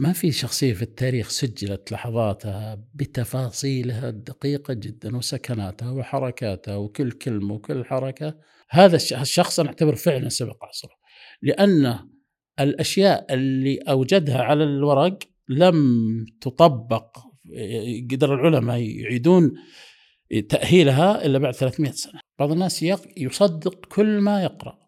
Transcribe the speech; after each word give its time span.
ما 0.00 0.12
في 0.12 0.32
شخصية 0.32 0.72
في 0.72 0.82
التاريخ 0.82 1.28
سجلت 1.28 1.92
لحظاتها 1.92 2.84
بتفاصيلها 2.94 4.08
الدقيقة 4.08 4.74
جدا 4.74 5.16
وسكناتها 5.16 5.90
وحركاتها 5.90 6.76
وكل 6.76 7.10
كلمة 7.10 7.54
وكل 7.54 7.84
حركة. 7.84 8.38
هذا 8.70 8.96
الشخص 8.96 9.60
أنا 9.60 9.68
أعتبر 9.68 9.94
فعلا 9.94 10.28
سبق 10.28 10.64
عصره 10.64 10.94
لأن 11.42 12.08
الأشياء 12.60 13.34
اللي 13.34 13.78
أوجدها 13.78 14.42
على 14.42 14.64
الورق 14.64 15.18
لم 15.48 16.26
تطبق 16.40 17.18
قدر 18.10 18.34
العلماء 18.34 18.80
يعيدون 18.80 19.54
تأهيلها 20.48 21.24
إلا 21.26 21.38
بعد 21.38 21.54
300 21.54 21.90
سنة. 21.90 22.20
بعض 22.38 22.52
الناس 22.52 22.84
يصدق 23.16 23.86
كل 23.86 24.20
ما 24.20 24.42
يقرأ 24.42 24.78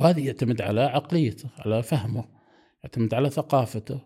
وهذه 0.00 0.26
يعتمد 0.26 0.60
على 0.62 0.80
عقليته 0.80 1.50
على 1.58 1.82
فهمه. 1.82 2.33
يعتمد 2.84 3.14
على 3.14 3.30
ثقافته 3.30 4.00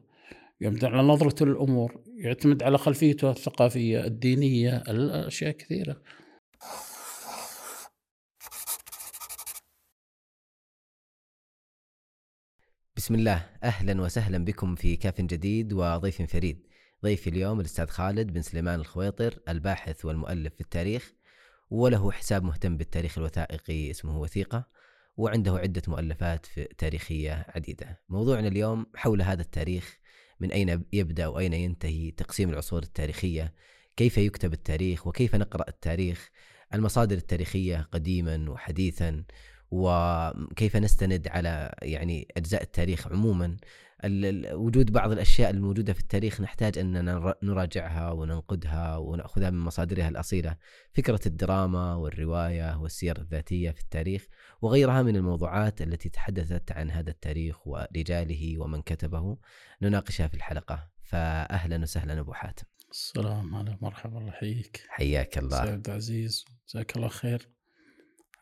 يعتمد 0.60 0.84
على 0.84 1.02
نظرته 1.02 1.46
للأمور 1.46 2.04
يعتمد 2.16 2.62
على 2.62 2.78
خلفيته 2.78 3.30
الثقافية 3.30 4.04
الدينية 4.04 4.76
الأشياء 4.76 5.50
كثيرة. 5.50 6.02
بسم 12.96 13.14
الله. 13.14 13.50
أهلا 13.64 14.00
وسهلا 14.02 14.44
بكم 14.44 14.74
في 14.74 14.96
كاف 14.96 15.20
جديد 15.20 15.72
وضيف 15.72 16.22
فريد. 16.22 16.66
ضيفي 17.04 17.30
اليوم 17.30 17.60
الأستاذ 17.60 17.86
خالد 17.86 18.32
بن 18.32 18.42
سليمان 18.42 18.80
الخويطر 18.80 19.38
الباحث 19.48 20.04
والمؤلف 20.04 20.54
في 20.54 20.60
التاريخ 20.60 21.12
وله 21.70 22.12
حساب 22.12 22.44
مهتم 22.44 22.76
بالتاريخ 22.76 23.18
الوثائقي 23.18 23.90
اسمه 23.90 24.18
وثيقة. 24.20 24.77
وعنده 25.18 25.58
عدة 25.58 25.82
مؤلفات 25.88 26.46
تاريخية 26.78 27.46
عديدة. 27.48 28.00
موضوعنا 28.08 28.48
اليوم 28.48 28.86
حول 28.94 29.22
هذا 29.22 29.42
التاريخ 29.42 29.98
من 30.40 30.52
أين 30.52 30.84
يبدأ 30.92 31.26
وأين 31.26 31.52
ينتهي 31.52 32.10
تقسيم 32.10 32.50
العصور 32.50 32.82
التاريخية، 32.82 33.54
كيف 33.96 34.18
يكتب 34.18 34.52
التاريخ 34.52 35.06
وكيف 35.06 35.34
نقرأ 35.34 35.68
التاريخ، 35.68 36.30
المصادر 36.74 37.16
التاريخية 37.16 37.88
قديما 37.92 38.50
وحديثا 38.50 39.24
وكيف 39.70 40.76
نستند 40.76 41.28
على 41.28 41.74
يعني 41.82 42.28
أجزاء 42.36 42.62
التاريخ 42.62 43.06
عموما 43.08 43.56
وجود 44.52 44.92
بعض 44.92 45.12
الأشياء 45.12 45.50
الموجودة 45.50 45.92
في 45.92 46.00
التاريخ 46.00 46.40
نحتاج 46.40 46.78
اننا 46.78 47.34
نراجعها 47.42 48.10
وننقدها 48.12 48.96
ونأخذها 48.96 49.50
من 49.50 49.58
مصادرها 49.58 50.08
الأصيلة. 50.08 50.56
فكرة 50.92 51.20
الدراما 51.26 51.94
والرواية 51.94 52.78
والسير 52.78 53.20
الذاتية 53.20 53.70
في 53.70 53.80
التاريخ 53.80 54.26
وغيرها 54.62 55.02
من 55.02 55.16
الموضوعات 55.16 55.82
التي 55.82 56.08
تحدثت 56.08 56.72
عن 56.72 56.90
هذا 56.90 57.10
التاريخ 57.10 57.66
ورجاله 57.66 58.58
ومن 58.58 58.82
كتبه 58.82 59.38
نناقشها 59.82 60.28
في 60.28 60.34
الحلقة. 60.34 60.88
فاهلا 61.02 61.82
وسهلا 61.82 62.20
أبو 62.20 62.32
حاتم. 62.32 62.64
السلام 62.90 63.54
عليكم 63.54 63.78
مرحبا 63.82 64.18
الله 64.18 64.28
يحييك 64.28 64.82
حياك 64.88 65.38
الله. 65.38 65.64
سيد 65.64 65.90
عزيز 65.90 66.44
جزاك 66.68 66.96
الله 66.96 67.08
خير. 67.08 67.48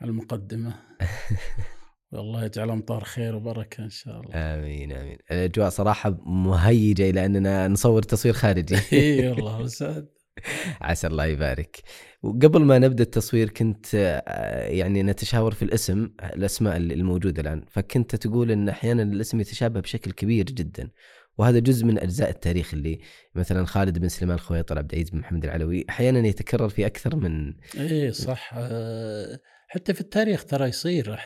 المقدمة. 0.02 0.74
والله 2.12 2.44
يجعل 2.44 2.70
أمطار 2.70 3.04
خير 3.04 3.36
وبركة 3.36 3.84
إن 3.84 3.90
شاء 3.90 4.20
الله. 4.20 4.30
آمين 4.34 4.92
آمين. 4.92 5.18
الأجواء 5.30 5.68
صراحة 5.68 6.18
مهيجة 6.26 7.10
إلى 7.10 7.24
أننا 7.26 7.68
نصور 7.68 8.02
تصوير 8.02 8.34
خارجي. 8.34 8.76
إي 8.92 9.28
والله 9.28 9.60
وسعد. 9.60 10.08
عسى 10.80 11.06
الله 11.06 11.24
يبارك. 11.24 11.82
وقبل 12.22 12.64
ما 12.64 12.78
نبدأ 12.78 13.02
التصوير 13.02 13.48
كنت 13.48 13.86
آه، 13.94 14.66
يعني 14.66 15.02
نتشاور 15.02 15.54
في 15.54 15.62
الاسم 15.62 16.10
الأسماء 16.22 16.76
الموجودة 16.76 17.42
الآن. 17.42 17.64
فكنت 17.70 18.16
تقول 18.16 18.50
إن 18.50 18.68
أحيانا 18.68 19.02
الاسم 19.02 19.40
يتشابه 19.40 19.80
بشكل 19.80 20.12
كبير 20.12 20.44
جدا. 20.44 20.90
وهذا 21.38 21.58
جزء 21.58 21.84
من 21.86 21.98
أجزاء 21.98 22.30
التاريخ 22.30 22.74
اللي 22.74 22.98
مثلا 23.34 23.66
خالد 23.66 23.98
بن 23.98 24.08
سليمان 24.08 24.34
الخويطر 24.36 24.78
عبد 24.78 24.92
العزيز 24.92 25.10
بن 25.10 25.18
محمد 25.18 25.44
العلوي 25.44 25.84
أحيانا 25.90 26.28
يتكرر 26.28 26.68
في 26.68 26.86
أكثر 26.86 27.16
من 27.16 27.54
إي 27.78 28.12
صح 28.12 28.50
آه، 28.56 29.38
حتى 29.66 29.94
في 29.94 30.00
التاريخ 30.00 30.44
ترى 30.44 30.68
يصير 30.68 31.16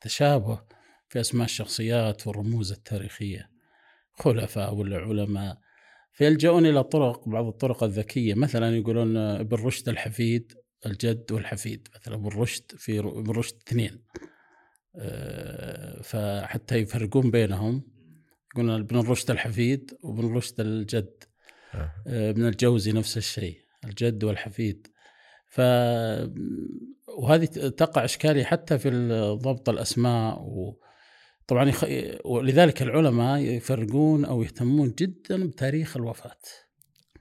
تشابه 0.00 0.62
في 1.08 1.20
أسماء 1.20 1.44
الشخصيات 1.44 2.26
والرموز 2.26 2.72
التاريخية. 2.72 3.50
خلفاء 4.12 4.74
ولا 4.74 4.98
علماء 4.98 5.58
فيلجؤون 6.12 6.66
إلى 6.66 6.84
طرق 6.84 7.28
بعض 7.28 7.46
الطرق 7.46 7.84
الذكية. 7.84 8.34
مثلا 8.34 8.76
يقولون 8.76 9.16
ابن 9.16 9.56
رشد 9.56 9.88
الحفيد 9.88 10.52
الجد 10.86 11.32
والحفيد. 11.32 11.88
مثلا 11.94 12.14
ابن 12.14 12.28
رشد 12.28 12.72
في 12.76 12.98
ابن 12.98 13.30
رشد 13.30 13.56
اثنين. 13.68 14.04
آه، 14.96 16.02
فحتى 16.02 16.76
يفرقون 16.76 17.30
بينهم. 17.30 17.82
يقولون 18.54 18.80
ابن 18.80 18.96
رشد 18.96 19.30
الحفيد 19.30 19.98
وابن 20.02 20.34
رشد 20.34 20.60
الجد. 20.60 21.24
آه. 21.74 21.92
آه، 22.06 22.30
ابن 22.30 22.46
الجوزي 22.46 22.92
نفس 22.92 23.16
الشيء 23.16 23.60
الجد 23.84 24.24
والحفيد. 24.24 24.86
ف 25.46 25.60
وهذه 27.18 27.44
تقع 27.68 28.04
إشكالية 28.04 28.44
حتى 28.44 28.78
في 28.78 28.90
ضبط 29.42 29.68
الأسماء 29.68 30.40
و 30.40 30.78
طبعا 31.46 31.68
يخ... 31.68 31.84
ولذلك 32.24 32.82
العلماء 32.82 33.38
يفرقون 33.40 34.24
أو 34.24 34.42
يهتمون 34.42 34.92
جدا 34.98 35.46
بتاريخ 35.46 35.96
الوفاة 35.96 36.38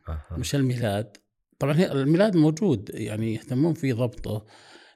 أه. 0.10 0.38
مش 0.38 0.56
الميلاد 0.56 1.18
طبعا 1.60 1.74
الميلاد 1.74 2.36
موجود 2.36 2.92
يعني 2.94 3.34
يهتمون 3.34 3.74
في 3.74 3.92
ضبطه 3.92 4.46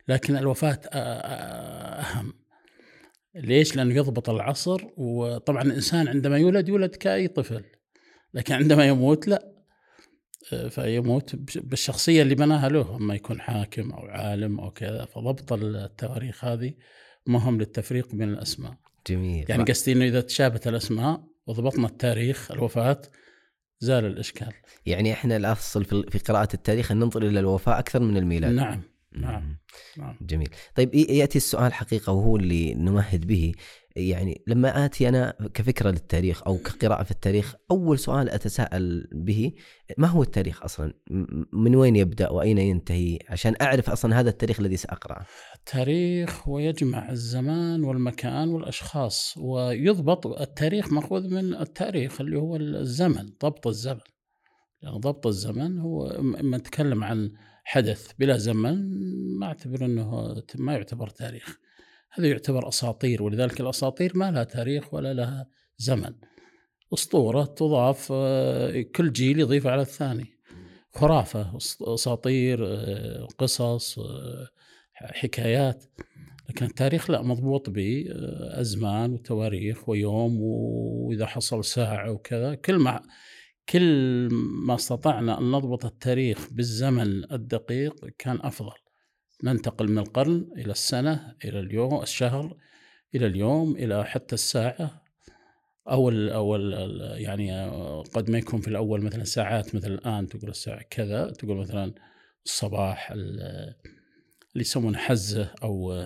لكن 0.08 0.38
الوفاة 0.38 0.80
أهم 0.94 2.34
ليش؟ 3.36 3.76
لأنه 3.76 3.96
يضبط 3.96 4.30
العصر 4.30 4.82
وطبعا 4.98 5.62
الانسان 5.62 6.08
عندما 6.08 6.38
يولد 6.38 6.70
يولد 6.70 6.96
كأي 6.96 7.28
طفل 7.28 7.64
لكن 8.34 8.54
عندما 8.56 8.88
يموت 8.88 9.28
لا 9.28 9.55
فيموت 10.70 11.36
بالشخصية 11.56 12.22
اللي 12.22 12.36
بناها 12.36 12.70
له 12.70 12.96
أما 12.96 13.16
يكون 13.16 13.42
حاكم 13.42 13.92
أو 13.92 14.06
عالم 14.06 14.60
أو 14.60 14.72
كذا 14.72 15.06
فضبط 15.06 15.54
التواريخ 15.54 16.46
هذه 16.46 16.74
مهم 17.28 17.58
للتفريق 17.58 18.16
بين 18.16 18.30
الأسماء. 18.30 18.78
جميل 19.08 19.46
يعني 19.50 19.64
قصدي 19.64 19.92
إنه 19.92 20.06
إذا 20.06 20.22
تشابهت 20.22 20.68
الأسماء 20.68 21.24
وضبطنا 21.48 21.88
التاريخ 21.88 22.52
الوفاة 22.52 23.02
زال 23.80 24.06
الإشكال. 24.06 24.54
يعني 24.86 25.14
إحنا 25.14 25.38
الاصل 25.38 25.86
في 25.86 26.20
قراءة 26.20 26.50
التاريخ 26.54 26.92
أن 26.92 27.00
ننظر 27.00 27.22
إلى 27.22 27.40
الوفاة 27.40 27.80
أكثر 27.80 28.00
من 28.00 28.18
الميلاد. 28.18 28.54
نعم 28.54 28.82
نعم. 29.12 29.58
نعم. 29.98 30.18
جميل. 30.22 30.50
طيب 30.76 30.96
يأتي 30.96 31.38
السؤال 31.38 31.74
حقيقة 31.74 32.14
وهو 32.14 32.38
اللي 32.38 32.74
نمهد 32.74 33.28
به 33.28 33.52
يعني 33.96 34.44
لما 34.48 34.86
آتي 34.86 35.10
أنا 35.10 35.34
كفكرة 35.54 35.90
للتاريخ 35.90 36.44
أو 36.48 36.58
كقراءة 36.58 37.04
في 37.04 37.12
التاريخ 37.12 37.56
أول 37.72 38.00
سؤال 38.00 38.30
أتساءل 38.30 39.08
به 39.12 39.52
ما 39.98 40.08
هو 40.08 40.24
التاريخ 40.24 40.64
أصلا؟ 40.64 40.94
من 41.54 41.76
وين 41.76 41.96
يبدأ 41.96 42.30
وأين 42.30 42.58
ينتهي؟ 42.58 43.20
عشان 43.30 43.56
أعرف 43.62 43.90
أصلا 43.90 44.20
هذا 44.20 44.30
التاريخ 44.30 44.60
الذي 44.60 44.78
سأقرأه. 44.78 45.26
التاريخ 45.56 46.48
هو 46.48 46.60
يجمع 46.60 47.12
الزمان 47.12 47.84
والمكان 47.84 48.50
والأشخاص 48.50 49.34
ويضبط 49.38 50.28
التاريخ 50.28 50.94
مأخوذ 50.94 51.28
من 51.28 51.54
التاريخ 51.54 52.22
اللي 52.22 52.38
هو 52.38 52.56
الزمن 52.56 53.30
ضبط 53.44 53.68
الزمن. 53.68 54.00
يعني 54.82 55.00
ضبط 55.00 55.28
الزمن 55.28 55.80
هو 55.80 56.18
ما 56.22 56.58
نتكلم 56.58 57.04
عن 57.04 57.32
حدث 57.64 58.12
بلا 58.20 58.38
زمن 58.38 58.90
ما 59.40 59.46
أعتبر 59.46 59.86
إنه 59.86 60.36
ما 60.56 60.74
يعتبر 60.74 61.10
تاريخ. 61.10 61.65
هذا 62.18 62.28
يعتبر 62.28 62.68
أساطير 62.68 63.24
ولذلك 63.24 63.62
الأساطير 63.62 64.12
ما 64.18 64.32
لها 64.32 64.44
تاريخ 64.44 64.94
ولا 64.94 65.14
لها 65.14 65.48
زمن. 65.78 66.14
أسطورة 66.94 67.44
تضاف 67.44 68.08
آه، 68.12 68.82
كل 68.82 69.12
جيل 69.12 69.40
يضيف 69.40 69.68
على 69.68 69.82
الثاني. 69.82 70.26
خرافة 70.94 71.58
أساطير 71.82 72.60
آه، 72.68 73.28
قصص 73.38 74.00
آه، 74.00 74.50
حكايات. 74.94 75.86
لكن 76.50 76.66
التاريخ 76.66 77.10
لا 77.10 77.22
مضبوط 77.22 77.70
بأزمان 77.70 79.14
وتواريخ 79.14 79.90
ويوم 79.90 80.42
وإذا 80.42 81.26
حصل 81.26 81.66
ساعة 81.66 82.12
وكذا 82.12 82.56
كل 82.56 82.76
ما 82.76 83.02
كل 83.70 84.28
ما 84.66 84.76
استطعنا 84.76 85.40
أن 85.40 85.52
نضبط 85.52 85.86
التاريخ 85.86 86.48
بالزمن 86.52 87.32
الدقيق 87.32 88.06
كان 88.18 88.40
أفضل. 88.42 88.85
ننتقل 89.46 89.92
من 89.92 89.98
القرن 89.98 90.50
إلى 90.58 90.72
السنة 90.72 91.36
إلى 91.46 91.60
اليوم 91.60 92.02
الشهر 92.02 92.58
إلى 93.16 93.26
اليوم 93.26 93.76
إلى 93.76 94.06
حتى 94.06 94.36
الساعة. 94.36 95.06
أو 95.90 96.10
ال 96.10 96.30
أو 96.30 96.56
ال 96.56 96.72
يعني 97.22 97.70
قد 98.14 98.30
ما 98.30 98.38
يكون 98.38 98.62
في 98.62 98.68
الأول 98.68 99.02
مثلا 99.02 99.24
ساعات 99.24 99.76
مثل 99.76 99.94
الآن 99.94 100.28
تقول 100.28 100.50
الساعة 100.50 100.82
كذا 100.90 101.32
تقول 101.32 101.58
مثلا 101.58 101.94
الصباح 102.46 103.12
اللي 103.12 103.76
يسمونه 104.56 104.98
حزة 104.98 105.54
أو 105.64 106.06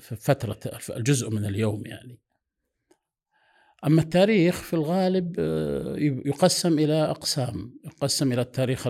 في 0.00 0.16
فترة 0.16 0.58
الجزء 0.96 1.30
من 1.30 1.44
اليوم 1.44 1.86
يعني. 1.86 2.18
أما 3.86 4.02
التاريخ 4.02 4.62
في 4.62 4.74
الغالب 4.74 5.38
يقسم 6.26 6.78
إلى 6.78 7.10
أقسام. 7.10 7.74
يقسم 7.84 8.32
إلى 8.32 8.40
التاريخ 8.40 8.86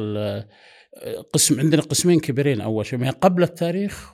قسم 1.32 1.60
عندنا 1.60 1.82
قسمين 1.82 2.20
كبيرين 2.20 2.60
أول 2.60 2.86
شيء 2.86 2.98
ما 2.98 3.10
قبل 3.10 3.42
التاريخ 3.42 4.12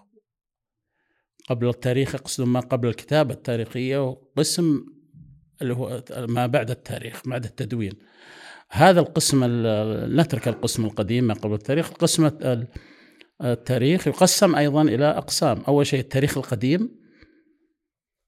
قبل 1.49 1.69
التاريخ 1.69 2.15
اقصد 2.15 2.45
ما 2.45 2.61
قبل 2.61 2.89
الكتابة 2.89 3.35
التاريخية 3.35 4.09
وقسم 4.09 4.87
اللي 5.63 5.75
هو 5.75 6.05
ما 6.11 6.47
بعد 6.47 6.71
التاريخ 6.71 7.29
بعد 7.29 7.45
التدوين. 7.45 7.93
هذا 8.71 9.01
القسم 9.01 9.41
نترك 10.21 10.49
القسم 10.49 10.85
القديم 10.85 11.25
ما 11.25 11.35
قبل 11.35 11.55
التاريخ. 11.55 11.91
القسم 11.91 12.31
التاريخ 13.43 14.07
يقسم 14.07 14.55
أيضا 14.57 14.83
إلى 14.83 15.05
أقسام. 15.05 15.61
أول 15.69 15.87
شيء 15.87 16.01
التاريخ 16.01 16.39
القديم 16.39 17.05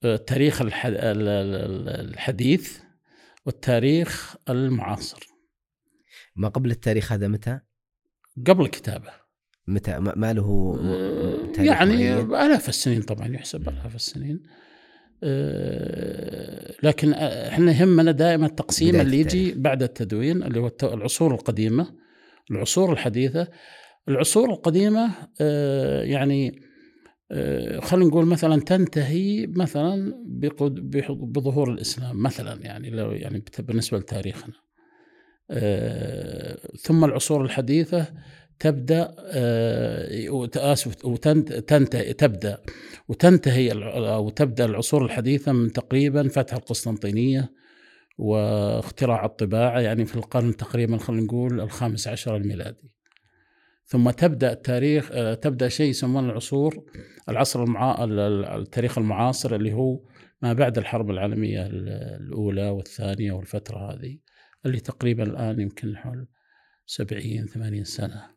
التاريخ 0.05 0.63
الحديث 2.05 2.79
والتاريخ 3.47 4.37
المعاصر. 4.49 5.27
ما 6.37 6.49
قبل 6.49 6.71
التاريخ 6.71 7.13
هذا 7.13 7.29
متى؟ 7.29 7.61
قبل 8.47 8.65
الكتابة. 8.65 9.11
متى؟ 9.69 9.99
ما 9.99 10.33
له 10.33 10.79
يعني 11.59 12.21
آلاف 12.21 12.69
السنين 12.69 13.03
طبعا 13.03 13.29
يحسب 13.29 13.69
آلاف 13.69 13.95
السنين. 13.95 14.43
آه، 15.23 16.75
لكن 16.83 17.13
إحنا 17.13 17.73
يهمنا 17.73 18.13
دائما 18.13 18.47
التقسيم 18.47 19.01
اللي 19.01 19.21
يجي 19.21 19.53
بعد 19.53 19.83
التدوين 19.83 20.43
اللي 20.43 20.61
هو 20.61 20.71
العصور 20.83 21.35
القديمة. 21.35 21.95
العصور 22.51 22.93
الحديثة. 22.93 23.49
العصور 24.09 24.51
القديمة 24.51 25.11
آه، 25.41 26.03
يعني 26.03 26.63
آه، 27.33 27.81
خلينا 27.81 28.07
نقول 28.07 28.27
مثلا 28.27 28.61
تنتهي 28.61 29.47
مثلا 29.47 30.15
بظهور 31.09 31.73
الإسلام 31.73 32.23
مثلا 32.23 32.63
يعني 32.63 32.91
لو 32.91 33.11
يعني 33.13 33.45
بالنسبة 33.59 33.99
لتاريخنا. 33.99 34.55
آه، 34.55 34.66
ثم 36.83 37.05
العصور 37.05 37.45
الحديثة 37.45 38.07
تبدأ 38.59 39.15
اسف 40.57 41.05
وتنتهي 41.05 42.13
تبدأ 42.13 42.59
وتنتهي 43.09 43.73
أو 44.15 44.29
تبدا 44.29 44.65
العصور 44.65 45.05
الحديثة 45.05 45.53
من 45.53 45.73
تقريبا 45.73 46.29
فتح 46.29 46.55
القسطنطينية 46.57 47.53
واختراع 48.19 49.25
الطباعة 49.25 49.81
يعني 49.81 50.05
في 50.05 50.17
القرن 50.17 50.57
تقريبا 50.57 50.97
خلينا 50.97 51.23
نقول 51.23 51.61
الخامس 51.61 52.09
عشر 52.09 52.37
الميلادي. 52.37 52.91
ثم 53.85 54.11
تبدأ 54.11 54.53
التاريخ 54.53 55.11
آه، 55.13 55.35
تبدأ 55.35 55.69
شيء 55.69 55.91
يسمونه 55.91 56.31
العصور 56.31 56.85
العصر 57.29 57.63
المعا... 57.63 58.05
التاريخ 58.57 58.99
المعاصر 58.99 59.55
اللي 59.55 59.73
هو 59.73 60.01
ما 60.43 60.53
بعد 60.53 60.79
الحرب 60.79 61.11
العالمية 61.11 61.67
الأولى 61.67 62.71
والثانية 62.71 63.33
والفترة 63.33 63.93
هذه. 63.93 64.19
اللي 64.67 64.81
تقريبا 64.81 65.23
الآن 65.23 65.61
يمكن 65.61 65.97
حول 65.97 66.27
70 66.87 67.47
80 67.47 67.85
سنة. 67.85 68.31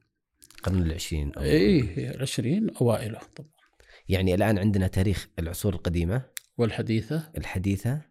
القرن 0.57 0.81
العشرين 0.81 1.33
أو 1.33 1.41
اي 1.41 2.09
العشرين 2.15 2.69
أوائلة 2.81 3.19
طبعا. 3.35 3.49
يعني 4.09 4.35
الآن 4.35 4.57
عندنا 4.57 4.87
تاريخ 4.87 5.27
العصور 5.39 5.73
القديمة. 5.73 6.21
والحديثة. 6.57 7.31
الحديثة. 7.37 8.01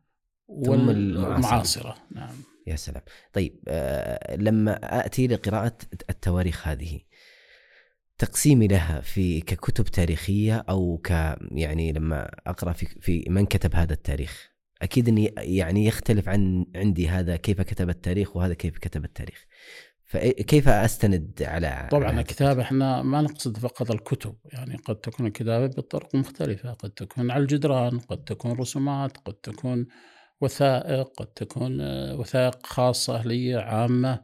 ثم 0.65 0.91
المعاصرة 0.91 1.97
نعم. 2.15 2.35
يا 2.67 2.77
سلام. 2.77 3.03
طيب 3.33 3.61
آه 3.69 4.37
لما 4.37 5.07
آتي 5.07 5.27
لقراءة 5.27 5.79
التواريخ 6.11 6.69
هذه 6.69 7.01
تقسيمي 8.19 8.67
لها 8.67 9.01
في 9.01 9.41
ككتب 9.41 9.85
تاريخية 9.85 10.65
أو 10.69 10.99
ك 10.99 11.11
يعني 11.51 11.93
لما 11.93 12.31
أقرأ 12.47 12.73
في 12.73 12.87
في 12.87 13.25
من 13.29 13.47
كتب 13.47 13.75
هذا 13.75 13.93
التاريخ؟ 13.93 14.58
أكيد 14.83 15.09
إني 15.09 15.35
يعني 15.39 15.87
يختلف 15.87 16.29
عن 16.29 16.67
عندي 16.77 17.09
هذا 17.09 17.37
كيف 17.37 17.61
كتب 17.61 17.89
التاريخ 17.89 18.37
وهذا 18.37 18.55
كيف 18.55 18.79
كتب 18.79 19.05
التاريخ. 19.05 19.47
فكيف 20.09 20.69
أستند 20.69 21.43
على 21.43 21.89
طبعا 21.91 22.09
على 22.09 22.21
الكتابه 22.21 22.63
إحنا 22.63 23.03
ما 23.03 23.21
نقصد 23.21 23.57
فقط 23.57 23.91
الكتب 23.91 24.35
يعني 24.45 24.77
قد 24.77 24.97
تكون 24.97 25.27
الكتابة 25.27 25.67
بطرق 25.67 26.15
مختلفة 26.15 26.73
قد 26.73 26.91
تكون 26.91 27.31
على 27.31 27.43
الجدران 27.43 27.99
قد 27.99 28.25
تكون 28.25 28.53
رسومات 28.53 29.17
قد 29.17 29.35
تكون 29.35 29.87
وثائق 30.41 31.13
قد 31.17 31.27
تكون 31.27 31.81
وثائق 32.13 32.67
خاصة 32.67 33.23
لي 33.23 33.55
عامة 33.55 34.21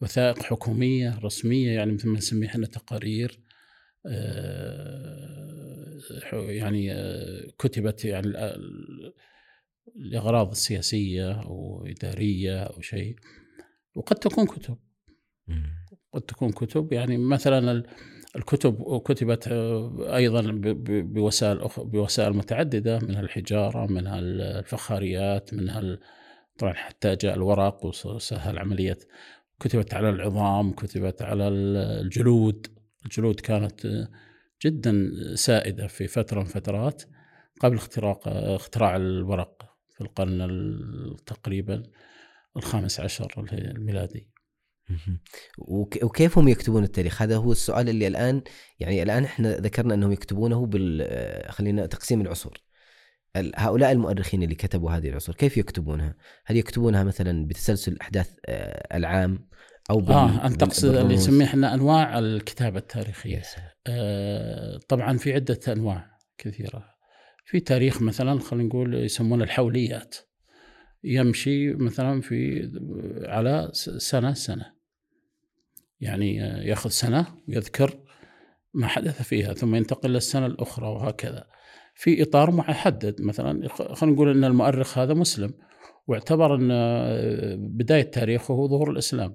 وثائق 0.00 0.42
حكومية 0.42 1.18
رسمية 1.18 1.70
يعني 1.70 1.92
مثل 1.92 2.08
ما 2.08 2.18
نسميها 2.18 2.50
إحنا 2.50 2.66
تقارير 2.66 3.40
آه، 4.06 5.98
يعني 6.32 6.92
آه، 6.92 7.46
كتبت 7.58 8.04
يعني 8.04 8.32
لاغراض 9.96 10.54
سياسيه 10.54 11.32
أو 11.32 11.86
إدارية 11.86 12.62
أو 12.62 12.80
شيء. 12.80 13.16
وقد 13.94 14.16
تكون 14.16 14.46
كتب. 14.46 14.76
قد 16.12 16.20
تكون 16.20 16.52
كتب. 16.52 16.92
يعني 16.92 17.16
مثلا 17.16 17.82
الكتب 18.36 19.02
كتبت 19.04 19.48
آه، 19.48 20.16
أيضا 20.16 20.42
بوسائل 20.84 21.68
بوسائل 21.78 22.32
متعددة 22.36 22.98
منها 22.98 23.20
الحجارة 23.20 23.86
منها 23.86 24.18
الفخاريات 24.18 25.54
منها 25.54 25.98
طبعا 26.58 26.72
حتى 26.72 27.16
جاء 27.16 27.34
الورق 27.34 27.84
وسهل 27.84 28.58
عملية. 28.58 28.98
كتبت 29.60 29.94
على 29.94 30.10
العظام 30.10 30.72
كتبت 30.72 31.22
على 31.22 31.48
الجلود. 31.48 32.66
الجلود 33.04 33.40
كانت 33.40 34.08
جدا 34.64 35.10
سائدة 35.34 35.86
في 35.86 36.06
فترة 36.06 36.40
من 36.40 36.46
فترات 36.46 37.02
قبل 37.60 37.76
اختراق 37.76 38.28
اختراع 38.28 38.96
الورق. 38.96 39.57
في 39.98 40.04
القرن 40.04 41.16
تقريبا 41.26 41.82
الخامس 42.56 43.00
عشر 43.00 43.48
الميلادي. 43.52 44.28
وكيف 46.02 46.38
هم 46.38 46.48
يكتبون 46.48 46.84
التاريخ؟ 46.84 47.22
هذا 47.22 47.36
هو 47.36 47.52
السؤال 47.52 47.88
اللي 47.88 48.06
الآن 48.06 48.42
يعني 48.80 49.02
الآن 49.02 49.24
إحنا 49.24 49.56
ذكرنا 49.56 49.94
أنهم 49.94 50.12
يكتبونه 50.12 50.66
بال 50.66 51.52
خلينا 51.52 51.86
تقسيم 51.86 52.20
العصور. 52.20 52.58
هؤلاء 53.56 53.92
المؤرخين 53.92 54.42
اللي 54.42 54.54
كتبوا 54.54 54.90
هذه 54.90 55.08
العصور 55.08 55.34
كيف 55.34 55.56
يكتبونها؟ 55.56 56.14
هل 56.46 56.56
يكتبونها 56.56 57.04
مثلا 57.04 57.46
بتسلسل 57.46 57.92
الاحداث 57.92 58.34
آه، 58.46 58.96
العام 58.96 59.48
أو 59.90 60.00
بال... 60.00 60.12
آه 60.12 60.46
انت 60.46 60.60
تقصد 60.60 60.94
اللي 60.94 61.14
نسميه 61.14 61.44
إحنا 61.44 61.74
أنواع 61.74 62.18
الكتابة 62.18 62.78
التاريخية. 62.78 63.42
آه 63.86 64.78
طبعا 64.88 65.18
في 65.18 65.32
عدة 65.32 65.60
أنواع 65.68 66.18
كثيرة. 66.38 66.97
في 67.48 67.60
تاريخ 67.60 68.02
مثلا 68.02 68.40
خلينا 68.40 68.68
نقول 68.68 68.94
يسمونه 68.94 69.44
الحوليات. 69.44 70.16
يمشي 71.04 71.74
مثلا 71.74 72.20
في 72.20 72.70
على 73.24 73.70
سنة 73.98 74.34
سنة. 74.34 74.72
يعني 76.00 76.36
ياخذ 76.36 76.90
سنة 76.90 77.26
ويذكر 77.48 77.98
ما 78.74 78.86
حدث 78.86 79.22
فيها 79.22 79.54
ثم 79.54 79.74
ينتقل 79.74 80.10
للسنة 80.10 80.46
الأخرى 80.46 80.86
وهكذا. 80.86 81.46
في 81.94 82.22
إطار 82.22 82.50
محدد 82.50 83.22
مثلا 83.22 83.68
خلينا 83.68 84.14
نقول 84.16 84.30
إن 84.30 84.44
المؤرخ 84.44 84.98
هذا 84.98 85.14
مسلم 85.14 85.54
واعتبر 86.06 86.54
إن 86.54 86.68
بداية 87.76 88.10
تاريخه 88.10 88.54
هو 88.54 88.68
ظهور 88.68 88.90
الإسلام. 88.90 89.34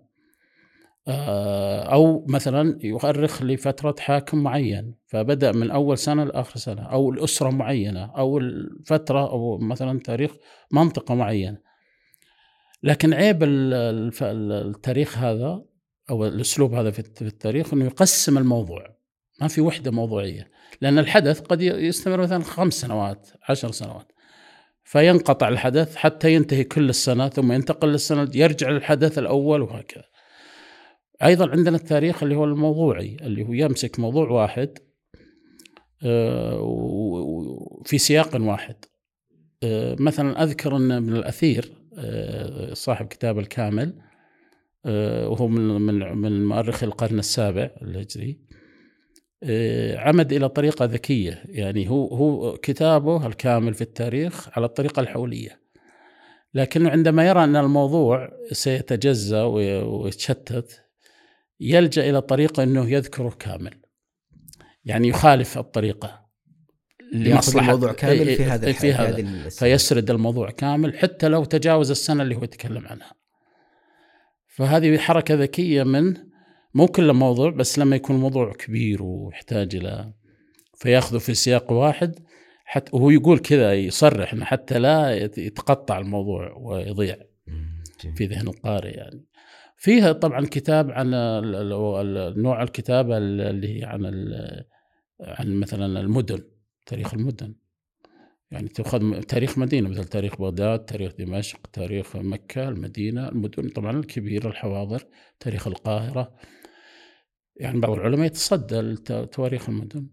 آه، 1.07 1.81
أو 1.81 2.25
مثلا 2.27 2.79
يؤرخ 2.83 3.41
لفترة 3.41 3.95
حاكم 3.99 4.37
معين 4.43 4.95
فبدأ 5.05 5.51
من 5.51 5.71
أول 5.71 5.97
سنة 5.97 6.23
لآخر 6.23 6.59
سنة 6.59 6.81
أو 6.81 7.09
الأسرة 7.09 7.49
معينة 7.49 8.05
أو 8.05 8.37
الفترة 8.37 9.29
أو 9.29 9.57
مثلا 9.57 9.99
تاريخ 9.99 10.31
منطقة 10.71 11.15
معينة. 11.15 11.57
لكن 12.83 13.13
عيب 13.13 13.39
التاريخ 13.43 15.17
هذا 15.17 15.65
أو 16.09 16.25
الأسلوب 16.25 16.73
هذا 16.73 16.91
في 16.91 17.21
التاريخ 17.21 17.73
إنه 17.73 17.85
يقسم 17.85 18.37
الموضوع. 18.37 18.95
ما 19.41 19.47
في 19.47 19.61
وحدة 19.61 19.91
موضوعية 19.91 20.51
لأن 20.81 20.99
الحدث 20.99 21.39
قد 21.39 21.61
يستمر 21.61 22.21
مثلا 22.21 22.43
خمس 22.43 22.73
سنوات 22.73 23.29
عشر 23.49 23.71
سنوات. 23.71 24.11
فينقطع 24.83 25.47
الحدث 25.47 25.95
حتى 25.95 26.33
ينتهي 26.33 26.63
كل 26.63 26.89
السنة 26.89 27.29
ثم 27.29 27.51
ينتقل 27.51 27.87
للسنة 27.87 28.29
يرجع 28.35 28.69
للحدث 28.69 29.17
الأول 29.17 29.61
وهكذا. 29.61 30.12
أيضا 31.25 31.49
عندنا 31.51 31.77
التاريخ 31.77 32.23
اللي 32.23 32.35
هو 32.35 32.43
الموضوعي 32.43 33.17
اللي 33.21 33.43
هو 33.43 33.53
يمسك 33.53 33.99
موضوع 33.99 34.29
واحد 34.29 34.77
آه، 36.05 37.81
في 37.85 37.97
سياق 37.97 38.41
واحد. 38.41 38.75
آه، 39.63 39.95
مثلا 39.99 40.43
أذكر 40.43 40.77
إن 40.77 40.91
ابن 40.91 41.15
الأثير 41.15 41.73
آه، 41.97 42.73
صاحب 42.73 43.07
كتاب 43.07 43.39
الكامل 43.39 43.93
وهو 44.85 45.47
من 45.47 45.81
من 45.81 46.17
من 46.17 46.45
مؤرخ 46.45 46.83
القرن 46.83 47.19
السابع 47.19 47.69
الهجري 47.81 48.39
عمد 49.97 50.33
إلى 50.33 50.49
طريقة 50.49 50.85
ذكية. 50.85 51.43
يعني 51.45 51.89
هو 51.89 52.07
هو 52.07 52.57
كتابه 52.57 53.27
الكامل 53.27 53.73
في 53.73 53.81
التاريخ 53.81 54.57
على 54.57 54.65
الطريقة 54.65 54.99
الحولية. 54.99 55.59
لكنه 56.53 56.89
عندما 56.89 57.27
يرى 57.27 57.43
أن 57.43 57.55
الموضوع 57.55 58.29
سيتجزأ 58.51 59.43
ويتشتت 59.43 60.82
يلجأ 61.59 62.09
إلى 62.09 62.21
طريقة 62.21 62.63
إنه 62.63 62.89
يذكره 62.89 63.29
كامل. 63.39 63.73
يعني 64.85 65.07
يخالف 65.07 65.57
الطريقة 65.57 66.23
لمصلحه 67.13 67.65
الموضوع 67.65 67.93
كامل 67.93 68.35
في 68.35 68.43
هذا 68.43 68.71
في 68.71 68.93
هذا 68.93 69.49
فيسرد 69.49 70.11
الموضوع 70.11 70.49
كامل 70.49 70.97
حتى 70.97 71.27
لو 71.27 71.43
تجاوز 71.43 71.91
السنة 71.91 72.23
اللي 72.23 72.35
هو 72.35 72.43
يتكلم 72.43 72.87
عنها. 72.87 73.13
فهذه 74.47 74.97
حركة 74.97 75.35
ذكية 75.35 75.83
من 75.83 76.13
مو 76.73 76.87
كل 76.87 77.13
موضوع 77.13 77.49
بس 77.49 77.79
لما 77.79 77.95
يكون 77.95 78.15
موضوع 78.15 78.53
كبير 78.53 79.03
ويحتاج 79.03 79.75
إلى 79.75 80.13
فيأخذه 80.77 81.17
في 81.17 81.33
سياق 81.33 81.71
واحد 81.71 82.19
حتى 82.65 82.91
وهو 82.93 83.09
يقول 83.09 83.39
كذا 83.39 83.73
يصرح 83.73 84.33
إنه 84.33 84.45
حتى 84.45 84.79
لا 84.79 85.15
يتقطع 85.37 85.97
الموضوع 85.97 86.53
ويضيع 86.57 87.17
في 88.15 88.25
ذهن 88.25 88.47
القارئ 88.47 88.97
يعني. 88.97 89.25
فيها 89.83 90.11
طبعا 90.11 90.45
كتاب 90.45 90.91
عن 90.91 91.09
نوع 92.37 92.63
الكتابه 92.63 93.17
اللي 93.17 93.79
هي 93.79 93.83
عن 93.83 94.05
عن 95.21 95.55
مثلا 95.55 95.99
المدن 95.99 96.43
تاريخ 96.85 97.13
المدن. 97.13 97.55
يعني 98.51 98.67
تأخذ 98.67 99.21
تاريخ 99.21 99.57
مدينة 99.57 99.89
مثل 99.89 100.03
تاريخ 100.03 100.41
بغداد 100.41 100.85
تاريخ 100.85 101.13
دمشق 101.19 101.67
تاريخ 101.73 102.15
مكة 102.15 102.69
المدينة 102.69 103.29
المدن 103.29 103.69
طبعا 103.69 103.91
الكبيرة 103.91 104.47
الحواضر 104.47 105.03
تاريخ 105.39 105.67
القاهرة. 105.67 106.33
يعني 107.55 107.79
بعض 107.79 107.91
العلماء 107.91 108.25
يتصدى 108.25 108.81
لتواريخ 108.81 109.69
المدن 109.69 110.07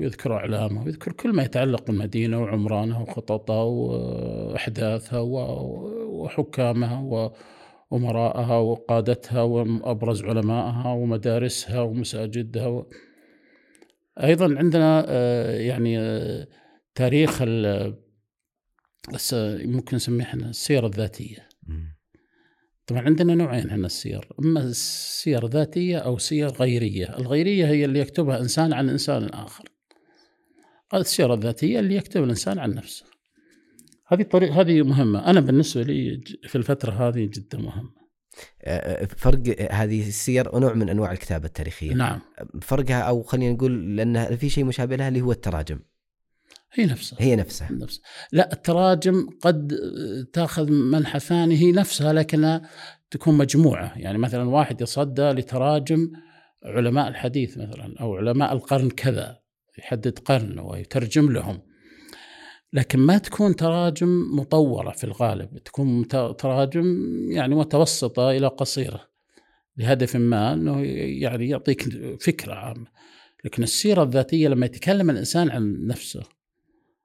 ويذكر 0.00 0.34
أعلامها 0.34 0.84
ويذكر 0.84 1.12
كل 1.12 1.32
ما 1.32 1.42
يتعلق 1.42 1.86
بالمدينة 1.86 2.42
وعمرانها 2.42 3.02
وخططها 3.02 3.62
وأحداثها 3.62 5.20
وحكامها 6.00 7.00
وأمراءها 7.90 8.58
وقادتها 8.58 9.42
وأبرز 9.42 10.24
علمائها 10.24 10.92
ومدارسها 10.92 11.80
ومساجدها 11.80 12.66
و... 12.66 12.90
أيضا 14.22 14.58
عندنا 14.58 15.04
آه، 15.08 15.56
يعني 15.56 15.98
آه، 15.98 16.48
تاريخ 16.94 17.42
ممكن 19.64 19.96
نسميه 19.96 20.24
إحنا 20.24 20.50
السيرة 20.50 20.86
الذاتية 20.86 21.48
طبعا 22.86 23.02
عندنا 23.02 23.34
نوعين 23.34 23.70
هنا 23.70 23.86
السير 23.86 24.28
أما 24.38 24.60
السير 24.60 25.46
ذاتيه 25.46 25.98
أو 25.98 26.18
سير 26.18 26.48
غيريه، 26.48 27.18
الغيرية 27.18 27.66
هي 27.66 27.84
اللي 27.84 27.98
يكتبها 27.98 28.40
إنسان 28.40 28.72
عن 28.72 28.88
إنسان 28.88 29.24
آخر. 29.24 29.64
السيرة 30.94 31.34
الذاتية 31.34 31.80
اللي 31.80 31.96
يكتب 31.96 32.24
الإنسان 32.24 32.58
عن 32.58 32.74
نفسه. 32.74 33.09
هذه 34.12 34.20
الطريقة 34.20 34.60
هذه 34.60 34.82
مهمة، 34.82 35.26
أنا 35.26 35.40
بالنسبة 35.40 35.82
لي 35.82 36.20
في 36.46 36.56
الفترة 36.56 36.90
هذه 37.08 37.30
جدا 37.32 37.58
مهمة. 37.58 38.00
فرق 39.16 39.72
هذه 39.72 40.08
السير 40.08 40.58
نوع 40.58 40.74
من 40.74 40.88
أنواع 40.88 41.12
الكتابة 41.12 41.46
التاريخية. 41.46 41.94
نعم. 41.94 42.20
فرقها 42.62 43.00
أو 43.00 43.22
خلينا 43.22 43.52
نقول 43.52 43.96
لأن 43.96 44.36
في 44.36 44.48
شيء 44.48 44.64
مشابه 44.64 44.96
لها 44.96 45.08
اللي 45.08 45.20
هو 45.20 45.32
التراجم. 45.32 45.80
هي 46.72 46.86
نفسها 46.86 47.22
هي 47.22 47.36
نفسها 47.36 47.72
نفسها 47.72 48.02
لا 48.32 48.52
التراجم 48.52 49.28
قد 49.40 49.74
تأخذ 50.32 50.70
منحى 50.70 51.20
ثاني 51.20 51.56
هي 51.56 51.72
نفسها 51.72 52.12
لكنها 52.12 52.62
تكون 53.10 53.38
مجموعة 53.38 53.98
يعني 53.98 54.18
مثلا 54.18 54.48
واحد 54.48 54.80
يصدى 54.80 55.22
لتراجم 55.22 56.10
علماء 56.64 57.08
الحديث 57.08 57.58
مثلا 57.58 57.94
أو 58.00 58.16
علماء 58.16 58.52
القرن 58.52 58.90
كذا 58.90 59.40
يحدد 59.78 60.18
قرن 60.18 60.58
ويترجم 60.58 61.32
لهم 61.32 61.62
لكن 62.72 62.98
ما 62.98 63.18
تكون 63.18 63.56
تراجم 63.56 64.36
مطورة 64.36 64.90
في 64.90 65.04
الغالب 65.04 65.58
تكون 65.58 66.08
تراجم 66.38 66.96
يعني 67.30 67.54
متوسطة 67.54 68.30
إلى 68.30 68.46
قصيرة 68.46 69.10
لهدف 69.76 70.16
ما 70.16 70.52
إنه 70.52 70.80
يعني 71.22 71.48
يعطيك 71.48 71.82
فكرة 72.22 72.54
عامة 72.54 72.86
لكن 73.44 73.62
السيرة 73.62 74.02
الذاتية 74.02 74.48
لما 74.48 74.66
يتكلم 74.66 75.10
الإنسان 75.10 75.50
عن 75.50 75.86
نفسه 75.86 76.22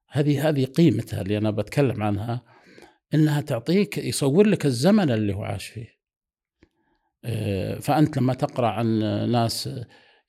هذه 0.10 0.50
هذه 0.50 0.65
قيمتها 0.65 1.22
اللي 1.22 1.38
أنا 1.38 1.51
بتكلم 1.51 2.03
عنها 2.03 2.41
إنها 3.13 3.41
تعطيك 3.41 3.98
يصور 3.98 4.48
لك 4.48 4.65
الزمن 4.65 5.12
اللي 5.12 5.34
هو 5.34 5.43
عاش 5.43 5.65
فيه. 5.65 5.95
آه، 7.25 7.79
فأنت 7.79 8.17
لما 8.17 8.34
تقرأ 8.34 8.67
عن 8.67 9.00
ناس 9.31 9.69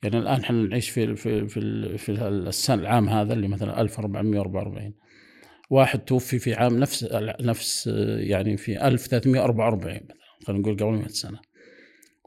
يعني 0.02 0.18
الآن 0.18 0.40
إحنا 0.40 0.62
نعيش 0.62 0.90
في 0.90 1.16
في 1.16 1.48
في, 1.48 1.98
في 1.98 2.12
السنة 2.28 2.82
العام 2.82 3.08
هذا 3.08 3.32
اللي 3.32 3.48
مثلا 3.48 3.80
1444 3.80 4.94
واحد 5.70 5.98
توفي 5.98 6.38
في 6.38 6.54
عام 6.54 6.78
نفس 6.78 7.08
نفس 7.40 7.86
يعني 8.18 8.56
في 8.56 8.86
1344 8.86 9.94
مثلا 9.94 10.16
خلينا 10.46 10.62
نقول 10.62 10.76
قبل 10.76 10.92
100 10.92 11.08
سنة. 11.08 11.40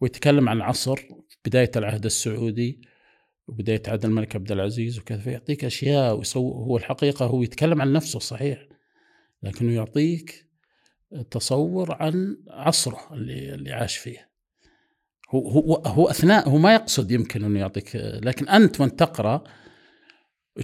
ويتكلم 0.01 0.49
عن 0.49 0.61
عصر 0.61 0.99
بداية 1.45 1.71
العهد 1.75 2.05
السعودي 2.05 2.81
وبداية 3.47 3.81
عهد 3.87 4.05
الملك 4.05 4.35
عبد 4.35 4.51
العزيز 4.51 4.99
وكذا 4.99 5.19
فيعطيك 5.19 5.65
أشياء 5.65 6.17
ويصو 6.17 6.51
هو 6.51 6.77
الحقيقة 6.77 7.25
هو 7.25 7.43
يتكلم 7.43 7.81
عن 7.81 7.93
نفسه 7.93 8.19
صحيح 8.19 8.67
لكنه 9.43 9.73
يعطيك 9.73 10.45
تصور 11.31 11.95
عن 11.99 12.37
عصره 12.47 12.99
اللي 13.13 13.53
اللي 13.53 13.71
عاش 13.71 13.97
فيه. 13.97 14.29
هو 15.29 15.49
هو 15.49 15.75
هو 15.75 16.09
أثناء 16.09 16.49
هو 16.49 16.57
ما 16.57 16.73
يقصد 16.73 17.11
يمكن 17.11 17.43
إنه 17.43 17.59
يعطيك 17.59 17.95
لكن 17.95 18.49
أنت 18.49 18.81
وانت 18.81 18.99
تقرأ 18.99 19.43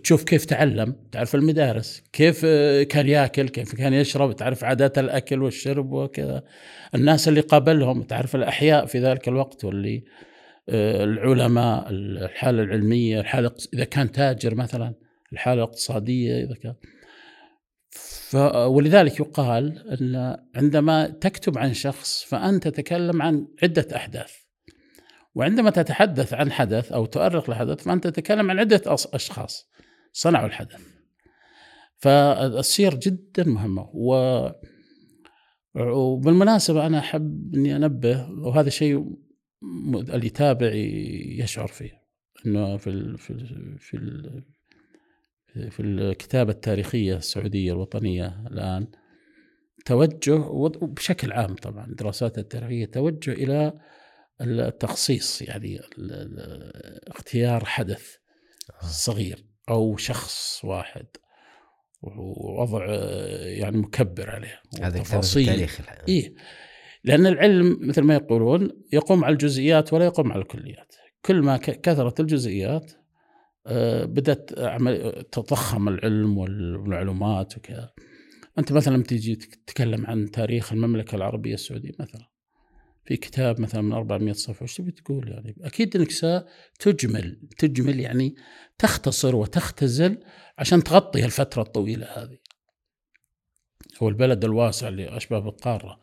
تشوف 0.04 0.24
كيف 0.24 0.46
تعلم 0.46 0.96
تعرف 1.12 1.36
المدارس 1.36 2.04
كيف 2.14 2.46
كان 2.90 3.08
ياكل 3.08 3.50
كيف 3.50 3.76
كان 3.76 3.94
يشرب 3.94 4.36
تعرف 4.36 4.64
عادات 4.64 4.98
الأكل 4.98 5.42
والشرب 5.42 5.92
وكذا. 5.92 6.44
الناس 6.96 7.28
اللي 7.28 7.42
قابلهم 7.42 8.04
تعرف 8.04 8.36
الأحياء 8.36 8.86
في 8.86 9.00
ذلك 9.00 9.28
الوقت 9.28 9.66
واللي 9.66 10.04
آه، 10.70 11.04
العلماء 11.04 11.86
الحالة 11.90 12.64
العلمية 12.64 13.20
الحالة 13.20 13.52
إذا 13.74 13.84
كان 13.84 14.12
تاجر 14.12 14.56
مثلا 14.56 14.94
الحالة 15.34 15.64
الاقتصادية 15.64 16.44
إذا 16.44 16.56
كان. 16.64 16.76
ف 17.90 18.36
ولذلك 18.56 19.20
يقال 19.20 19.90
أن 20.02 20.38
عندما 20.56 21.08
تكتب 21.08 21.58
عن 21.58 21.74
شخص 21.74 22.24
فأنت 22.24 22.68
تتكلم 22.68 23.22
عن 23.22 23.48
عدة 23.64 23.88
أحداث. 23.96 24.34
وعندما 25.36 25.70
تتحدث 25.70 26.34
عن 26.34 26.52
حدث 26.52 26.92
أو 26.92 27.06
تؤرخ 27.06 27.50
لحدث 27.50 27.84
فأنت 27.84 28.08
تتكلم 28.08 28.52
عن 28.52 28.60
عدة 28.60 28.82
أشخاص. 29.14 29.75
صنعوا 30.16 30.48
الحدث 30.48 30.82
فالسير 31.98 32.96
جدا 32.96 33.44
مهمة 33.44 33.90
و 33.94 34.40
وبالمناسبة 35.76 36.88
أنا 36.88 37.00
أحب 37.00 37.56
إني 37.56 37.76
أنبه 37.76 38.30
وهذا 38.30 38.70
شيء 38.70 39.18
اللي 39.94 40.26
يتابع 40.26 40.72
يشعر 41.44 41.68
فيه 41.68 42.02
إنه 42.46 42.78
في 42.78 42.90
ال 42.90 43.18
في 43.18 43.30
ال 43.30 43.80
في 43.80 43.98
ال 43.98 44.44
في 45.72 45.82
الكتابة 45.82 46.52
التاريخية 46.52 47.18
السعودية 47.18 47.72
الوطنية 47.72 48.48
الآن 48.48 48.88
توجه 49.86 50.36
وبشكل 50.36 51.32
عام 51.32 51.56
طبعا 51.56 51.86
الدراسات 51.86 52.38
التاريخية 52.38 52.86
توجه 52.86 53.32
إلى 53.32 53.80
التخصيص 54.42 55.42
يعني 55.42 55.82
اختيار 57.08 57.66
حدث 57.66 58.16
آه. 58.84 58.86
صغير 58.86 59.55
أو 59.70 59.98
شخص 59.98 60.62
واحد. 60.66 61.06
ووضع 62.02 62.86
يعني 63.42 63.78
مكبر 63.78 64.30
عليه 64.30 64.62
هذا 64.82 65.00
تفاصيل 65.00 65.50
التاريخ 65.50 65.82
إيه. 66.08 66.34
لأن 67.04 67.26
العلم 67.26 67.78
مثل 67.82 68.02
ما 68.02 68.16
يقولون 68.16 68.70
يقوم 68.94 69.26
على 69.26 69.34
الجزئيات 69.34 69.94
ولا 69.94 70.06
يقوم 70.06 70.32
على 70.32 70.42
الكليات. 70.42 70.96
كل 71.26 71.42
ما 71.42 71.58
كثرت 71.58 72.20
الجزئيات 72.20 72.92
آه، 73.68 74.06
بدأت 74.06 74.50
تضخم 75.32 75.88
العلم 75.88 76.38
والمعلومات 76.38 77.58
وكذا. 77.58 77.90
أنت 78.60 78.72
مثلا 78.72 79.04
تيجي 79.04 79.36
تتكلم 79.36 80.06
عن 80.06 80.32
تاريخ 80.32 80.74
المملكة 80.74 81.16
العربية 81.16 81.54
السعودية 81.54 81.92
مثلا. 82.00 82.35
في 83.06 83.18
كتاب 83.18 83.62
مثلا 83.62 83.82
من 83.82 83.94
400 83.94 84.34
صفحة 84.34 84.64
وش 84.64 84.78
تبي 84.78 84.92
تقول 84.92 85.30
يعني؟ 85.30 85.56
أكيد 85.62 85.96
أنك 85.96 86.12
ستجمل 86.12 87.50
تجمل 87.58 88.00
يعني 88.00 88.36
تختصر 88.78 89.36
وتختزل 89.36 90.24
عشان 90.58 90.84
تغطي 90.84 91.26
الفترة 91.26 91.62
الطويلة 91.62 92.06
هذه. 92.06 92.38
هو 94.04 94.10
البلد 94.10 94.46
الواسع 94.46 94.88
اللي 94.88 95.18
أشبه 95.18 95.40
بالقارة 95.40 96.00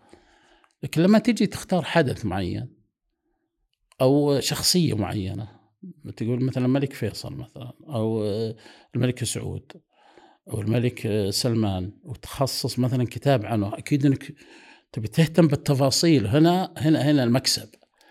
لكن 0.83 1.03
لما 1.03 1.19
تجي 1.19 1.47
تختار 1.47 1.83
حدث 1.83 2.25
معين 2.25 2.69
أو 4.01 4.41
شخصية 4.41 4.95
معينة 4.95 5.49
تقول 6.17 6.45
مثلا 6.45 6.67
الملك 6.67 6.93
فيصل 6.93 7.35
مثلا 7.35 7.73
أو 7.89 8.25
الملك 8.97 9.25
سعود 9.25 9.73
أو 10.51 10.61
الملك 10.61 11.29
سلمان 11.31 11.93
وتخصص 12.03 12.79
مثلا 12.79 13.05
كتاب 13.05 13.47
عنه 13.47 13.79
أكيد 13.79 14.07
إنك 14.07 14.35
تبي 14.93 15.09
تهتم 15.09 15.47
بالتفاصيل 15.47 16.27
هنا 16.27 16.73
هنا 16.77 17.11
هنا 17.11 17.25
المكسب. 17.25 17.69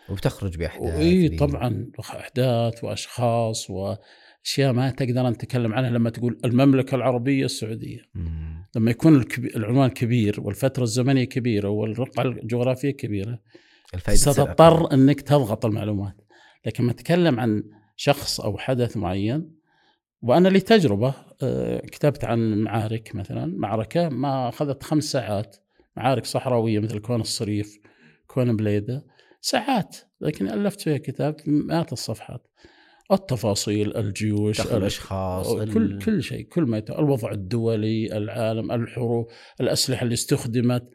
وبتخرج 0.09 0.57
بأحداث 0.57 0.99
اي 0.99 1.29
طبعا 1.29 1.91
احداث 1.99 2.83
وأشخاص 2.83 3.69
وأشياء 3.69 4.73
ما 4.73 4.89
تقدر 4.89 5.27
أن 5.27 5.37
تتكلم 5.37 5.73
عنها 5.73 5.89
لما 5.89 6.09
تقول 6.09 6.39
المملكة 6.45 6.95
العربية 6.95 7.45
السعودية. 7.45 8.01
مم. 8.15 8.67
لما 8.75 8.91
يكون 8.91 9.25
العنوان 9.55 9.89
كبير 9.89 10.41
والفترة 10.41 10.83
الزمنية 10.83 11.23
كبيرة 11.23 11.69
والرقعة 11.69 12.23
الجغرافية 12.23 12.91
كبيرة 12.91 13.39
ستضطر 14.09 14.93
إنك 14.93 15.21
تضغط 15.21 15.65
المعلومات. 15.65 16.15
لكن 16.65 16.83
ما 16.83 16.93
تتكلم 16.93 17.39
عن 17.39 17.63
شخص 17.95 18.41
أو 18.41 18.57
حدث 18.57 18.97
معين 18.97 19.51
وأنا 20.21 20.47
لي 20.47 20.59
تجربة 20.59 21.13
آه، 21.43 21.79
كتبت 21.79 22.23
عن 22.23 22.57
معارك 22.57 23.15
مثلا 23.15 23.53
معركة 23.57 24.09
ما 24.09 24.49
أخذت 24.49 24.83
خمس 24.83 25.03
ساعات. 25.03 25.55
معارك 25.97 26.25
صحراوية 26.25 26.79
مثل 26.79 26.99
كون 26.99 27.21
الصريف 27.21 27.79
كون 28.27 28.55
بليدة. 28.55 29.05
ساعات 29.41 29.97
لكن 30.21 30.47
ألفت 30.47 30.81
فيها 30.81 30.97
كتاب 30.97 31.35
مئات 31.47 31.93
الصفحات. 31.93 32.47
التفاصيل 33.11 33.97
الجيوش 33.97 34.61
الأشخاص 34.61 35.53
كل 35.53 35.99
كل 35.99 36.23
شيء 36.23 36.47
كل 36.47 36.63
ما. 36.63 36.83
الوضع 36.89 37.31
الدولي 37.31 38.17
العالم 38.17 38.71
الحروب 38.71 39.27
الأسلحة 39.61 40.03
اللي 40.03 40.13
استخدمت. 40.13 40.89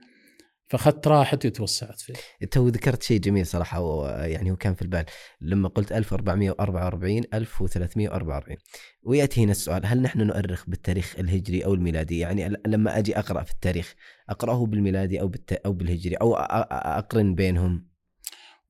فأخذت 0.69 1.09
راحتي 1.09 1.49
وتوسعت 1.49 2.01
فيه. 2.01 2.15
تو 2.51 2.69
ذكرت 2.69 3.03
شيء 3.03 3.21
جميل 3.21 3.47
صراحة 3.47 4.11
يعني 4.25 4.51
هو 4.51 4.57
كان 4.57 4.75
في 4.75 4.83
البال. 4.83 5.05
لما 5.41 5.69
قلت 5.69 5.93
1444 5.93 7.23
1344 7.35 8.57
ويأتي 9.03 9.45
هنا 9.45 9.51
السؤال 9.51 9.87
هل 9.87 10.03
نحن 10.03 10.21
نؤرخ 10.21 10.65
بالتاريخ 10.69 11.15
الهجري 11.19 11.65
أو 11.65 11.75
الميلادي؟ 11.75 12.19
يعني 12.19 12.57
لما 12.67 12.99
أجي 12.99 13.19
أقرأ 13.19 13.43
في 13.43 13.53
التاريخ 13.53 13.95
أقرأه 14.29 14.67
بالميلادي 14.67 15.21
أو 15.21 15.29
بالت... 15.29 15.53
أو 15.53 15.73
بالهجري 15.73 16.15
أو 16.15 16.35
أقرن 16.35 17.35
بينهم؟ 17.35 17.89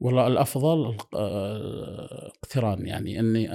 والله 0.01 0.27
الأفضل 0.27 0.97
اقتران. 2.35 2.87
يعني 2.87 3.21
إني 3.21 3.53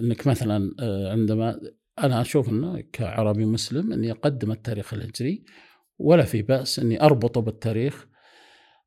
إنك 0.00 0.26
مثلا 0.26 0.70
عندما 1.10 1.60
أنا 1.98 2.20
أشوف 2.20 2.48
إنه 2.48 2.80
كعربي 2.92 3.44
مسلم 3.44 3.92
إني 3.92 4.10
أقدم 4.10 4.52
التاريخ 4.52 4.94
الهجري. 4.94 5.44
ولا 5.98 6.24
في 6.24 6.42
بأس 6.42 6.78
إني 6.78 7.02
أربطه 7.02 7.40
بالتاريخ. 7.40 8.06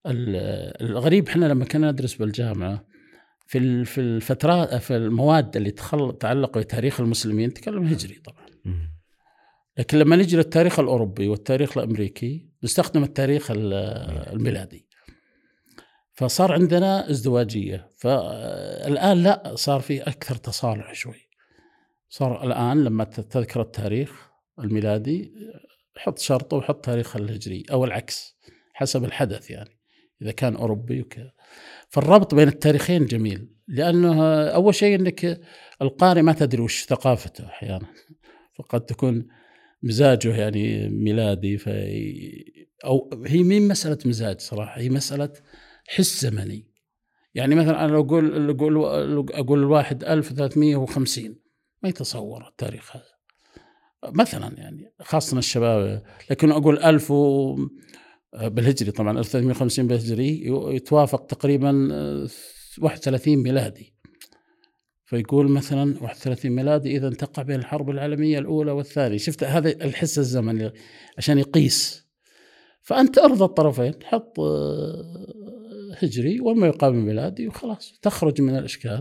الغريب 0.05 1.27
إحنا 1.27 1.45
لما 1.45 1.65
كنا 1.65 1.91
ندرس 1.91 2.15
بالجامعة 2.15 2.85
في 3.47 3.85
في 3.85 4.01
الفترات 4.01 4.75
في 4.75 4.95
المواد 4.95 5.55
اللي 5.55 5.71
تتعلق 5.71 6.57
بتاريخ 6.57 6.99
المسلمين 6.99 7.53
تكلم 7.53 7.83
هجري 7.83 8.15
طبعا. 8.15 8.45
لكن 9.77 9.97
لما 9.97 10.15
نجي 10.15 10.37
للتاريخ 10.37 10.79
الأوروبي 10.79 11.27
والتاريخ 11.27 11.77
الأمريكي 11.77 12.49
نستخدم 12.63 13.03
التاريخ 13.03 13.47
الميلادي. 13.51 14.87
فصار 16.13 16.51
عندنا 16.51 17.09
ازدواجية. 17.09 17.91
فالان 17.95 19.23
لا 19.23 19.55
صار 19.55 19.79
في 19.79 20.01
أكثر 20.01 20.35
تصالح 20.35 20.93
شوي. 20.93 21.29
صار 22.09 22.43
الآن 22.43 22.83
لما 22.83 23.03
تذكر 23.03 23.61
التاريخ 23.61 24.29
الميلادي 24.59 25.33
حط 25.98 26.20
شرطه 26.20 26.58
وحط 26.58 26.86
تاريخ 26.86 27.16
الهجري 27.16 27.63
أو 27.72 27.86
العكس 27.86 28.38
حسب 28.74 29.04
الحدث 29.04 29.51
يعني 29.51 29.80
إذا 30.22 30.32
كان 30.32 30.56
أوروبي 30.56 31.01
وكذا 31.01 31.32
فالربط 31.89 32.36
بين 32.36 32.48
التاريخين 32.48 33.06
جميل 33.06 33.48
لأنه 33.68 34.44
أول 34.48 34.75
شيء 34.75 34.96
إنك 34.96 35.42
القارئ 35.82 36.22
ما 36.22 36.34
تدري 36.34 36.62
وش 36.62 36.86
ثقافته 36.86 37.46
أحيانا 37.46 37.88
فقد 38.58 38.86
تكون 38.86 39.27
مزاجه 39.84 40.36
يعني 40.36 40.89
ميلادي 40.89 41.58
في 41.58 41.72
أو 42.86 43.10
هي 43.25 43.44
مين 43.44 43.68
مسألة 43.68 43.98
مزاج 44.06 44.39
صراحة؟ 44.39 44.80
هي 44.80 44.89
مسألة 44.89 45.34
حس 45.88 46.22
زمني. 46.22 46.68
يعني 47.34 47.56
مثلا 47.56 47.86
أنا 47.86 47.92
لو 47.92 48.01
أقول 48.01 48.50
أقول 48.50 48.86
أقول 49.34 49.60
الواحد 49.60 50.04
1350 50.04 51.36
ما 51.84 51.89
يتصور 51.89 52.48
التاريخ 52.48 52.96
هذا. 52.96 53.16
مثلا 54.06 54.58
يعني 54.58 54.94
خاصة 55.01 55.38
الشباب. 55.38 56.04
لكن 56.32 56.51
أقول 56.51 56.80
ألف 56.80 57.12
و 57.12 57.56
بالهجري 58.34 58.92
طبعا 58.92 59.20
1350 59.20 59.88
بالهجري 59.88 60.48
يتوافق 60.75 61.25
تقريبا 61.25 61.89
31 62.82 63.38
ميلادي. 63.38 63.94
فيقول 65.06 65.51
مثلا 65.51 66.04
31 66.04 66.51
ميلادي 66.51 66.98
إذا 66.98 67.10
تقع 67.10 67.44
بين 67.44 67.60
الحرب 67.60 67.89
العالمية 67.89 68.39
الأولى 68.39 68.72
والثانية. 68.72 69.18
شفت؟ 69.18 69.44
هذا 69.44 69.70
الحس 69.70 70.20
الزمني 70.20 70.72
عشان 71.18 71.38
يقيس. 71.38 72.08
فأنت 72.82 73.18
أرضى 73.18 73.46
الطرفين 73.46 73.94
حط 74.04 74.39
هجري 75.98 76.39
وما 76.39 76.68
يقابل 76.68 76.98
ميلادي 76.98 77.48
وخلاص 77.48 78.00
تخرج 78.01 78.42
من 78.42 78.58
الإشكال. 78.58 79.00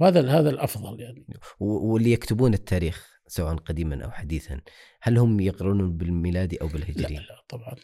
وهذا 0.00 0.28
هذا 0.28 0.50
الأفضل 0.50 1.00
يعني. 1.00 1.26
واللي 1.60 2.12
يكتبون 2.12 2.54
التاريخ. 2.54 3.09
سواء 3.30 3.54
قديما 3.54 4.04
أو 4.04 4.10
حديثا 4.10 4.60
هل 5.02 5.18
هم 5.18 5.40
يقرونون 5.40 5.96
بالميلادي 5.96 6.60
أو 6.60 6.68
بالهجري؟ 6.68 7.14
لا, 7.14 7.20
لا 7.20 7.44
طبعا 7.48 7.74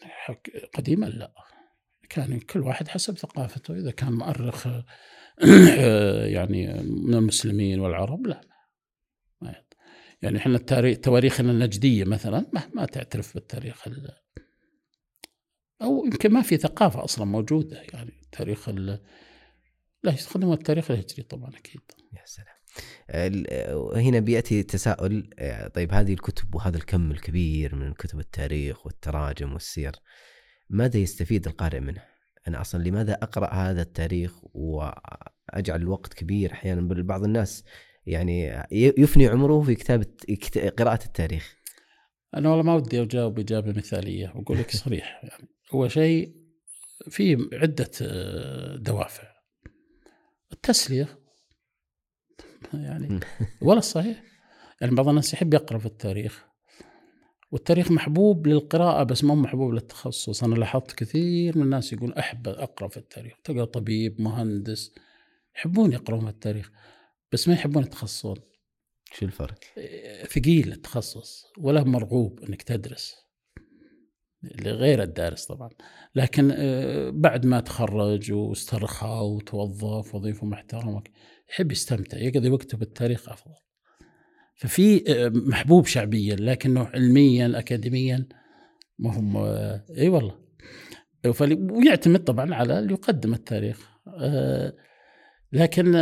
قديما 0.75 1.05
لا. 1.05 1.33
كان 2.09 2.39
كل 2.39 2.59
واحد 2.59 2.87
حسب 2.87 3.17
ثقافته 3.17 3.73
إذا 3.73 3.91
كان 3.91 4.13
مؤرخ 4.13 4.67
يعني 6.35 6.73
من 6.83 7.13
المسلمين 7.13 7.79
والعرب 7.79 8.27
لا 8.27 8.41
ما 9.41 9.55
يعني 10.21 10.37
إحنا 10.37 10.55
التاريخ 10.55 10.97
تواريخنا 10.99 11.51
النجدية 11.51 12.03
مثلا 12.03 12.45
ما, 12.53 12.61
ما 12.73 12.85
تعترف 12.85 13.33
بالتاريخ 13.33 13.87
أو 15.81 16.05
يمكن 16.05 16.31
ما 16.31 16.41
في 16.41 16.57
ثقافة 16.57 17.03
أصلا 17.03 17.25
موجودة 17.25 17.81
يعني 17.93 18.13
تاريخ 18.31 18.69
لا 18.69 19.01
يستخدمون 20.05 20.53
التاريخ 20.53 20.91
الهجري 20.91 21.23
طبعا 21.23 21.49
أكيد. 21.49 21.81
يا 22.13 22.21
سلام. 22.25 22.56
هنا 23.95 24.19
بيأتي 24.19 24.63
تساؤل 24.63 25.29
آه، 25.39 25.67
طيب 25.67 25.93
هذه 25.93 26.13
الكتب 26.13 26.55
وهذا 26.55 26.77
الكم 26.77 27.11
الكبير 27.11 27.75
من 27.75 27.93
كتب 27.93 28.19
التاريخ 28.19 28.85
والتراجم 28.85 29.53
والسير 29.53 29.91
ماذا 30.69 30.97
يستفيد 30.97 31.47
القارئ 31.47 31.79
منه؟ 31.79 32.03
أنا 32.47 32.61
أصلا 32.61 32.83
لماذا 32.83 33.13
أقرأ 33.13 33.53
هذا 33.53 33.81
التاريخ 33.81 34.31
وأجعل 34.43 35.81
الوقت 35.81 36.13
كبير 36.13 36.51
أحيانا 36.51 37.03
بعض 37.03 37.23
الناس 37.23 37.63
يعني 38.05 38.63
يفني 38.71 39.27
عمره 39.27 39.61
في 39.61 39.75
كتابه 39.75 40.05
قراءة 40.77 41.05
التاريخ. 41.05 41.57
أنا 42.35 42.49
والله 42.49 42.63
ما 42.63 42.75
ودي 42.75 43.01
أجاوب 43.01 43.39
اجابه 43.39 43.71
مثالية 43.71 44.33
وأقول 44.35 44.57
لك 44.57 44.71
صريح 44.71 45.21
يعني 45.23 45.49
هو 45.71 45.87
شيء 45.87 46.35
في 47.09 47.49
عدة 47.53 47.91
آه، 48.01 48.75
دوافع. 48.75 49.37
التسلية 50.53 51.19
يعني 52.73 53.19
ولا 53.61 53.79
صحيح. 53.79 54.23
يعني 54.81 54.95
بعض 54.95 55.07
الناس 55.07 55.33
يحب 55.33 55.53
يقرأ 55.53 55.77
في 55.77 55.85
التاريخ. 55.85 56.45
والتاريخ 57.51 57.91
محبوب 57.91 58.47
للقراءة 58.47 59.03
بس 59.03 59.23
مو 59.23 59.35
محبوب 59.35 59.73
للتخصص. 59.73 60.43
أنا 60.43 60.55
لاحظت 60.55 60.91
كثير 60.91 61.57
من 61.57 61.63
الناس 61.63 61.93
يقول 61.93 62.13
أحب 62.13 62.47
أقرأ 62.47 62.87
في 62.87 62.97
التاريخ. 62.97 63.33
تلقى 63.43 63.65
طبيب 63.65 64.21
مهندس 64.21 64.91
يحبون 65.55 65.93
يقرؤون 65.93 66.23
في 66.23 66.29
التاريخ 66.29 66.71
بس 67.31 67.47
ما 67.47 67.53
يحبون 67.53 67.83
يتخصصون. 67.83 68.35
شو 69.13 69.25
الفرق؟ 69.25 69.59
ثقيل 70.29 70.71
التخصص 70.71 71.45
ولا 71.57 71.83
مرغوب 71.83 72.39
إنك 72.39 72.61
تدرس. 72.61 73.26
لغير 74.61 75.03
الدارس 75.03 75.45
طبعا. 75.45 75.69
لكن 76.15 76.51
آه، 76.57 77.09
بعد 77.09 77.45
ما 77.45 77.59
تخرج 77.59 78.31
واسترخى 78.31 79.19
وتوظف 79.21 80.15
وظيفة 80.15 80.45
محترمة 80.45 81.03
يحب 81.49 81.71
يستمتع 81.71 82.17
يقضي 82.17 82.49
وقته 82.49 82.77
بالتاريخ 82.77 83.29
أفضل. 83.29 83.55
ففي 84.55 85.03
آه، 85.07 85.29
محبوب 85.29 85.85
شعبيا 85.85 86.35
لكنه 86.35 86.83
علميا 86.83 87.59
اكاديميا 87.59 88.27
ما 88.99 89.19
هم 89.19 89.37
آه، 89.37 89.85
إي 89.97 90.09
والله. 90.09 90.35
ويعتمد 91.71 92.23
طبعا 92.23 92.55
على 92.55 92.79
اللي 92.79 92.93
يقدم 92.93 93.33
التاريخ. 93.33 93.97
لكن 95.51 95.95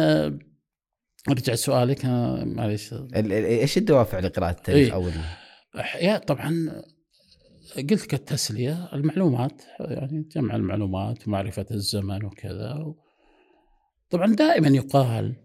أرجع 1.29 1.55
سؤالك 1.55 2.05
معلش 2.45 2.93
إيش 3.15 3.77
الدوافع 3.77 4.19
لقراءة 4.19 4.51
التاريخ 4.51 4.93
اول 4.93 5.11
يا 6.01 6.17
طبعا 6.17 6.83
قلت 7.75 8.05
كالتسلية 8.05 8.89
المعلومات 8.93 9.61
يعني 9.79 10.29
جمع 10.35 10.55
المعلومات 10.55 11.27
ومعرفة 11.27 11.65
الزمن 11.71 12.25
وكذا 12.25 12.95
طبعا 14.09 14.35
دائما 14.35 14.67
يقال 14.67 15.35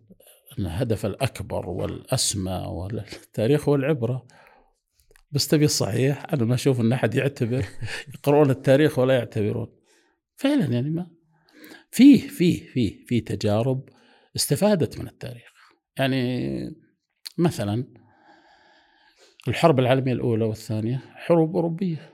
أن 0.59 0.67
الهدف 0.67 1.07
الأكبر 1.07 1.69
والأسمى 1.69 2.65
والتاريخ 2.69 3.69
هو 3.69 3.75
العبرة. 3.75 4.27
بس 5.33 5.49
تبي 5.49 5.65
الصحيح؟ 5.65 6.27
أنا 6.33 6.45
ما 6.45 6.55
أشوف 6.55 6.81
أن 6.81 6.93
أحد 6.93 7.15
يعتبر 7.15 7.65
يقرؤون 8.15 8.51
التاريخ 8.51 8.99
ولا 8.99 9.15
يعتبرون. 9.15 9.69
فعلا 10.37 10.65
يعني 10.65 10.91
ما 10.91 11.11
فيه 11.91 12.29
فيه 12.29 12.67
فيه 12.67 13.05
فيه 13.07 13.25
تجارب 13.25 13.89
استفادت 14.37 14.99
من 14.99 15.09
التاريخ. 15.09 15.53
يعني 15.99 16.51
مثلا 17.39 17.85
الحرب 19.49 19.79
العالمية 19.79 20.13
الأولى 20.13 20.45
والثانية 20.45 21.01
حروب 21.15 21.57
أوروبية. 21.57 22.10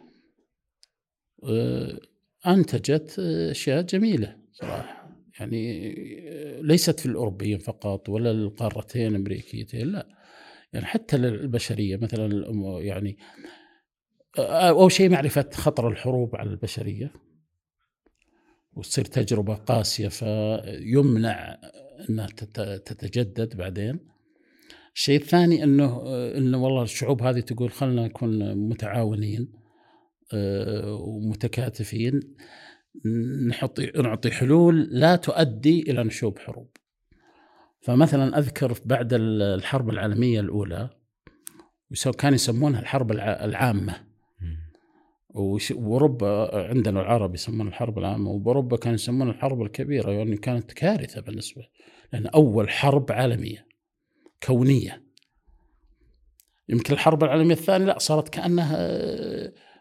آه، 1.51 2.01
أنتجت 2.47 3.19
أشياء 3.51 3.83
جميلة 3.83 4.37
صراحة. 4.53 4.97
يعني 5.41 5.89
آه، 6.29 6.61
ليست 6.61 7.01
في 7.01 7.07
الأوروبيين 7.07 7.59
فقط 7.59 8.09
ولا 8.09 8.31
القارتين 8.31 9.07
الأمريكيتين 9.07 9.87
لا. 9.87 10.09
يعني 10.73 10.87
حتى 10.87 11.17
للبشرية 11.17 11.97
مثلا 11.97 12.47
يعني 12.81 13.19
آه، 14.39 14.69
أول 14.69 14.93
شيء 14.93 15.11
معرفة 15.11 15.51
خطر 15.53 15.89
الحروب 15.89 16.37
على 16.37 16.51
البشرية. 16.51 17.13
وتصير 18.73 19.05
تجربة 19.05 19.55
قاسية 19.55 20.09
فيمنع 20.09 21.61
أنها 22.11 22.27
تتجدد 22.77 23.57
بعدين. 23.57 24.01
الشيء 24.95 25.21
الثاني 25.21 25.65
أنه 25.65 26.03
أنه 26.37 26.65
والله 26.65 26.83
الشعوب 26.83 27.23
هذه 27.23 27.41
تقول 27.41 27.71
خلنا 27.71 28.05
نكون 28.07 28.55
متعاونين. 28.69 29.53
آه، 29.53 29.66
ومتكاتفين 30.85 32.21
نحط 33.49 33.81
نعطي 33.81 34.31
حلول 34.31 34.89
لا 34.91 35.17
تؤدي 35.17 35.91
إلى 35.91 36.05
نشوب 36.05 36.39
حروب. 36.39 36.71
فمثلا 37.81 38.39
أذكر 38.39 38.79
بعد 38.85 39.09
الحرب 39.13 39.91
العالمية 39.91 40.41
الأولى 40.41 40.91
كانوا 42.19 42.35
يسمونها 42.35 42.81
الحرب 42.81 43.13
العامة. 43.13 44.07
واوروبا 45.31 46.51
عندنا 46.69 47.01
العرب 47.01 47.35
يسمونها 47.35 47.69
الحرب 47.69 47.99
العامة 47.99 48.31
وباوروبا 48.31 48.77
كانوا 48.77 48.95
يسمونها 48.95 49.33
الحرب 49.33 49.63
الكبيرة 49.63 50.11
يعني 50.11 50.37
كانت 50.37 50.73
كارثة 50.73 51.21
بالنسبة 51.21 51.69
لأن 52.13 52.27
أول 52.27 52.71
حرب 52.71 53.13
عالمية 53.13 53.67
كونية. 54.43 55.03
يمكن 56.69 56.95
الحرب 56.95 57.25
العالمية 57.25 57.55
الثانية 57.55 57.87
لا 57.87 57.99
صارت 57.99 58.29
كأنها 58.29 58.77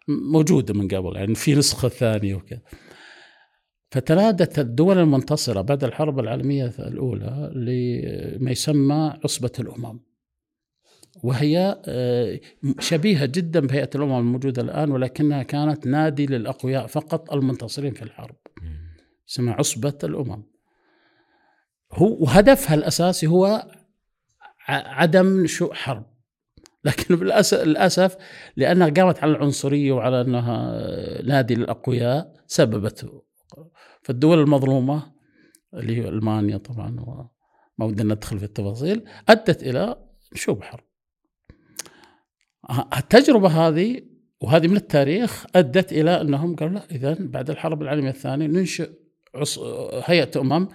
موجودة 0.07 0.73
من 0.73 0.87
قبل 0.87 1.15
يعني 1.15 1.35
في 1.35 1.55
نسخة 1.55 1.89
ثانية 1.89 2.35
وكذا. 2.35 2.61
فتنادت 3.91 4.59
الدول 4.59 4.97
المنتصرة 4.97 5.61
بعد 5.61 5.83
الحرب 5.83 6.19
العالمية 6.19 6.73
الأولى 6.79 7.51
لما 7.55 8.51
يسمى 8.51 9.13
عصبة 9.23 9.51
الأمم. 9.59 9.99
وهي 11.23 11.81
آه، 11.85 12.39
شبيهة 12.79 13.25
جدا 13.25 13.59
بهيئة 13.59 13.89
الأمم 13.95 14.19
الموجودة 14.19 14.61
الآن 14.61 14.91
ولكنها 14.91 15.43
كانت 15.43 15.87
نادي 15.87 16.25
للأقوياء 16.25 16.87
فقط 16.87 17.33
المنتصرين 17.33 17.93
في 17.93 18.01
الحرب. 18.01 18.35
اسمها 19.29 19.53
عصبة 19.53 19.97
الأمم. 20.03 20.43
هو 21.93 22.23
وهدفها 22.23 22.75
الأساسي 22.75 23.27
هو 23.27 23.67
عدم 24.69 25.43
نشوء 25.43 25.73
حرب. 25.73 26.14
لكن 26.85 27.15
للأسف 27.15 28.17
لأنها 28.55 28.89
قامت 28.89 29.23
على 29.23 29.31
العنصرية 29.31 29.91
وعلى 29.91 30.21
أنها 30.21 30.81
نادي 31.21 31.55
للأقوياء 31.55 32.33
سببت 32.47 33.23
فالدول 34.01 34.39
المظلومة 34.39 35.13
اللي 35.73 35.97
هي 35.97 36.09
ألمانيا 36.09 36.57
طبعا 36.57 36.99
وما 36.99 37.85
ودنا 37.87 38.13
ندخل 38.13 38.39
في 38.39 38.45
التفاصيل 38.45 39.03
أدت 39.29 39.63
إلى 39.63 39.95
نشوب 40.33 40.63
حرب 40.63 40.83
التجربة 42.97 43.47
هذه 43.47 44.01
وهذه 44.41 44.67
من 44.67 44.75
التاريخ 44.75 45.45
أدت 45.55 45.91
إلى 45.91 46.21
أنهم 46.21 46.55
قالوا 46.55 46.73
لا 46.73 46.85
اذا 46.91 47.17
بعد 47.19 47.49
الحرب 47.49 47.81
العالمية 47.81 48.09
الثانية 48.09 48.47
ننشئ 48.47 48.89
هيئة 50.05 50.41
أمم 50.41 50.67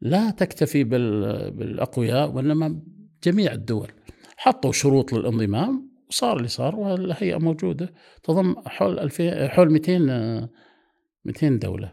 لا 0.00 0.30
تكتفي 0.30 0.84
بالأقوياء 0.84 2.30
وإنما 2.30 2.80
جميع 3.24 3.52
الدول. 3.52 3.88
حطوا 4.40 4.72
شروط 4.72 5.12
للانضمام 5.12 5.90
وصار 6.08 6.36
اللي 6.36 6.48
صار 6.48 6.76
والهيئة 6.76 7.36
موجودة 7.36 7.92
تضم 8.22 8.54
حول 8.66 8.98
2000 8.98 9.48
حول 9.48 9.72
200 9.72 10.48
200 11.24 11.48
دولة. 11.48 11.92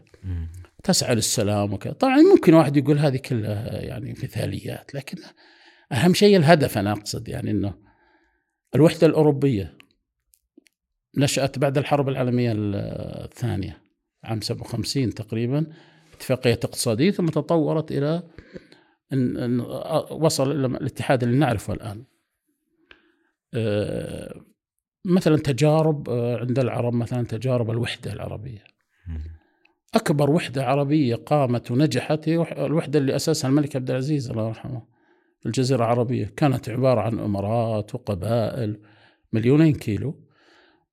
تسعى 0.84 1.14
للسلام 1.14 1.72
وكذا 1.72 1.92
طبعا 1.92 2.16
ممكن 2.16 2.54
واحد 2.54 2.76
يقول 2.76 2.98
هذه 2.98 3.16
كلها 3.16 3.82
يعني 3.82 4.10
مثاليات 4.10 4.94
لكن 4.94 5.18
أهم 5.92 6.14
شيء 6.14 6.36
الهدف 6.36 6.78
أنا 6.78 6.92
أقصد 6.92 7.28
يعني 7.28 7.50
إنه 7.50 7.74
الوحدة 8.74 9.06
الأوروبية 9.06 9.76
نشأت 11.16 11.58
بعد 11.58 11.78
الحرب 11.78 12.08
العالمية 12.08 12.52
الثانية 12.56 13.82
عام 14.24 14.40
57 14.40 15.14
تقريبا 15.14 15.66
اتفاقية 16.14 16.52
اقتصادية 16.52 17.10
ثم 17.10 17.26
تطورت 17.26 17.92
إلى 17.92 18.22
أن 19.12 19.60
وصل 20.10 20.50
إلى 20.52 20.66
الاتحاد 20.66 21.22
اللي 21.22 21.36
نعرفه 21.36 21.72
الآن. 21.72 21.98
آه، 21.98 22.15
مثلا 25.04 25.36
تجارب 25.36 26.08
آه، 26.08 26.36
عند 26.36 26.58
العرب 26.58 26.94
مثلا 26.94 27.26
تجارب 27.26 27.70
الوحدة 27.70 28.12
العربية. 28.12 28.64
أكبر 29.94 30.30
وحدة 30.30 30.64
عربية 30.64 31.14
قامت 31.14 31.70
ونجحت 31.70 32.28
هي 32.28 32.46
الوحدة 32.66 32.98
اللي 32.98 33.16
أسسها 33.16 33.48
الملك 33.48 33.76
عبد 33.76 33.90
العزيز 33.90 34.30
الله 34.30 34.48
يرحمه 34.48 34.86
الجزيرة 35.46 35.78
العربية. 35.78 36.32
كانت 36.36 36.68
عبارة 36.68 37.00
عن 37.00 37.18
إمارات 37.18 37.94
وقبائل 37.94 38.80
مليونين 39.32 39.74
كيلو. 39.74 40.22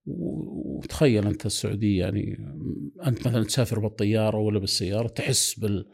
وتخيل 0.06 1.28
أنت 1.28 1.46
السعودية 1.46 2.00
يعني 2.00 2.38
أنت 3.06 3.28
مثلا 3.28 3.44
تسافر 3.44 3.80
بالطيارة 3.80 4.38
ولا 4.38 4.60
بالسيارة 4.60 5.08
تحس 5.08 5.60
بال 5.60 5.86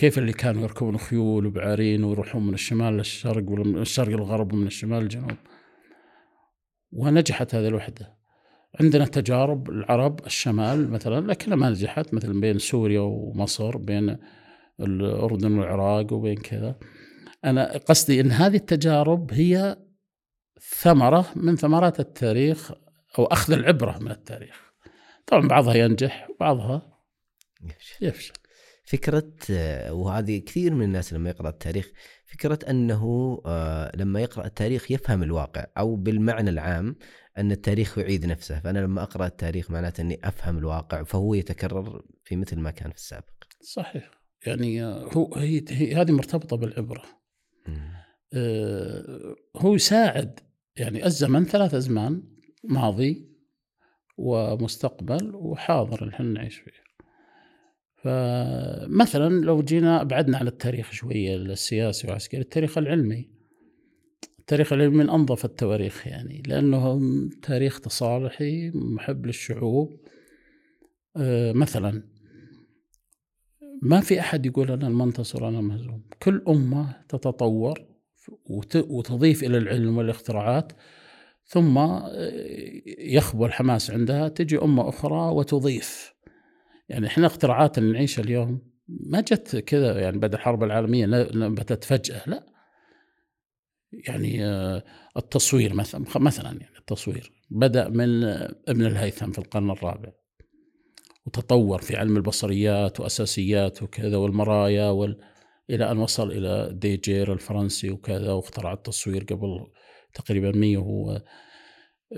كيف 0.00 0.18
اللي 0.18 0.32
كانوا 0.32 0.62
يركبون 0.62 0.98
خيول 0.98 1.46
وبعارين 1.46 2.04
ويروحون 2.04 2.46
من 2.46 2.54
الشمال 2.54 2.96
للشرق 2.96 3.50
ولا 3.50 3.64
من 3.64 3.78
الشرق 3.78 4.08
للغرب 4.08 4.52
ومن 4.52 4.66
الشمال 4.66 5.02
للجنوب 5.02 5.36
ونجحت 6.92 7.54
هذه 7.54 7.68
الوحدة 7.68 8.16
عندنا 8.80 9.04
تجارب 9.04 9.70
العرب 9.70 10.26
الشمال 10.26 10.90
مثلا 10.90 11.26
لكنها 11.26 11.56
ما 11.56 11.70
نجحت 11.70 12.14
مثلا 12.14 12.40
بين 12.40 12.58
سوريا 12.58 13.00
ومصر 13.00 13.76
بين 13.76 14.18
الأردن 14.80 15.58
والعراق 15.58 16.12
وبين 16.12 16.36
كذا 16.36 16.78
أنا 17.44 17.76
قصدي 17.76 18.20
إن 18.20 18.30
هذه 18.30 18.56
التجارب 18.56 19.32
هي 19.32 19.76
ثمرة 20.60 21.26
من 21.36 21.56
ثمرات 21.56 22.00
التاريخ 22.00 22.72
أو 23.18 23.24
أخذ 23.24 23.52
العبرة 23.52 23.98
من 23.98 24.10
التاريخ. 24.10 24.72
طبعا 25.26 25.48
بعضها 25.48 25.74
ينجح 25.74 26.30
وبعضها 26.30 26.98
يفشل. 28.00 28.39
فكرة 28.90 29.32
وهذه 29.92 30.38
كثير 30.38 30.74
من 30.74 30.84
الناس 30.84 31.12
لما 31.12 31.30
يقرأ 31.30 31.48
التاريخ 31.48 31.92
فكرة 32.24 32.58
أنه 32.70 33.02
آه، 33.46 33.96
لما 33.96 34.20
يقرأ 34.20 34.46
التاريخ 34.46 34.90
يفهم 34.90 35.22
الواقع 35.22 35.66
أو 35.78 35.96
بالمعنى 35.96 36.50
العام 36.50 36.96
أن 37.38 37.52
التاريخ 37.52 37.98
يعيد 37.98 38.26
نفسه. 38.26 38.60
فأنا 38.60 38.78
لما 38.78 39.02
أقرأ 39.02 39.26
التاريخ 39.26 39.70
معناته 39.70 40.00
أني 40.00 40.20
أفهم 40.24 40.58
الواقع 40.58 41.02
فهو 41.02 41.34
يتكرر 41.34 42.02
في 42.24 42.36
مثل 42.36 42.58
ما 42.58 42.70
كان 42.70 42.90
في 42.90 42.96
السابق. 42.96 43.44
صحيح. 43.60 44.10
يعني 44.46 44.84
هو 44.84 45.34
هي, 45.34 45.64
هي 45.68 45.94
هذه 45.94 46.12
مرتبطة 46.12 46.56
بالعبرة. 46.56 47.02
آه، 48.34 49.36
هو 49.56 49.74
يساعد 49.74 50.40
يعني 50.76 51.06
الزمن 51.06 51.44
ثلاث 51.44 51.74
أزمان 51.74 52.22
ماضي 52.64 53.30
ومستقبل 54.18 55.34
وحاضر 55.34 56.02
اللي 56.02 56.14
إحنا 56.14 56.26
نعيش 56.26 56.56
فيه. 56.56 56.89
فمثلا 58.02 59.44
لو 59.44 59.62
جينا 59.62 60.02
بعدنا 60.02 60.38
عن 60.38 60.46
التاريخ 60.46 60.92
شوية 60.92 61.36
السياسي 61.36 62.06
والعسكري 62.06 62.40
التاريخ 62.40 62.78
العلمي. 62.78 63.28
التاريخ 64.38 64.72
العلمي 64.72 64.96
من 64.96 65.10
أنظف 65.10 65.44
التواريخ 65.44 66.06
يعني 66.06 66.42
لأنه 66.46 67.00
تاريخ 67.42 67.80
تصالحي 67.80 68.70
محب 68.74 69.26
للشعوب. 69.26 70.00
آه، 71.16 71.52
مثلا 71.52 72.02
ما 73.82 74.00
في 74.00 74.20
أحد 74.20 74.46
يقول 74.46 74.70
أنا 74.70 74.88
المنتصر 74.88 75.48
أنا 75.48 75.58
المهزوم 75.58 76.02
كل 76.22 76.42
أمة 76.48 76.96
تتطور 77.08 77.84
وتضيف 78.74 79.44
إلى 79.44 79.58
العلم 79.58 79.98
والاختراعات 79.98 80.72
ثم 81.46 81.78
آه، 81.78 82.02
يخبو 82.98 83.46
الحماس 83.46 83.90
عندها 83.90 84.28
تجي 84.28 84.58
أمة 84.58 84.88
أخرى 84.88 85.30
وتضيف. 85.34 86.14
يعني 86.90 87.06
إحنا 87.06 87.26
اختراعات 87.26 87.78
اللي 87.78 87.92
نعيشها 87.92 88.22
اليوم 88.22 88.62
ما 88.88 89.20
جت 89.20 89.56
كذا 89.56 90.00
يعني 90.00 90.18
بعد 90.18 90.34
الحرب 90.34 90.64
العالمية 90.64 91.06
نبتت 91.06 91.84
فجأة 91.84 92.22
لا. 92.26 92.46
يعني 93.92 94.44
آه، 94.44 94.84
التصوير 95.16 95.74
مثلا 95.74 96.04
مثلا 96.16 96.46
يعني 96.60 96.78
التصوير 96.78 97.32
بدأ 97.50 97.88
من 97.88 98.24
ابن 98.68 98.86
الهيثم 98.86 99.32
في 99.32 99.38
القرن 99.38 99.70
الرابع. 99.70 100.12
وتطور 101.26 101.80
في 101.80 101.96
علم 101.96 102.16
البصريات 102.16 103.00
وأساسيات 103.00 103.82
وكذا 103.82 104.16
والمرايا 104.16 104.90
وال... 104.90 105.20
إلى 105.70 105.90
أن 105.90 105.98
وصل 105.98 106.32
إلى 106.32 106.70
ديجير 106.72 107.32
الفرنسي 107.32 107.90
وكذا 107.90 108.32
واخترع 108.32 108.72
التصوير 108.72 109.24
قبل 109.24 109.66
تقريبا 110.14 110.58
100 110.58 110.78
و 110.78 111.18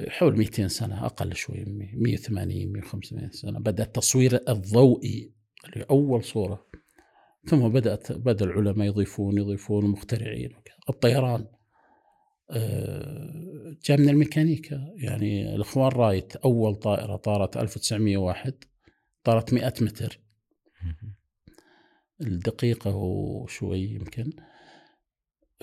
حول 0.09 0.39
200 0.39 0.69
سنة 0.69 1.07
أقل 1.07 1.35
شوي 1.35 1.65
180 1.95 2.73
185 2.73 3.31
سنة. 3.31 3.59
بدأ 3.59 3.85
التصوير 3.85 4.41
الضوئي 4.49 5.33
اللي 5.67 5.87
أول 5.91 6.25
صورة. 6.25 6.67
ثم 7.47 7.69
بدأت 7.69 8.13
بدأ 8.13 8.45
العلماء 8.45 8.87
يضيفون 8.87 9.39
يضيفون 9.39 9.87
مخترعين 9.87 10.51
الطيران 10.91 11.47
آه، 12.51 13.77
جاء 13.85 13.99
من 13.99 14.09
الميكانيكا. 14.09 14.93
يعني 14.97 15.55
الإخوان 15.55 15.89
رايت 15.89 16.37
أول 16.37 16.75
طائرة 16.75 17.17
طارت 17.17 17.57
1901 17.57 18.65
طارت 19.25 19.55
100 19.55 19.73
متر. 19.81 20.21
الدقيقة 22.21 22.97
وشوي 22.97 23.81
يمكن. 23.81 24.33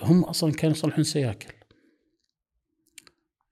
هم 0.02 0.24
أصلا 0.24 0.52
كانوا 0.52 0.76
يصلحون 0.76 1.04
سياكل. 1.04 1.59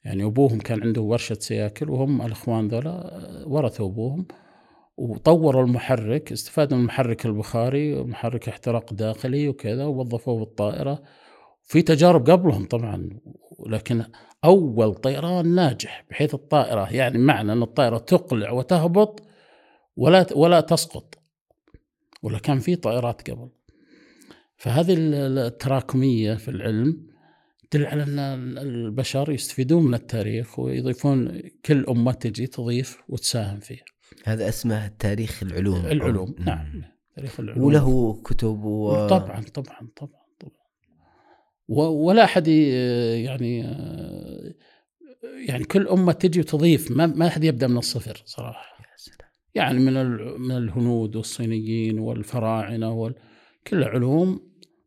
يعني 0.04 0.24
أبوهم 0.24 0.58
كان 0.58 0.82
عنده 0.82 1.00
ورشة 1.00 1.34
سياكل 1.40 1.90
وهم 1.90 2.22
الإخوان 2.22 2.68
ذولا 2.68 3.20
ورثوا 3.46 3.86
أبوهم. 3.86 4.26
وطوروا 4.96 5.62
المحرك 5.62 6.32
استفادوا 6.32 6.76
من 6.76 6.82
المحرك 6.82 7.26
البخاري 7.26 8.02
محرك 8.02 8.48
احتراق 8.48 8.92
داخلي 8.92 9.48
وكذا 9.48 9.84
ووظفوه 9.84 10.38
بالطائرة. 10.38 11.02
في 11.62 11.82
تجارب 11.82 12.30
قبلهم 12.30 12.64
طبعا 12.64 13.10
لكن 13.66 14.04
أول 14.44 14.94
طيران 14.94 15.54
ناجح 15.54 16.04
بحيث 16.10 16.34
الطائرة 16.34 16.92
يعني 16.92 17.18
معنى 17.18 17.52
أن 17.52 17.62
الطائرة 17.62 17.98
تقلع 17.98 18.50
وتهبط 18.50 19.22
ولا 19.96 20.26
ولا 20.36 20.60
تسقط. 20.60 21.18
ولا 22.22 22.38
كان 22.38 22.58
في 22.58 22.76
طائرات 22.76 23.30
قبل. 23.30 23.48
فهذه 24.56 24.94
التراكمية 24.98 26.34
في 26.34 26.48
العلم 26.48 27.07
تدل 27.70 27.86
على 27.86 28.02
أن 28.02 28.18
البشر 28.58 29.32
يستفيدون 29.32 29.84
من 29.84 29.94
التاريخ 29.94 30.58
ويضيفون 30.58 31.42
كل 31.64 31.84
أمة 31.88 32.12
تجي 32.12 32.46
تضيف 32.46 32.98
وتساهم 33.08 33.60
فيه. 33.60 33.80
هذا 34.24 34.48
اسمه 34.48 34.88
تاريخ 34.88 35.42
العلوم 35.42 35.86
العلوم 35.86 36.34
نعم 36.38 36.82
تاريخ 37.16 37.40
العلوم 37.40 37.64
وله 37.64 38.22
كتب 38.22 38.64
و... 38.64 39.06
طبعا 39.06 39.40
طبعا 39.54 39.88
طبعا 39.96 40.22
طبعا 40.40 41.88
ولا 41.88 42.24
أحد 42.24 42.48
يعني 42.48 43.58
يعني 45.48 45.64
كل 45.64 45.88
أمة 45.88 46.12
تجي 46.12 46.40
وتضيف 46.40 46.90
ما 46.90 47.06
ما 47.06 47.26
أحد 47.26 47.44
يبدأ 47.44 47.66
من 47.66 47.78
الصفر 47.78 48.22
صراحة. 48.24 48.78
يا 48.80 48.96
سلام. 48.96 49.30
يعني 49.54 49.78
من 49.78 49.94
من 50.40 50.56
الهنود 50.56 51.16
والصينيين 51.16 51.98
والفراعنة 51.98 52.92
وال... 52.92 53.14
كل 53.66 53.84
علوم 53.84 54.40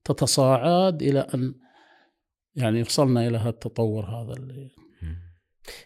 تتصاعد 0.03 1.03
إلى 1.03 1.19
أن 1.19 1.53
يعني 2.55 2.81
وصلنا 2.81 3.27
إلى 3.27 3.37
هالتطور 3.37 4.05
هذا 4.05 4.33
اللي 4.33 4.71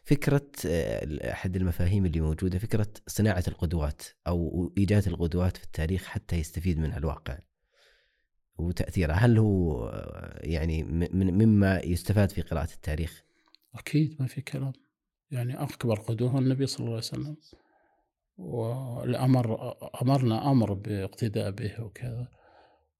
فكرة 0.03 0.51
آه، 0.65 1.31
أحد 1.31 1.55
المفاهيم 1.55 2.05
اللي 2.05 2.21
موجودة 2.21 2.59
فكرة 2.59 2.87
صناعة 3.07 3.43
القدوات 3.47 4.01
أو 4.27 4.73
إيجاد 4.77 5.07
القدوات 5.07 5.57
في 5.57 5.63
التاريخ 5.63 6.05
حتى 6.05 6.35
يستفيد 6.35 6.79
منها 6.79 6.97
الواقع 6.97 7.37
وتأثيرها. 8.57 9.15
هل 9.15 9.37
هو 9.37 9.87
آه، 9.87 10.39
يعني 10.43 10.83
من 10.83 11.45
مما 11.45 11.79
يستفاد 11.79 12.31
في 12.31 12.41
قراءة 12.41 12.73
التاريخ؟ 12.73 13.23
أكيد 13.75 14.15
ما 14.19 14.27
في 14.27 14.41
كلام. 14.41 14.73
يعني 15.31 15.61
أكبر 15.61 15.99
قدوة 15.99 16.29
هو 16.29 16.39
النبي 16.39 16.65
صلى 16.65 16.79
الله 16.79 16.89
عليه 16.89 16.97
وسلم. 16.97 17.37
والأمر 18.37 19.75
أمرنا 20.01 20.51
أمر 20.51 20.73
باقتداء 20.73 21.51
به 21.51 21.81
وكذا. 21.81 22.27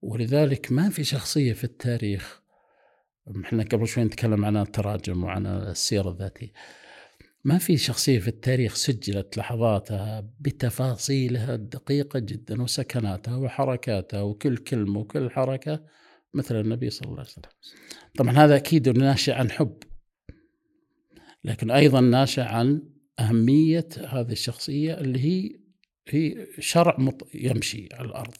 ولذلك 0.01 0.71
ما 0.71 0.89
في 0.89 1.03
شخصية 1.03 1.53
في 1.53 1.63
التاريخ 1.63 2.44
إحنا 3.43 3.63
قبل 3.63 3.87
شوي 3.87 4.03
نتكلم 4.03 4.45
عن 4.45 4.57
التراجم 4.57 5.23
وعن 5.23 5.45
السيرة 5.45 6.09
الذاتية. 6.09 6.51
ما 7.43 7.57
في 7.57 7.77
شخصية 7.77 8.19
في 8.19 8.27
التاريخ 8.27 8.75
سجلت 8.75 9.37
لحظاتها 9.37 10.29
بتفاصيلها 10.39 11.55
الدقيقة 11.55 12.19
جدا 12.19 12.61
وسكناتها 12.61 13.37
وحركاتها 13.37 14.21
وكل 14.21 14.57
كلمة 14.57 14.99
وكل 14.99 15.29
حركة 15.29 15.83
مثل 16.33 16.59
النبي 16.59 16.89
صلى 16.89 17.05
الله 17.05 17.19
عليه 17.19 17.29
وسلم. 17.29 17.51
طبعا 18.17 18.31
هذا 18.31 18.55
أكيد 18.55 18.89
ناشئ 18.89 19.31
عن 19.31 19.51
حب 19.51 19.77
لكن 21.43 21.71
أيضا 21.71 22.01
ناشئ 22.01 22.41
عن 22.41 22.83
أهمية 23.19 23.87
هذه 24.07 24.31
الشخصية 24.31 24.93
اللي 24.93 25.19
هي 25.19 25.59
هي 26.09 26.47
شرع 26.59 26.97
يمشي 27.33 27.89
على 27.93 28.07
الأرض. 28.07 28.35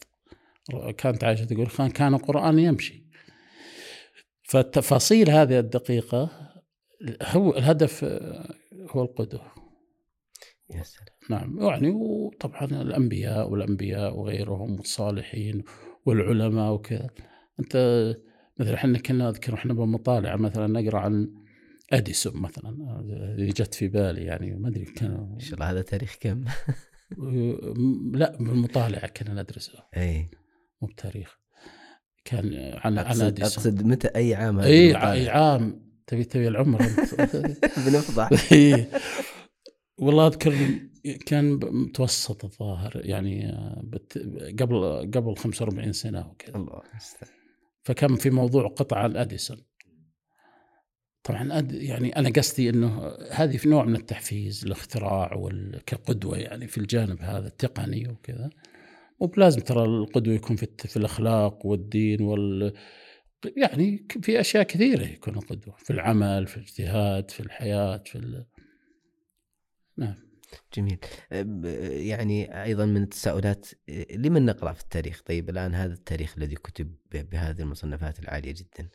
كانت 0.98 1.24
عائشة 1.24 1.44
تقول 1.44 1.90
كان 1.90 2.14
القرآن 2.14 2.58
يمشي. 2.58 3.05
فالتفاصيل 4.48 5.30
هذه 5.30 5.58
الدقيقة 5.58 6.30
هو 7.22 7.56
الهدف 7.56 8.04
هو 8.90 9.02
القدوة. 9.02 9.52
يا 10.70 10.82
سلام. 10.82 11.06
نعم 11.30 11.60
يعني 11.60 11.88
وطبعا 11.90 12.64
الأنبياء 12.64 13.50
والأنبياء 13.50 14.18
وغيرهم 14.18 14.76
والصالحين 14.76 15.64
والعلماء 16.06 16.72
وكذا. 16.72 17.10
أنت 17.60 17.76
مثلا 18.60 18.74
إحنا 18.74 18.98
كنا 18.98 19.26
نذكر 19.28 19.54
إحنا 19.54 19.74
بالمطالعة 19.74 20.36
مثلا 20.36 20.66
نقرأ 20.66 20.98
عن 20.98 21.34
أديسون 21.92 22.42
مثلا 22.42 22.70
اللي 23.36 23.52
جت 23.52 23.74
في 23.74 23.88
بالي 23.88 24.24
يعني 24.24 24.54
ما 24.54 24.68
أدري 24.68 24.84
كان 24.84 25.10
إن 25.34 25.40
شاء 25.40 25.54
الله 25.54 25.70
هذا 25.70 25.82
تاريخ 25.82 26.16
كم؟ 26.20 26.44
لا 28.18 28.36
بالمطالعة 28.36 29.06
كنا 29.06 29.42
ندرسه. 29.42 29.72
اي 29.96 30.30
مو 30.82 30.88
بتاريخ. 30.88 31.38
كان 32.26 32.74
عن 32.74 32.98
أقصد, 32.98 33.22
عن 33.22 33.46
أقصد 33.46 33.86
متى 33.86 34.08
أي 34.16 34.34
عام 34.34 34.58
إي 34.60 34.96
إي 35.12 35.28
عام. 35.28 35.86
تبي 36.06 36.24
تبي 36.24 36.48
العمر 36.48 36.78
بنفضح. 37.86 38.52
إي. 38.52 38.86
والله 39.98 40.26
أذكر 40.26 40.54
كان 41.26 41.60
متوسط 41.62 42.44
الظاهر 42.44 43.00
يعني 43.04 43.52
بت... 43.82 44.18
قبل 44.60 45.10
قبل 45.14 45.36
45 45.36 45.92
سنة 45.92 46.28
وكذا 46.30 46.56
الله 46.56 46.82
فكان 47.82 48.16
في 48.16 48.30
موضوع 48.30 48.68
قطع 48.68 48.98
عن 48.98 49.16
اديسون 49.16 49.58
طبعا 51.22 51.58
أد... 51.58 51.72
يعني 51.72 52.16
أنا 52.16 52.30
قصدي 52.30 52.70
إنه 52.70 53.12
هذه 53.30 53.56
في 53.56 53.68
نوع 53.68 53.84
من 53.84 53.96
التحفيز 53.96 54.64
الاختراع 54.64 55.34
وال... 55.34 55.80
كقدوه 55.86 56.38
يعني 56.38 56.66
في 56.66 56.78
الجانب 56.78 57.22
هذا 57.22 57.46
التقني 57.46 58.08
وكذا. 58.08 58.50
وبلازم 59.18 59.60
ترى 59.60 59.84
القدوة 59.84 60.34
يكون 60.34 60.56
في, 60.56 60.68
في 60.78 60.96
الأخلاق 60.96 61.66
والدين 61.66 62.22
وال 62.22 62.72
يعني 63.56 64.06
في 64.22 64.40
أشياء 64.40 64.62
كثيرة 64.62 65.04
يكون 65.04 65.34
القدوة 65.34 65.76
في 65.78 65.90
العمل 65.90 66.46
في 66.46 66.56
الاجتهاد 66.56 67.30
في 67.30 67.40
الحياة 67.40 68.02
في 68.06 68.18
ال... 68.18 68.46
نعم. 69.96 70.14
جميل. 70.74 70.98
يعني 72.06 72.62
أيضا 72.62 72.86
من 72.86 73.02
التساؤلات 73.02 73.66
لمن 74.10 74.46
نقرأ 74.46 74.72
في 74.72 74.80
التاريخ؟ 74.80 75.22
طيب 75.22 75.50
الآن 75.50 75.74
هذا 75.74 75.92
التاريخ 75.92 76.34
الذي 76.38 76.54
كتب 76.54 76.94
بهذه 77.12 77.60
المصنفات 77.60 78.18
العالية 78.18 78.52
جدا 78.52 78.88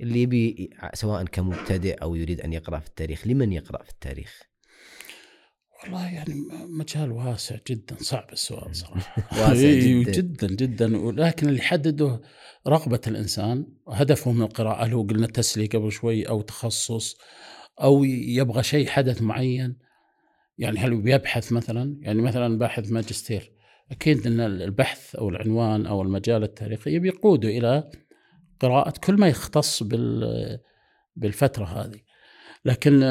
اللي 0.00 0.22
يبي 0.22 0.70
سواء 0.94 1.24
كمبتدئ 1.24 1.94
أو 2.02 2.14
يريد 2.14 2.40
أن 2.40 2.52
يقرأ 2.52 2.78
في 2.78 2.88
التاريخ 2.88 3.26
لمن 3.26 3.52
يقرأ 3.52 3.82
في 3.82 3.90
التاريخ؟ 3.90 4.49
والله 5.84 6.14
يعني 6.14 6.34
مجال 6.68 7.12
واسع 7.12 7.56
جدا 7.68 7.96
صعب 8.00 8.32
السؤال 8.32 8.76
صراحة. 8.76 9.22
واسع 9.40 9.70
جدا. 9.80 10.10
جدا 10.12 10.46
جدا. 10.46 10.98
ولكن 10.98 11.48
اللي 11.48 11.58
يحدده 11.58 12.20
رغبة 12.66 13.00
الإنسان 13.06 13.66
هدفه 13.88 14.32
من 14.32 14.42
القراءة 14.42 14.84
هل 14.84 14.92
هو 14.92 15.02
قلنا 15.02 15.26
تسليه 15.26 15.68
قبل 15.68 15.92
شوي 15.92 16.28
أو 16.28 16.40
تخصص 16.42 17.16
أو 17.82 18.04
يبغى 18.04 18.62
شيء 18.62 18.86
حدث 18.88 19.22
معين. 19.22 19.76
يعني 20.58 20.78
هل 20.78 21.02
بيبحث 21.02 21.52
مثلا؟ 21.52 21.96
يعني 22.00 22.22
مثلا 22.22 22.58
باحث 22.58 22.92
ماجستير. 22.92 23.52
أكيد 23.90 24.26
إن 24.26 24.40
البحث 24.40 25.14
أو 25.14 25.28
العنوان 25.28 25.86
أو 25.86 26.02
المجال 26.02 26.42
التاريخي 26.42 26.98
بيقوده 26.98 27.48
إلى 27.48 27.90
قراءة 28.60 28.92
كل 29.04 29.14
ما 29.14 29.28
يختص 29.28 29.82
بال 29.82 30.58
بالفترة 31.16 31.64
هذه. 31.64 32.00
لكن 32.64 33.02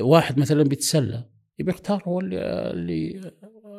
واحد 0.00 0.38
مثلا 0.38 0.62
بيتسلى. 0.62 1.35
يبي 1.58 1.70
يختار 1.70 2.02
هو 2.06 2.20
اللي 2.20 2.70
اللي, 2.70 3.32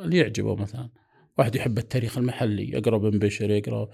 اللي 0.03 0.17
يعجبه 0.17 0.55
مثلا. 0.55 0.89
واحد 1.37 1.55
يحب 1.55 1.77
التاريخ 1.77 2.17
المحلي 2.17 2.69
يقرأ 2.69 2.95
ابن 2.95 3.19
بشر 3.19 3.51
يقرأ 3.51 3.89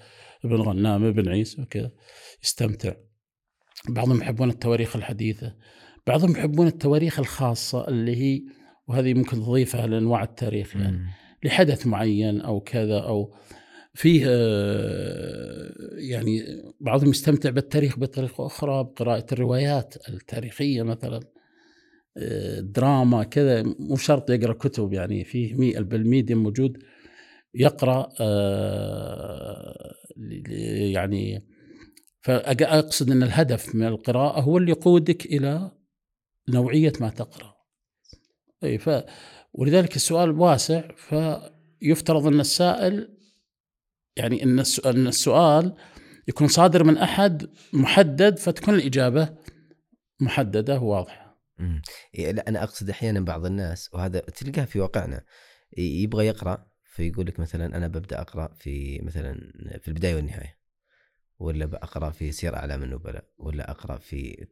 ابن 0.46 0.56
غنام 0.56 1.04
ابن 1.04 1.30
عيسى 1.30 1.62
وكذا 1.62 1.92
يستمتع. 2.44 2.94
بعضهم 3.90 4.22
يحبون 4.22 4.50
التواريخ 4.50 4.96
الحديثة. 4.96 5.56
بعضهم 6.08 6.32
يحبون 6.32 6.68
التواريخ 6.68 7.20
الخاصة 7.20 7.88
اللي 7.88 8.16
هي 8.16 8.42
وهذه 8.88 9.14
ممكن 9.14 9.38
تضيفها 9.38 9.88
لانواع 9.88 10.24
التاريخ 10.24 10.76
يعني. 10.76 10.98
لحدث 11.44 11.88
معين 11.88 12.42
أو 12.42 12.60
كذا 12.60 13.00
أو 13.00 13.36
فيه 13.94 14.26
يعني 15.98 16.42
بعضهم 16.80 17.10
يستمتع 17.10 17.50
بالتاريخ 17.50 18.00
بطريقة 18.00 18.46
أخرى 18.46 18.84
بقراءة 18.84 19.26
الروايات 19.32 20.10
التاريخية 20.10 20.84
مثلا. 20.84 21.20
دراما 22.60 23.24
كذا 23.24 23.64
مو 23.64 23.96
شرط 23.96 24.30
يقرأ 24.30 24.54
كتب 24.54 24.94
يعني 24.94 25.24
فيه 25.24 25.56
بالميديا 25.80 26.36
موجود 26.36 26.78
يقرأ 27.54 28.10
آه، 28.20 29.94
يعني 30.78 31.48
فاقصد 32.22 33.12
إن 33.12 33.24
الهدف 33.24 33.76
من 33.76 33.88
القراءة 33.88 34.42
هو 34.42 34.58
اللي 34.58 34.72
يقودك 34.72 35.26
إلى 35.26 35.72
نوعية 36.50 36.94
ما 37.00 37.10
تقرأ. 37.10 37.54
إي 38.64 38.78
ف 38.78 38.90
ولذلك 39.54 39.96
السؤال 39.96 40.32
واسع 40.32 40.82
فيفترض 40.96 42.28
إن 42.28 42.40
السائل 42.40 43.18
يعني 44.18 44.44
إن 44.44 44.64
إن 44.86 45.08
السؤال 45.08 45.76
يكون 46.28 46.48
صادر 46.48 46.84
من 46.84 46.98
أحد 46.98 47.50
محدد 47.74 48.40
فتكون 48.40 48.74
الإجابة 48.74 49.30
محددة 50.22 50.80
وواضحه 50.80 51.23
إيه، 52.16 52.32
لا 52.32 52.50
أنا 52.50 52.64
أقصد 52.64 52.90
أحيانا 52.90 53.20
بعض 53.20 53.46
الناس 53.46 53.90
وهذا 53.94 54.20
تلقاه 54.20 54.66
في 54.66 54.80
واقعنا. 54.80 55.24
يبغى 55.78 56.26
يقرأ 56.26 56.68
فيقول 56.84 57.26
لك 57.28 57.40
مثلا 57.40 57.78
أنا 57.78 57.88
ببدأ 57.88 58.22
أقرأ 58.22 58.54
في 58.54 59.00
مثلا 59.02 59.34
في 59.82 59.88
البداية 59.88 60.16
والنهاية 60.16 60.58
ولا 61.40 61.66
بقرا 61.66 62.10
في 62.10 62.32
سير 62.32 62.56
أعلام 62.56 62.84
النبلاء 62.84 63.24
ولا 63.38 63.72
أقرأ 63.72 63.98
في 63.98 64.48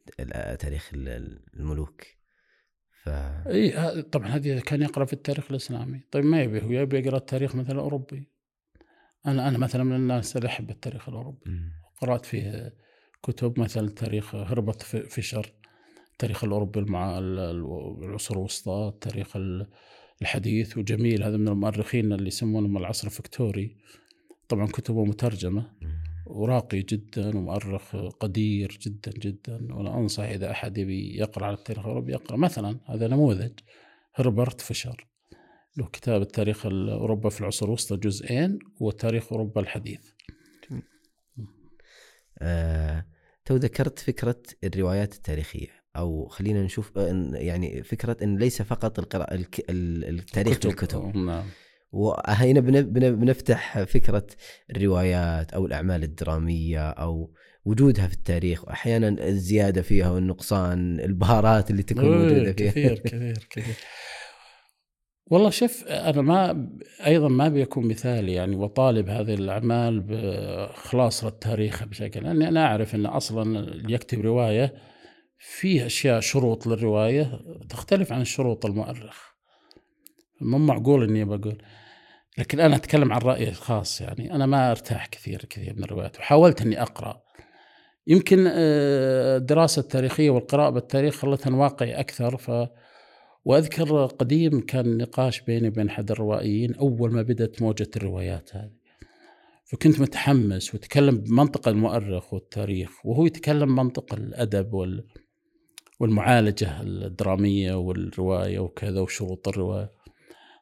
تاريخ 0.59 0.89
الملوك. 0.93 2.01
ف 3.03 3.09
اي 3.09 4.01
طبعا 4.01 4.27
هذه 4.27 4.59
كان 4.59 4.81
يقرأ 4.81 5.05
في 5.05 5.13
التاريخ 5.13 5.51
الإسلامي. 5.51 6.01
طيب 6.11 6.25
ما 6.25 6.41
يبي 6.41 6.61
هو 6.61 6.71
يبي 6.71 6.99
يقرأ 6.99 7.17
التاريخ 7.17 7.55
مثلا 7.55 7.71
الأوروبي. 7.71 8.31
أنا 9.25 9.47
أنا 9.47 9.57
مثلا 9.57 9.83
من 9.83 9.95
الناس 9.95 10.37
اللي 10.37 10.47
أحب 10.47 10.69
التاريخ 10.69 11.09
الأوروبي. 11.09 11.51
م. 11.51 11.71
قرأت 12.01 12.25
فيه 12.25 12.75
كتب 13.23 13.59
مثلا 13.59 13.89
تاريخ 13.89 14.35
هربت 14.35 14.81
فيشر. 14.83 15.53
التاريخ 16.21 16.43
الأوروبي 16.43 16.79
المع 16.79 17.19
العصور 17.19 18.37
الوسطى 18.37 18.91
التاريخ 18.93 19.37
الحديث 20.21 20.77
وجميل. 20.77 21.23
هذا 21.23 21.37
من 21.37 21.47
المؤرخين 21.47 22.13
اللي 22.13 22.27
يسمونهم 22.27 22.77
العصر 22.77 23.07
الفكتوري 23.07 23.77
طبعا 24.49 24.65
كتبه 24.65 25.05
مترجمة. 25.05 25.71
وراقي 26.25 26.81
جدا 26.81 27.37
ومؤرخ 27.37 27.95
قدير 27.95 28.77
جدا 28.81 29.11
جدا. 29.11 29.67
وأنا 29.73 29.97
أنصح 29.97 30.23
إذا 30.23 30.51
أحد 30.51 30.77
يبي 30.77 31.17
يقرأ 31.17 31.45
على 31.45 31.53
التاريخ 31.57 31.85
الأوروبي 31.85 32.11
يقرأ. 32.11 32.37
مثلا 32.37 32.79
هذا 32.85 33.07
نموذج 33.07 33.59
هربرت 34.15 34.61
فيشر. 34.61 35.07
له 35.77 35.85
كتاب 35.85 36.21
التاريخ 36.21 36.65
اوروبا 36.65 37.29
في 37.29 37.41
العصور 37.41 37.69
الوسطى 37.69 37.97
جزئين 37.97 38.59
وتاريخ 38.79 39.31
أوروبا 39.33 39.61
الحديث. 39.61 40.11
آه، 42.39 43.05
تو 43.45 43.55
ذكرت 43.55 43.99
فكرة 43.99 44.41
الروايات 44.63 45.13
التاريخية. 45.13 45.80
أو 45.95 46.27
خلينا 46.27 46.63
نشوف 46.63 46.97
آه، 46.97 47.31
يعني 47.33 47.83
فكرة 47.83 48.17
إن 48.23 48.37
ليس 48.37 48.61
فقط 48.61 48.99
القراءة 48.99 49.45
التاريخ 49.69 50.57
كتب. 50.57 50.69
بالكتب 50.69 51.17
نعم. 51.17 51.45
وهنا 51.91 52.59
بنفتح 53.09 53.83
فكرة 53.83 54.27
الروايات 54.69 55.53
أو 55.53 55.65
الأعمال 55.65 56.03
الدرامية 56.03 56.89
أو 56.89 57.31
وجودها 57.65 58.07
في 58.07 58.13
التاريخ. 58.13 58.67
وأحيانا 58.67 59.27
الزيادة 59.27 59.81
فيها 59.81 60.11
والنقصان 60.11 60.99
البهارات 60.99 61.71
اللي 61.71 61.83
تكون 61.83 62.05
موجودة 62.05 62.53
فيها. 62.53 62.69
كثير 62.71 62.99
كثير 63.05 63.47
كثير. 63.49 63.75
والله 65.31 65.49
شوف 65.49 65.83
أنا 65.87 66.21
ما 66.21 66.69
أيضا 67.05 67.27
ما 67.27 67.47
بيكون 67.49 67.87
مثالي 67.87 68.33
يعني 68.33 68.55
وطالب 68.55 69.09
هذه 69.09 69.33
الأعمال 69.33 69.99
بخلاص 69.99 71.23
التاريخ 71.23 71.83
بشكل 71.83 72.23
لأني 72.23 72.47
أنا 72.47 72.65
أعرف 72.65 72.95
إن 72.95 73.05
أصلا 73.05 73.59
اللي 73.59 73.93
يكتب 73.93 74.21
رواية 74.21 74.73
فيه 75.43 75.85
أشياء 75.85 76.19
شروط 76.19 76.67
للرواية 76.67 77.41
تختلف 77.69 78.13
عن 78.13 78.25
شروط 78.25 78.65
المؤرخ. 78.65 79.31
مو 80.41 80.57
معقول 80.57 81.03
إني 81.03 81.25
بقول. 81.25 81.61
لكن 82.37 82.59
أنا 82.59 82.75
أتكلم 82.75 83.13
عن 83.13 83.21
رايي 83.21 83.49
الخاص 83.49 84.01
يعني. 84.01 84.35
أنا 84.35 84.45
ما 84.45 84.71
أرتاح 84.71 85.07
كثير 85.07 85.45
كثير 85.45 85.75
من 85.75 85.83
الروايات 85.83 86.19
وحاولت 86.19 86.61
إني 86.61 86.81
أقرأ. 86.81 87.21
يمكن 88.07 88.47
آه، 88.47 89.37
الدراسة 89.37 89.79
التاريخية 89.79 90.29
والقراءة 90.29 90.69
بالتاريخ 90.69 91.15
خلتها 91.15 91.55
واقعي 91.55 91.99
أكثر 91.99 92.37
ف 92.37 92.51
وأذكر 93.45 94.05
قديم 94.05 94.61
كان 94.61 94.97
نقاش 94.97 95.41
بيني 95.41 95.67
وبين 95.67 95.89
أحد 95.89 96.11
الروائيين 96.11 96.75
أول 96.75 97.11
ما 97.11 97.21
بدأت 97.21 97.61
موجة 97.61 97.89
الروايات 97.95 98.55
هذه. 98.55 98.81
فكنت 99.65 99.99
متحمس 99.99 100.75
وتكلم 100.75 101.17
بمنطق 101.17 101.67
المؤرخ 101.67 102.33
والتاريخ 102.33 103.05
وهو 103.05 103.25
يتكلم 103.25 103.75
منطق 103.75 104.13
الأدب 104.13 104.73
وال 104.73 105.03
والمعالجة 106.01 106.81
الدرامية 106.81 107.73
والرواية 107.73 108.59
وكذا 108.59 108.99
وشروط 108.99 109.47
الرواية. 109.47 109.91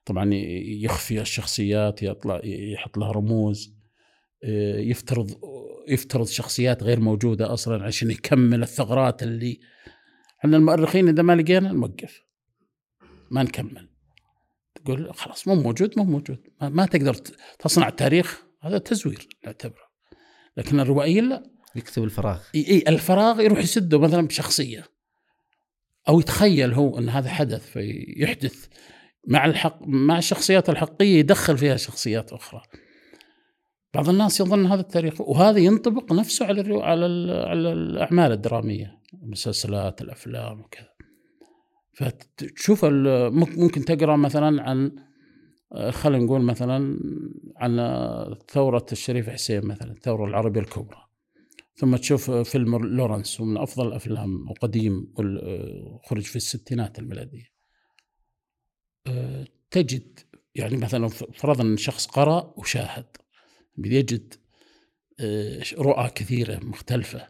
طبعا 0.05 0.29
يخفي 0.83 1.21
الشخصيات 1.21 2.03
يطلع 2.03 2.41
يحط 2.43 2.97
لها 2.97 3.11
رموز 3.11 3.75
يفترض 4.43 5.31
يفترض 5.87 6.27
شخصيات 6.27 6.83
غير 6.83 6.99
موجودة 6.99 7.53
أصلا 7.53 7.83
عشان 7.83 8.11
يكمل 8.11 8.63
الثغرات 8.63 9.23
اللي 9.23 9.59
إحنا 10.39 10.57
المؤرخين 10.57 11.07
إذا 11.07 11.23
ما 11.23 11.35
لقينا 11.35 11.71
نوقف 11.71 12.23
ما 13.31 13.43
نكمل. 13.43 13.89
تقول 14.75 15.13
خلاص 15.13 15.47
مو 15.47 15.55
موجود 15.55 15.93
مو 15.97 16.03
موجود. 16.03 16.47
ما, 16.61 16.69
ما 16.69 16.85
تقدر 16.85 17.13
تصنع 17.59 17.89
تاريخ 17.89 18.43
هذا 18.61 18.77
تزوير 18.77 19.27
نعتبره. 19.45 19.89
لكن 20.57 20.79
الروائيين 20.79 21.29
لا. 21.29 21.43
يكتب 21.75 22.03
الفراغ. 22.03 22.39
إي 22.55 22.67
إي 22.67 22.83
الفراغ 22.87 23.41
يروح 23.41 23.59
يسده 23.59 23.99
مثلا 23.99 24.27
بشخصية. 24.27 24.98
أو 26.07 26.19
يتخيل 26.19 26.73
هو 26.73 26.97
أن 26.97 27.09
هذا 27.09 27.29
حدث 27.29 27.71
فيحدث 27.71 28.67
مع 29.27 29.45
الحق 29.45 29.79
مع 29.81 30.17
الشخصيات 30.17 30.69
الحقيقية 30.69 31.19
يدخل 31.19 31.57
فيها 31.57 31.77
شخصيات 31.77 32.33
أخرى. 32.33 32.61
بعض 33.93 34.09
الناس 34.09 34.39
يظن 34.39 34.65
هذا 34.65 34.81
التاريخ 34.81 35.21
وهذا 35.21 35.59
ينطبق 35.59 36.13
نفسه 36.13 36.45
على 36.45 36.61
على 36.83 37.05
على 37.47 37.73
الأعمال 37.73 38.31
الدرامية 38.31 38.99
المسلسلات 39.23 40.01
الأفلام 40.01 40.61
وكذا. 40.61 40.89
فتشوف 41.93 42.85
ممكن 42.85 43.85
تقرأ 43.85 44.15
مثلا 44.15 44.63
عن 44.63 44.91
خلينا 45.89 46.25
نقول 46.25 46.41
مثلا 46.41 46.99
عن 47.57 47.77
ثورة 48.47 48.85
الشريف 48.91 49.29
حسين 49.29 49.65
مثلا 49.65 49.91
الثورة 49.91 50.25
العربية 50.25 50.61
الكبرى. 50.61 51.08
ثم 51.79 51.95
تشوف 51.95 52.31
فيلم 52.31 52.77
لورنس 52.77 53.41
ومن 53.41 53.57
أفضل 53.57 53.87
الأفلام 53.87 54.49
وقديم 54.49 55.13
خرج 56.05 56.23
في 56.23 56.35
الستينات 56.35 56.99
الميلادية. 56.99 57.45
تجد 59.71 60.19
يعني 60.55 60.77
مثلا 60.77 61.07
فرضا 61.07 61.63
أن 61.63 61.77
شخص 61.77 62.05
قرأ 62.05 62.53
وشاهد 62.57 63.05
بيجد 63.77 64.33
رؤى 65.77 66.09
كثيرة 66.15 66.59
مختلفة. 66.63 67.27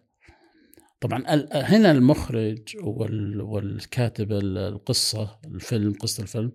طبعا 1.02 1.24
هنا 1.54 1.92
المخرج 1.92 2.78
والكاتب 2.84 4.32
القصة 4.32 5.40
الفيلم 5.46 5.94
قصة 5.94 6.24
الفيلم 6.24 6.52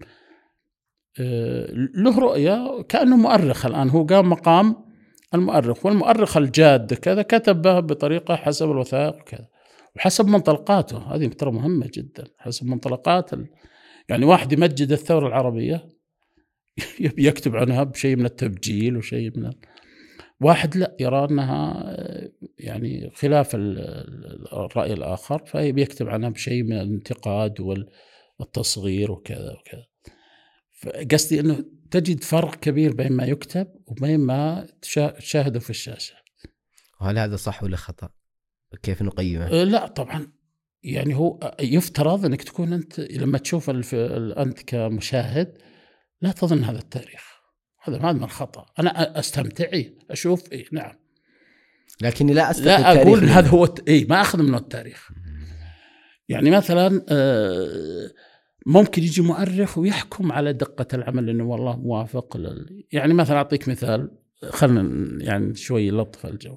آه، 1.20 1.70
له 1.72 2.18
رؤية 2.18 2.83
كأنه 2.83 3.16
مؤرخ 3.16 3.66
الآن. 3.66 3.90
هو 3.90 4.04
قام 4.04 4.30
مقام 4.30 4.93
المؤرخ 5.35 5.87
والمؤرخ 5.87 6.37
الجاد 6.37 6.94
كذا 6.94 7.23
كتبه 7.23 7.81
بطريقة 7.81 8.37
حسب 8.37 8.70
الوثائق 8.70 9.16
وكذا 9.16 9.49
وحسب 9.97 10.27
منطلقاته 10.29 11.14
هذه 11.14 11.27
ترى 11.27 11.51
مهمة 11.51 11.90
جدا 11.94 12.25
حسب 12.38 12.66
منطلقات 12.66 13.31
يعني 14.09 14.25
واحد 14.25 14.53
يمجد 14.53 14.92
الثورة 14.92 15.29
العربية 15.29 15.88
يكتب 17.01 17.57
عنها 17.57 17.83
بشيء 17.83 18.16
من 18.16 18.25
التبجيل 18.25 18.97
وشيء 18.97 19.38
من 19.38 19.51
واحد 20.40 20.77
لا 20.77 20.97
يرى 21.01 21.25
أنها 21.25 21.85
يعني 22.59 23.11
خلاف 23.14 23.51
الرأي 23.55 24.92
الآخر 24.92 25.44
فهي 25.47 25.73
بيكتب 25.73 26.09
عنها 26.09 26.29
بشيء 26.29 26.62
من 26.62 26.73
الانتقاد 26.73 27.61
والتصغير 28.38 29.12
وكذا 29.12 29.53
وكذا. 29.53 29.85
فقصدي 30.73 31.40
إنه 31.40 31.64
تجد 31.94 32.24
فرق 32.24 32.54
كبير 32.54 32.94
بين 32.94 33.12
ما 33.12 33.24
يكتب 33.24 33.66
وبين 33.87 34.20
ما 34.20 34.66
تشاهده 35.18 35.61
في 35.61 35.70
الشاشة. 35.70 36.14
وهل 37.00 37.18
هذا 37.18 37.37
صح 37.37 37.62
ولا 37.62 37.76
خطأ؟ 37.76 38.09
كيف 38.83 39.02
نقيمه؟ 39.02 39.46
أه، 39.46 39.64
لا 39.64 39.87
طبعا. 39.87 40.33
يعني 40.83 41.14
هو 41.14 41.57
يفترض 41.61 42.24
إنك 42.24 42.42
تكون 42.42 42.72
أنت 42.72 43.00
لما 43.00 43.38
تشوف 43.38 43.70
أنت 43.70 44.62
كمشاهد 44.62 45.59
لا 46.20 46.33
تظن 46.33 46.64
هذا 46.64 46.78
التاريخ. 46.78 47.22
هذا 47.83 47.98
ما 47.98 48.12
من 48.12 48.26
خطأ. 48.26 48.66
أنا 48.78 49.18
استمتع 49.18 49.83
أشوف 50.11 50.52
إيه 50.52 50.66
نعم. 50.72 50.92
لكني 52.00 52.33
لا 52.33 52.50
أستمتع 52.50 52.92
لا 52.92 53.02
أقول 53.02 53.24
هذا 53.24 53.48
هو 53.48 53.74
اي 53.88 54.04
ما 54.04 54.20
أخذ 54.20 54.42
منه 54.42 54.59
التاريخ. 54.59 55.11
يعني 56.28 56.50
مثلا 56.50 57.04
آه، 57.09 58.11
ممكن 58.66 59.03
يجي 59.03 59.22
مؤرخ 59.22 59.79
ويحكم 59.79 60.33
على 60.33 60.53
دقة 60.53 60.87
العمل 60.94 61.29
إنه 61.31 61.44
والله 61.44 61.77
موافق 61.77 62.37
لل... 62.37 62.85
يعني 62.92 63.14
مثلا 63.14 63.37
أعطيك 63.37 63.68
مثال 63.68 64.11
خلينا 64.50 65.09
يعني 65.24 65.55
شوي 65.55 65.90
لطف 65.90 66.27
الجو. 66.27 66.57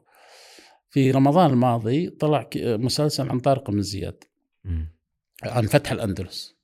في 0.90 1.12
رمضان 1.12 1.50
الماضي 1.50 2.10
طلع 2.10 2.50
مسلسل 2.56 3.30
عن 3.30 3.40
طارق 3.40 3.72
بن 3.72 3.82
زياد. 3.82 4.24
عن 5.44 5.66
فتح 5.68 5.92
الأندلس. 5.92 6.58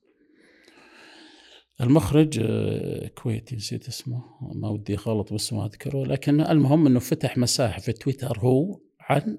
المخرج 1.80 2.40
آه، 2.42 3.08
كويتي 3.08 3.56
نسيت 3.56 3.88
اسمه 3.88 4.24
ما 4.54 4.68
ودي 4.68 4.94
أغلط 4.94 5.32
بس 5.32 5.52
ما 5.52 5.66
أذكره 5.66 6.06
لكن 6.06 6.40
المهم 6.40 6.86
إنه 6.86 6.98
فتح 6.98 7.38
مساحة 7.38 7.80
في 7.80 7.92
تويتر 7.92 8.38
هو 8.38 8.80
عن 9.00 9.38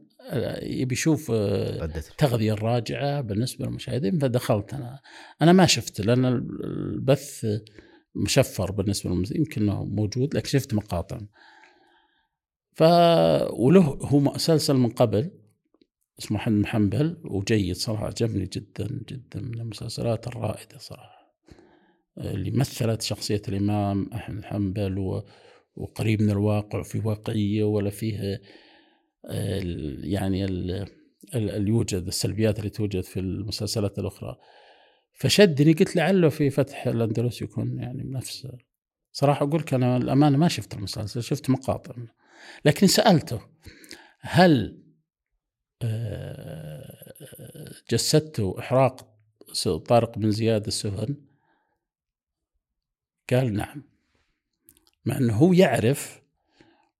يبي 0.62 0.94
يشوف 0.94 1.32
التغذيه 1.32 2.52
آه، 2.52 2.54
الراجعة 2.54 3.22
بالنسبة 3.22 3.66
للمشاهدين 3.66 4.20
فدخلت 4.20 4.74
أنا. 4.74 5.00
أنا 5.42 5.54
ما 5.54 5.66
شفت 5.66 6.02
لأن 6.02 6.26
البث 6.26 7.46
مشفر 8.16 8.72
بالنسبة 8.72 9.10
للمشاهدين 9.10 9.42
يمكن 9.42 9.62
إنه 9.62 9.86
موجود 9.86 10.36
لكن 10.36 10.48
شفت 10.48 10.74
مقاطع. 10.74 11.20
ف 12.74 12.84
وله 13.54 13.82
هو 13.82 14.20
مسلسل 14.20 14.74
من 14.74 14.90
قبل 14.90 15.32
اسمه 16.20 16.38
حمد 16.38 16.62
محنبل 16.62 17.22
وجيد 17.26 17.76
صراحة 17.76 18.06
عجبني 18.06 18.46
جدا 18.46 18.88
جدا 19.10 19.42
من 19.42 19.62
المسلسلات 19.62 20.28
الرائدة 20.28 20.78
صراحة. 20.78 21.16
اللي 22.18 22.52
مثلت 22.52 23.02
شخصية 23.02 23.42
الإمام 23.48 24.10
أحمد 24.14 24.46
حنبل 24.46 25.24
وقريب 25.76 26.22
من 26.22 26.30
الواقع 26.30 26.84
في 26.84 27.02
واقعية 27.06 27.64
ولا 27.64 27.90
فيه 27.90 28.42
يعني 30.04 30.46
اللي 30.46 31.72
يوجد 31.72 32.08
السلبيات 32.08 32.60
اللي 32.60 32.70
توجد 32.70 33.04
في 33.04 33.20
المسلسلات 33.20 34.00
الأخرى. 34.00 34.38
فشدني 35.14 35.74
قلت 35.74 35.96
لعله 35.96 36.30
في 36.30 36.50
فتح 36.50 36.88
الأندلس 36.88 37.42
يكون 37.42 37.80
يعني 37.80 38.04
نفس. 38.04 38.48
صراحة 39.12 39.46
أقول 39.46 39.62
لك 39.62 39.74
أنا 39.74 39.98
الأمانة 39.98 40.38
ما 40.38 40.48
شفت 40.48 40.74
المسلسل 40.74 41.24
شفت 41.24 41.50
مقاطع. 41.50 41.96
لكن 42.66 42.88
سألته 42.88 43.42
هل 44.20 44.82
جسدته 47.92 48.56
إحراق 48.60 49.16
طارق 49.88 50.18
بن 50.18 50.32
زياد 50.32 50.66
السفن 50.68 51.16
قال 53.30 53.54
نعم. 53.54 53.84
مع 55.06 55.18
أنه 55.18 55.34
هو 55.34 55.54
يعرف 55.54 56.22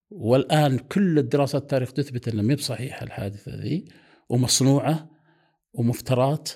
والآن 0.10 0.78
كل 0.78 1.20
الدراسات 1.20 1.62
التاريخ 1.62 1.94
تثبت 1.94 2.28
انها 2.28 2.44
ما 2.44 2.52
هي 2.52 2.56
بصحيحه 2.56 3.04
الحادثة 3.04 3.56
ذي 3.56 3.86
ومصنوعة 4.30 5.10
ومفترات 5.74 6.50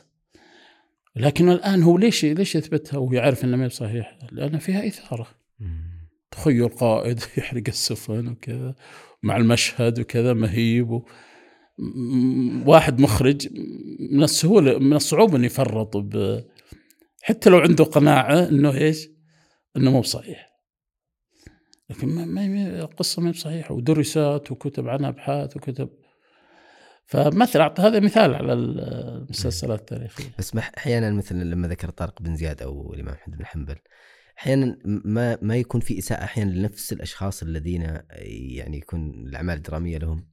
لكن 1.16 1.50
الآن 1.50 1.84
هو 1.84 1.98
ليش 1.98 2.26
ليش 2.26 2.56
يثبتها 2.56 2.98
ويعرف 2.98 3.46
انها 3.46 3.58
ما 3.58 3.64
هي 3.64 3.68
بصحيحه؟ 3.68 4.18
لأن 4.32 4.58
فيها 4.58 4.88
إثارة 4.88 5.28
تخيل 6.32 6.70
قائد 6.70 7.20
يحرق 7.38 7.64
السفن 7.68 8.28
وكذا 8.28 8.76
مع 9.24 9.38
المشهد 9.38 10.00
وكذا 10.00 10.34
مهيب 10.34 10.92
و... 10.92 11.06
واحد 12.66 13.00
مخرج 13.00 13.48
من 14.12 14.24
السهوله 14.24 14.80
من 14.80 14.94
الصعوبة 14.94 15.38
إنه 15.38 15.46
يفرط 15.46 15.98
ب... 15.98 16.44
حتى 17.22 17.50
لو 17.50 17.58
عنده 17.58 17.84
قناعة 17.84 18.50
إنه 18.50 18.74
إيش؟ 18.74 19.10
إنه 19.78 19.92
مو 19.92 20.02
بصحيح. 20.02 20.49
لكن 21.90 22.08
ما, 22.08 22.46
القصة 22.80 23.22
ما 23.22 23.28
هي 23.28 23.32
بصحيحه 23.32 23.74
ودرست 23.74 24.52
وكتب 24.52 24.88
عنها 24.88 25.10
أبحاث 25.10 25.58
وكتب. 25.58 25.90
فمثل 27.06 27.62
هذا 27.62 28.00
مثال 28.00 28.36
على 28.36 28.54
المسلسلات 28.54 29.80
التاريخية. 29.80 30.26
بس 30.40 30.56
أحيانا 30.78 31.12
مثلا 31.12 31.44
لما 31.44 31.68
ذكر 31.68 31.90
طارق 31.90 32.22
بن 32.22 32.36
زياد 32.36 32.62
أو 32.62 32.94
الإمام 32.94 33.14
أحمد 33.14 33.38
بن 33.38 33.46
حنبل 33.46 33.76
أحيانا 34.40 34.78
ما 34.86 35.38
ما 35.42 35.58
يكون 35.58 35.82
في 35.82 36.00
إساءة 36.00 36.24
أحيانا 36.24 36.52
لنفس 36.52 36.94
الأشخاص 36.94 37.44
الذين 37.44 37.82
يعني 38.56 38.78
يكون 38.78 39.10
الأعمال 39.10 39.58
الدرامية 39.58 39.98
لهم. 39.98 40.30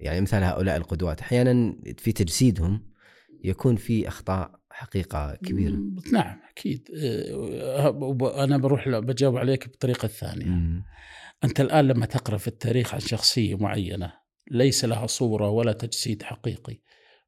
يعني 0.00 0.20
مثال 0.20 0.42
هؤلاء 0.42 0.76
القدوات 0.76 1.20
أحيانا 1.20 1.76
في 1.98 2.12
تجسيدهم 2.12 2.90
يكون 3.44 3.76
في 3.76 4.08
أخطاء 4.08 4.60
حقيقة 4.74 5.34
كبيرة. 5.34 5.78
نعم 6.12 6.40
أكيد. 6.50 6.88
أه، 6.96 8.44
أنا 8.44 8.58
بروح 8.58 8.88
بجاوب 8.88 9.36
عليك 9.36 9.68
بالطريقة 9.68 10.06
الثانية 10.06 10.46
مم. 10.46 10.84
أنت 11.44 11.60
الآن 11.60 11.88
لما 11.88 12.06
تقرأ 12.06 12.36
في 12.36 12.48
التاريخ 12.48 12.94
عن 12.94 13.00
شخصية 13.00 13.54
معينة 13.54 14.12
ليس 14.50 14.84
لها 14.84 15.06
صورة 15.06 15.48
ولا 15.48 15.72
تجسيد 15.72 16.22
حقيقي 16.22 16.80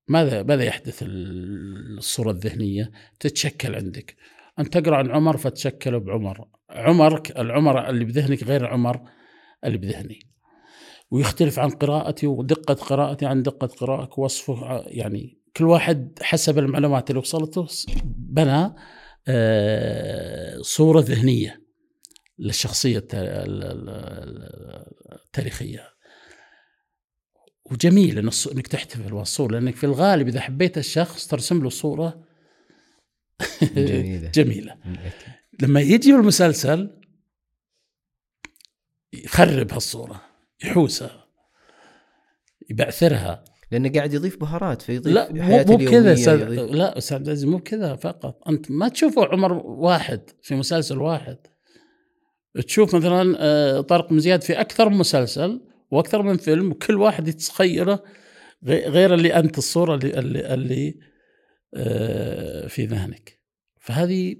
ماذا 0.09 0.43
ماذا 0.43 0.65
يحدث 0.65 1.05
الصورة 1.07 2.31
الذهنية؟ 2.31 2.91
تتشكل 3.21 3.75
عندك. 3.75 4.17
انت 4.59 4.79
تقرأ 4.79 4.97
عن 4.97 5.11
عمر 5.11 5.37
فتشكل 5.37 6.01
بعمر. 6.01 6.49
عمرك 6.71 7.39
العمر 7.39 7.91
اللي 7.91 8.05
بذهنك 8.05 8.45
غير 8.45 8.67
عمر 8.67 9.01
اللي 9.65 9.79
بذهني. 9.79 10.19
ويختلف 11.11 11.59
عن 11.59 11.71
قراءتي 11.71 12.27
ودقة 12.27 12.75
قراءتي 12.75 13.27
عن 13.27 13.43
دقة 13.43 13.67
قراءتك 13.67 14.19
وصفه 14.19 14.85
يعني 14.87 15.39
كل 15.57 15.65
واحد 15.65 16.19
حسب 16.23 16.59
المعلومات 16.59 17.11
اللي 17.11 17.21
وصلته 17.21 17.67
بنى 18.07 18.75
آه، 19.29 20.59
صورة 20.61 21.01
ذهنية 21.01 21.63
للشخصية 22.39 23.05
التاريخية. 25.13 25.89
وجميل 27.65 28.19
إنك 28.53 28.67
تحتفل 28.67 29.13
بالصورة 29.13 29.53
لأنك 29.53 29.77
في 29.77 29.85
الغالب 29.85 30.29
إذا 30.29 30.41
حبيت 30.41 30.79
الشخص 30.79 31.27
ترسم 31.27 31.63
له 31.63 31.71
صورة 31.71 32.25
جميلة. 33.77 34.31
جميلة. 34.31 34.77
لما 35.63 35.81
يجي 35.81 36.11
المسلسل 36.11 37.01
يخرب 39.13 39.73
هالصورة 39.73 40.23
يحوسها 40.65 41.27
يبعثرها. 42.71 43.56
لأنه 43.71 43.93
قاعد 43.93 44.15
يضيف 44.15 44.41
بهارات 44.41 44.83
فيضيف 44.83 45.15
لا 45.15 45.33
مو 45.65 45.77
بكذا 45.77 46.15
سد... 46.15 46.51
لا 46.53 46.99
أستاذ 46.99 47.31
عزيز 47.31 47.45
مو 47.45 47.57
بكذا 47.57 47.97
فقط. 47.97 48.49
أنت 48.49 48.71
ما 48.71 48.89
تشوفه 48.89 49.27
عمر 49.27 49.53
واحد 49.53 50.21
في 50.43 50.55
مسلسل 50.55 50.99
واحد. 50.99 51.37
تشوف 52.67 52.97
مثلا 52.97 53.37
آه، 53.39 53.81
طارق 53.81 54.11
بن 54.11 54.19
زياد 54.19 54.43
في 54.43 54.61
أكثر 54.61 54.89
من 54.89 54.97
مسلسل 54.97 55.61
وأكثر 55.91 56.23
من 56.23 56.37
فيلم 56.37 56.71
وكل 56.71 56.97
واحد 56.97 57.29
يتخيله 57.29 57.99
غير 58.65 59.15
اللي 59.15 59.35
أنت 59.35 59.59
الصورة 59.59 59.95
اللي 59.95 60.19
اللي, 60.19 60.55
اللي 60.55 60.99
آه، 61.75 62.67
في 62.67 62.87
ذهنك. 62.87 63.41
فهذه 63.81 64.37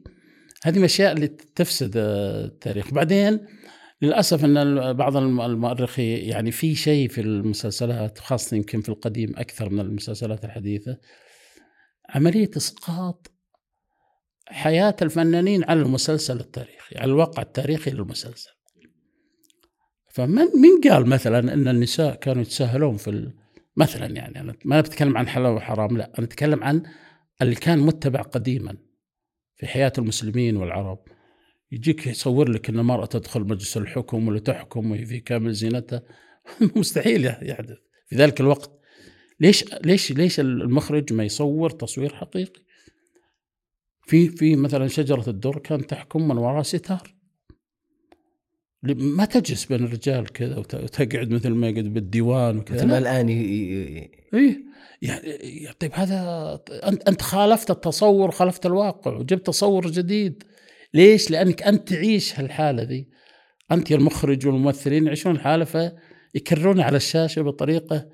هذه 0.63 0.75
من 0.75 0.79
الأشياء 0.79 1.13
اللي 1.13 1.27
تفسد 1.29 1.93
التاريخ. 1.97 2.95
بعدين 2.95 3.41
للأسف 4.03 4.45
أن 4.45 4.93
بعض 4.93 5.17
المؤرخين 5.17 6.29
يعني 6.29 6.51
في 6.51 6.75
شيء 6.75 7.09
في 7.09 7.21
المسلسلات 7.21 8.19
خاصة 8.19 8.57
يمكن 8.57 8.81
في 8.81 8.89
القديم 8.89 9.33
أكثر 9.37 9.71
من 9.71 9.81
المسلسلات 9.81 10.45
الحديثة 10.45 10.99
عملية 12.09 12.51
إسقاط 12.57 13.33
حياة 14.49 14.97
الفنانين 15.03 15.65
على 15.65 15.83
المسلسل 15.83 16.41
التاريخي 16.41 16.99
على 16.99 17.11
الواقع 17.11 17.43
التاريخي 17.43 17.91
للمسلسل. 17.91 18.51
فمن 20.11 20.45
مين 20.45 20.81
قال 20.93 21.07
مثلا 21.07 21.39
أن 21.39 21.69
النساء 21.69 22.15
كانوا 22.15 22.43
يتساهلون 22.43 22.97
في 22.97 23.33
مثلا 23.77 24.07
يعني 24.07 24.41
أنا 24.41 24.55
ما 24.65 24.81
بتكلم 24.81 25.17
عن 25.17 25.29
حلال 25.29 25.53
وحرام 25.53 25.97
لا 25.97 26.13
أنا 26.19 26.27
أتكلم 26.27 26.65
عن 26.65 26.83
اللي 27.43 27.55
كان 27.55 27.79
متبع 27.79 28.23
قديما 28.23 28.77
في 29.57 29.67
حياة 29.67 29.93
المسلمين 29.99 30.57
والعرب. 30.57 30.99
يجيك 31.73 32.07
يصور 32.07 32.49
لك 32.49 32.69
إن 32.69 32.79
المرأة 32.79 33.07
تدخل 33.07 33.41
مجلس 33.41 33.77
الحكم 33.77 34.29
ولا 34.29 34.39
تحكم 34.39 34.91
وهي 34.91 35.07
في 35.07 35.21
كامل 35.21 35.53
زينتها. 35.53 36.03
مستحيل 36.77 37.25
يحدث. 37.25 37.77
في 38.07 38.17
ذلك 38.17 38.41
الوقت 38.41 38.71
ليش 39.41 39.65
ليش 39.85 40.13
ليش 40.13 40.41
المخرج 40.41 41.13
ما 41.13 41.25
يصور 41.25 41.71
تصوير 41.71 42.15
حقيقي؟ 42.15 42.63
في 44.03 44.29
في 44.29 44.57
مثلا 44.57 44.89
شجرة 44.89 45.31
الدر 45.31 45.59
كانت 45.59 45.91
تحكم 45.91 46.29
من 46.29 46.39
وراء 46.39 46.63
ستار. 46.63 47.15
ما 48.83 49.25
تجلس 49.25 49.65
بين 49.65 49.85
الرجال 49.85 50.33
كذا 50.33 50.57
وتقعد 50.57 51.31
مثل 51.31 51.51
ما 51.51 51.69
يقعد 51.69 51.85
بالديوان 51.85 52.59
وكذا 52.59 52.77
مثل 52.77 52.87
ما 52.87 52.99
الآن 52.99 53.29
اي 53.29 54.67
يعني 55.03 55.73
طيب 55.81 55.91
هذا 55.95 56.61
انت 56.71 57.09
أنت 57.09 57.23
خالفت 57.23 57.71
التصور 57.71 58.31
خالفت 58.31 58.67
الواقع 58.67 59.17
وجبت 59.17 59.47
تصور 59.47 59.91
جديد. 59.91 60.43
ليش؟ 60.97 61.31
لأنك 61.31 61.63
أنت 61.63 61.89
تعيش 61.89 62.41
هالحالة 62.41 62.83
ذي 62.83 63.09
أنت 63.71 63.93
المخرج 63.93 64.47
والممثلين 64.47 65.07
يعيشون 65.07 65.33
الحالة 65.33 65.65
فيكررون 65.65 66.81
على 66.81 66.97
الشاشة 66.97 67.43
بطريقة 67.43 68.09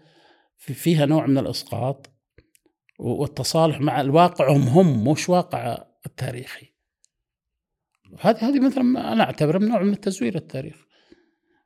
فيها 0.59 1.07
نوع 1.07 1.27
من 1.27 1.39
الإسقاط 1.39 2.11
والتصالح 2.99 3.81
مع 3.81 4.01
الواقع 4.01 4.53
هم 4.53 4.63
هم 4.63 5.09
مش 5.09 5.29
واقع 5.29 5.85
التاريخي 6.07 6.73
هذه 8.21 8.49
هذه 8.49 8.61
مثلا 8.61 9.13
أنا 9.13 9.25
أعتبرها 9.25 9.59
من 9.59 9.69
نوع 9.69 9.83
من 9.83 9.93
التزوير 9.93 10.35
التاريخ 10.35 10.77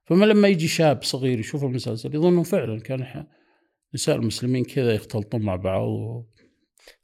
فما 0.04 0.24
لما 0.24 0.48
يجي 0.48 0.68
شاب 0.68 1.02
صغير 1.02 1.38
يشوف 1.38 1.64
المسلسل 1.64 2.14
يظن 2.14 2.42
فعلا 2.42 2.80
كان 2.80 3.26
نساء 3.94 4.16
المسلمين 4.16 4.64
كذا 4.64 4.94
يختلطون 4.94 5.42
مع 5.42 5.56
بعض. 5.56 6.26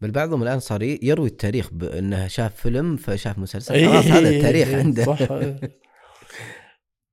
بل 0.00 0.10
بعضهم 0.10 0.42
الآن 0.42 0.60
صار 0.60 0.82
يروي 0.82 1.28
التاريخ 1.28 1.70
بأنه 1.72 2.26
شاف 2.26 2.54
فيلم 2.54 2.96
فشاف 2.96 3.38
مسلسل. 3.38 3.74
إيه، 3.74 3.88
خلاص 3.88 4.06
هذا 4.06 4.30
التاريخ 4.30 4.68
إيه، 4.68 4.76
عنده. 4.76 5.04
صح. 5.04 5.18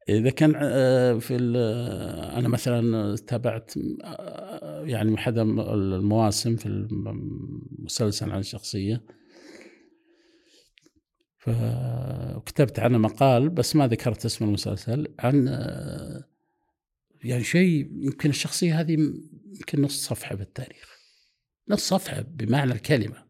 إذا 0.10 0.30
كان 0.30 0.54
آه، 0.56 1.14
في 1.14 1.36
أنا 2.38 2.48
مثلا 2.48 3.16
تابعت 3.16 3.74
آه، 4.04 4.84
يعني 4.86 5.16
احد 5.16 5.38
المواسم 5.38 6.56
في 6.56 6.66
المسلسل 6.66 8.32
عن 8.32 8.40
الشخصيه 8.40 9.04
فكتبت 11.38 12.80
عنه 12.80 12.98
مقال 12.98 13.50
بس 13.50 13.76
ما 13.76 13.88
ذكرت 13.88 14.26
اسم 14.26 14.46
المسلسل 14.46 15.08
عن 15.20 15.48
آه، 15.48 16.24
يعني 17.24 17.44
شيء 17.44 17.90
يمكن 17.92 18.30
الشخصية 18.30 18.80
هذه 18.80 18.94
يمكن 19.60 19.82
نص 19.82 20.08
صفحة 20.08 20.36
بالتاريخ. 20.36 20.89
نص 21.70 21.90
صفحة 21.90 22.22
بمعنى 22.22 22.72
الكلمة. 22.72 23.26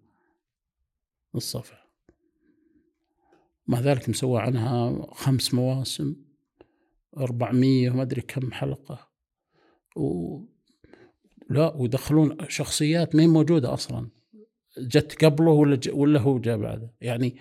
نص 1.35 1.51
صفحة 1.51 1.89
مع 3.67 3.79
ذلك 3.79 4.09
مسوى 4.09 4.41
عنها 4.41 5.05
خمس 5.11 5.53
مواسم 5.53 6.15
أربعمية 7.17 7.91
وما 7.91 8.01
أدري 8.01 8.21
كم 8.21 8.51
حلقة. 8.51 9.09
و 9.95 10.39
لا 11.49 11.75
ويدخلون 11.75 12.37
شخصيات 12.49 13.15
ما 13.15 13.27
موجودة 13.27 13.73
أصلا. 13.73 14.09
جت 14.77 15.25
قبله 15.25 15.51
ولا 15.51 15.75
ج... 15.75 15.89
ولا 15.93 16.19
هو 16.19 16.39
جاء 16.39 16.57
بعده. 16.57 16.93
يعني 17.01 17.35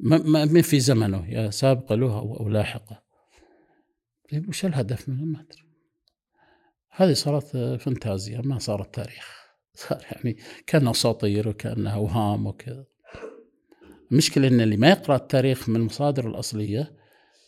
ما 0.00 0.44
ما 0.44 0.62
في 0.62 0.80
زمنه 0.80 1.28
يا 1.30 1.50
سابقة 1.50 1.94
له 1.94 2.18
أو 2.18 2.48
لاحقة. 2.48 3.02
طيب 4.30 4.48
وش 4.48 4.64
الهدف 4.64 5.08
منه؟ 5.08 5.24
ما 5.24 5.40
أدري. 5.40 5.62
هذه 6.90 7.12
صارت 7.12 7.56
فانتازيا 7.56 8.40
ما 8.40 8.58
صارت 8.58 8.94
تاريخ 8.94 9.41
صار 9.74 10.04
يعني 10.12 10.36
كان 10.66 10.88
أساطير 10.88 11.48
وكانها 11.48 11.94
أوهام 11.94 12.46
وكذا 12.46 12.84
المشكلة 14.12 14.48
إن 14.48 14.60
اللي 14.60 14.76
ما 14.76 14.90
يقرأ 14.90 15.16
التاريخ 15.16 15.68
من 15.68 15.76
المصادر 15.76 16.28
الأصلية 16.28 16.96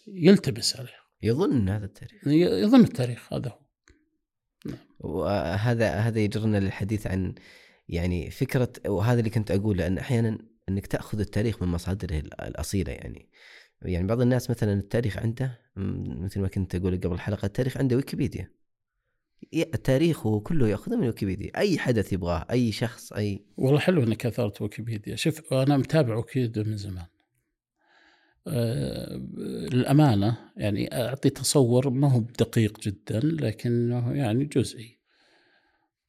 يلتبس 0.06 0.76
عليه. 0.76 1.04
يظن 1.22 1.68
هذا 1.68 1.84
التاريخ. 1.84 2.26
يظن 2.26 2.80
التاريخ 2.80 3.32
هذا 3.32 3.48
هو. 3.48 3.58
وهذا 4.98 5.90
هذا 5.90 6.20
يجرنا 6.20 6.60
للحديث 6.60 7.06
عن 7.06 7.34
يعني 7.88 8.30
فكرة 8.30 8.72
وهذا 8.86 9.18
اللي 9.18 9.30
كنت 9.30 9.50
أقوله 9.50 9.86
أن 9.86 9.98
أحيانا 9.98 10.38
إنك 10.68 10.86
تأخذ 10.86 11.20
التاريخ 11.20 11.62
من 11.62 11.68
مصادره 11.68 12.18
الأصيلة 12.18 12.92
يعني. 12.92 13.30
يعني 13.82 14.06
بعض 14.06 14.20
الناس 14.20 14.50
مثلا 14.50 14.72
التاريخ 14.72 15.18
عنده 15.18 15.60
مثل 15.76 16.40
ما 16.40 16.48
كنت 16.48 16.74
أقول 16.74 16.96
قبل 16.96 17.14
الحلقة 17.14 17.46
التاريخ 17.46 17.76
عنده 17.76 17.96
ويكيبيديا. 17.96 18.50
هو 20.26 20.40
كله 20.40 20.68
يأخذه 20.68 20.96
من 20.96 21.06
ويكيبيديا. 21.06 21.50
أي 21.56 21.78
حدث 21.78 22.12
يبغاه 22.12 22.46
أي 22.50 22.72
شخص 22.72 23.12
أي 23.12 23.44
والله 23.56 23.78
حلو 23.78 24.02
إنك 24.02 24.26
اثرت 24.26 24.62
ويكيبيديا. 24.62 25.16
شوف 25.16 25.52
أنا 25.52 25.76
متابع 25.76 26.16
ويكيبيديا 26.16 26.62
من 26.62 26.76
زمان. 26.76 27.06
آه، 28.46 29.16
للأمانة 29.72 30.38
يعني 30.56 30.94
أعطي 30.94 31.30
تصور 31.30 31.90
ما 31.90 32.12
هو 32.12 32.20
دقيق 32.20 32.80
جدا 32.80 33.20
لكنه 33.20 34.12
يعني 34.12 34.44
جزئي. 34.44 34.98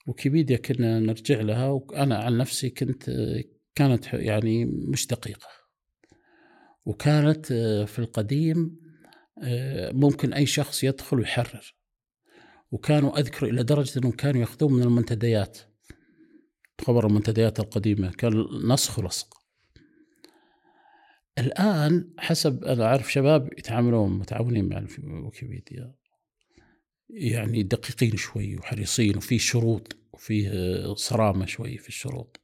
ويكيبيديا 0.08 0.58
كنا 0.58 1.00
نرجع 1.00 1.42
لها 1.42 1.70
وأنا 1.70 2.18
عن 2.18 2.38
نفسي 2.38 2.70
كنت 2.70 3.12
كانت 3.76 4.14
يعني 4.14 4.66
مش 4.66 5.08
دقيقة. 5.08 5.48
وكانت 6.86 7.52
آه، 7.52 7.86
في 7.86 8.00
القديم 8.00 8.80
آه، 9.44 9.92
ممكن 9.92 10.34
أي 10.34 10.46
شخص 10.46 10.84
يدخل 10.84 11.20
ويحرر. 11.20 11.76
وكانوا 12.76 13.20
أذكر 13.20 13.46
إلى 13.46 13.64
درجة 13.64 14.00
أنهم 14.00 14.12
كانوا 14.12 14.42
يأخذون 14.42 14.74
من 14.74 14.84
المنتديات 14.84 15.58
خبر 16.82 17.08
المنتديات 17.08 17.60
القديمة 17.60 18.12
كان 18.12 18.46
نسخ 18.64 19.00
ولصق 19.00 19.38
الآن 21.38 22.10
حسب 22.18 22.64
أنا 22.64 22.86
أعرف 22.86 23.12
شباب 23.12 23.50
يتعاملون 23.58 24.20
متعاونين 24.20 24.70
مع 24.70 24.86
ويكيبيديا 25.04 25.96
يعني 27.10 27.64
دقيقين 27.64 28.18
شوي 28.18 28.56
وحريصين 28.58 29.18
وفي 29.18 29.40
شروط 29.40 29.98
وفيه 30.14 30.94
صرامة 30.94 31.46
شوي 31.46 31.78
في 31.78 31.90
الشروط 31.90 32.42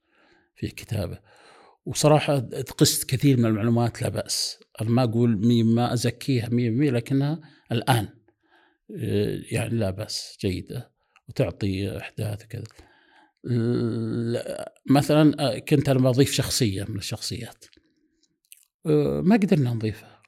في 0.55 0.65
الكتابه 0.65 1.19
وصراحة 1.85 2.39
قست 2.77 3.09
كثير 3.09 3.37
من 3.37 3.45
المعلومات 3.45 4.01
لا 4.01 4.09
بأس. 4.09 4.59
أنا 4.81 4.89
ما 4.89 5.03
أقول 5.03 5.47
مي 5.47 5.63
ما 5.63 5.93
أزكيها 5.93 6.45
100% 6.45 6.51
لكنها 6.51 7.41
الآن 7.71 8.03
آه، 8.05 8.20
يعني 9.51 9.75
لا 9.75 9.89
بأس 9.89 10.37
جيدة 10.41 10.91
وتعطي 11.29 11.97
أحداث 11.97 12.45
وكذا. 12.45 12.63
مثلا 14.89 15.33
آه، 15.39 15.59
كنت 15.59 15.89
أنا 15.89 15.99
بضيف 15.99 16.31
شخصية 16.31 16.85
من 16.89 16.97
الشخصيات. 16.97 17.65
آه، 18.85 19.21
ما 19.21 19.35
قدرنا 19.35 19.73
نضيفها. 19.73 20.21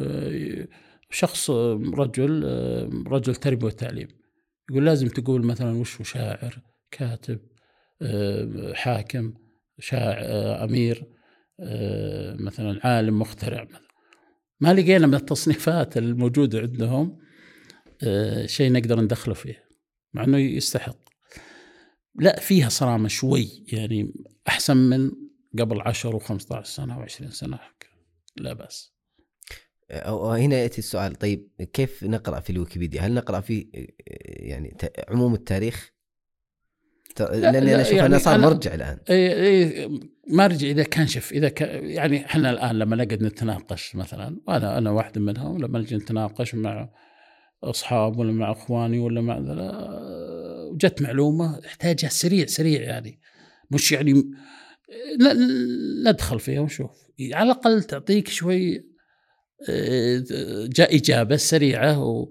آه، 0.00 0.68
شخص 1.10 1.50
آه، 1.50 1.80
رجل 1.94 2.42
آه، 2.46 2.90
رجل 3.06 3.34
تربيه 3.34 3.66
وتعليم. 3.66 4.08
يقول 4.70 4.86
لازم 4.86 5.08
تقول 5.08 5.46
مثلا 5.46 5.70
وش 5.70 6.02
شاعر 6.02 6.62
كاتب 6.90 7.40
آه، 8.02 8.72
حاكم 8.74 9.34
شاعر 9.78 10.16
آه، 10.20 10.64
آه، 11.60 12.34
مثلا 12.34 12.86
عالم 12.86 13.18
مخترع. 13.18 13.68
ما 14.60 14.74
لقينا 14.74 15.06
من 15.06 15.14
التصنيفات 15.14 15.96
الموجودة 15.96 16.60
عندهم 16.60 17.18
آه، 17.20 17.25
شيء 18.46 18.72
نقدر 18.72 19.00
ندخله 19.00 19.34
فيه 19.34 19.64
مع 20.14 20.24
إنه 20.24 20.38
يستحق 20.38 20.96
لا 22.14 22.40
فيها 22.40 22.68
صرامة 22.68 23.08
شوي 23.08 23.64
يعني 23.72 24.12
أحسن 24.48 24.76
من 24.76 25.10
قبل 25.58 25.80
10 25.80 26.18
و15 26.18 26.62
سنة 26.62 27.06
و20 27.06 27.28
سنة 27.30 27.58
لا 28.36 28.52
بأس 28.52 28.92
هنا 30.14 30.56
يأتي 30.56 30.78
السؤال 30.78 31.14
طيب 31.14 31.48
كيف 31.72 32.04
نقرأ 32.04 32.40
في 32.40 32.50
الويكيبيديا؟ 32.50 33.00
هل 33.00 33.14
نقرأ 33.14 33.40
في 33.40 33.66
يعني 34.26 34.76
ت- 34.78 35.10
عموم 35.10 35.34
التاريخ؟ 35.34 35.92
لاني 37.20 37.40
لا، 37.66 37.74
أنا 37.74 37.80
أشوف 37.82 37.92
يعني 37.92 38.06
انه 38.06 38.18
صار 38.18 38.38
مرجع 38.38 38.74
الآن 38.74 38.98
إيه 39.10 39.32
إيه 39.32 39.88
ما 40.28 40.44
أرجع 40.44 40.68
إذا 40.68 40.82
كان 40.82 41.06
شف 41.06 41.32
إذا 41.32 41.48
كان 41.48 41.90
يعني 41.90 42.26
إحنا 42.26 42.50
الآن 42.50 42.78
لما 42.78 42.96
نقعد 42.96 43.22
نتناقش 43.22 43.96
مثلا 43.96 44.40
وأنا 44.48 44.78
أنا 44.78 44.90
واحد 44.90 45.18
منهم 45.18 45.58
لما 45.58 45.78
نجي 45.78 45.96
نتناقش 45.96 46.54
مع 46.54 46.90
أصحاب 47.70 48.18
ولا 48.18 48.32
مع 48.32 48.52
إخواني 48.52 48.98
ولا 48.98 49.20
مع 49.20 49.38
ذا 49.38 49.90
جت 50.72 51.02
معلومة 51.02 51.60
إحتاجها 51.66 52.08
سريع 52.08 52.46
سريع 52.46 52.82
يعني. 52.82 53.20
مش 53.70 53.92
يعني 53.92 54.12
ن- 55.20 56.08
ندخل 56.08 56.40
فيها 56.40 56.60
ونشوف. 56.60 56.90
على 57.32 57.52
الأقل 57.52 57.82
تعطيك 57.82 58.28
شوي 58.28 58.86
آه، 59.68 60.24
جاء 60.66 60.96
إجابة 60.96 61.36
سريعة 61.36 62.04
و 62.04 62.30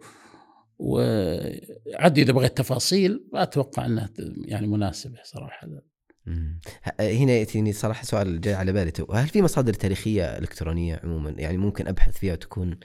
وعد 0.80 2.20
إذا 2.20 2.32
بغيت 2.32 2.58
تفاصيل 2.58 3.28
ما 3.34 3.44
أتوقع 3.44 3.86
إنها 3.86 4.10
يعني 4.46 4.68
مناسبة 4.68 5.20
صراحة. 5.24 5.68
هنا 7.00 7.32
يأتيني 7.32 7.74
صراحة 7.74 8.04
سؤال 8.04 8.42
جاي 8.42 8.54
على 8.54 8.74
بالي. 8.74 8.92
هل 9.14 9.28
في 9.28 9.42
مصادر 9.42 9.74
تاريخية 9.74 10.38
إلكترونية 10.38 11.00
عموما؟ 11.04 11.30
يعني 11.30 11.58
ممكن 11.58 11.88
أبحث 11.88 12.18
فيها 12.18 12.34
وتكون 12.34 12.80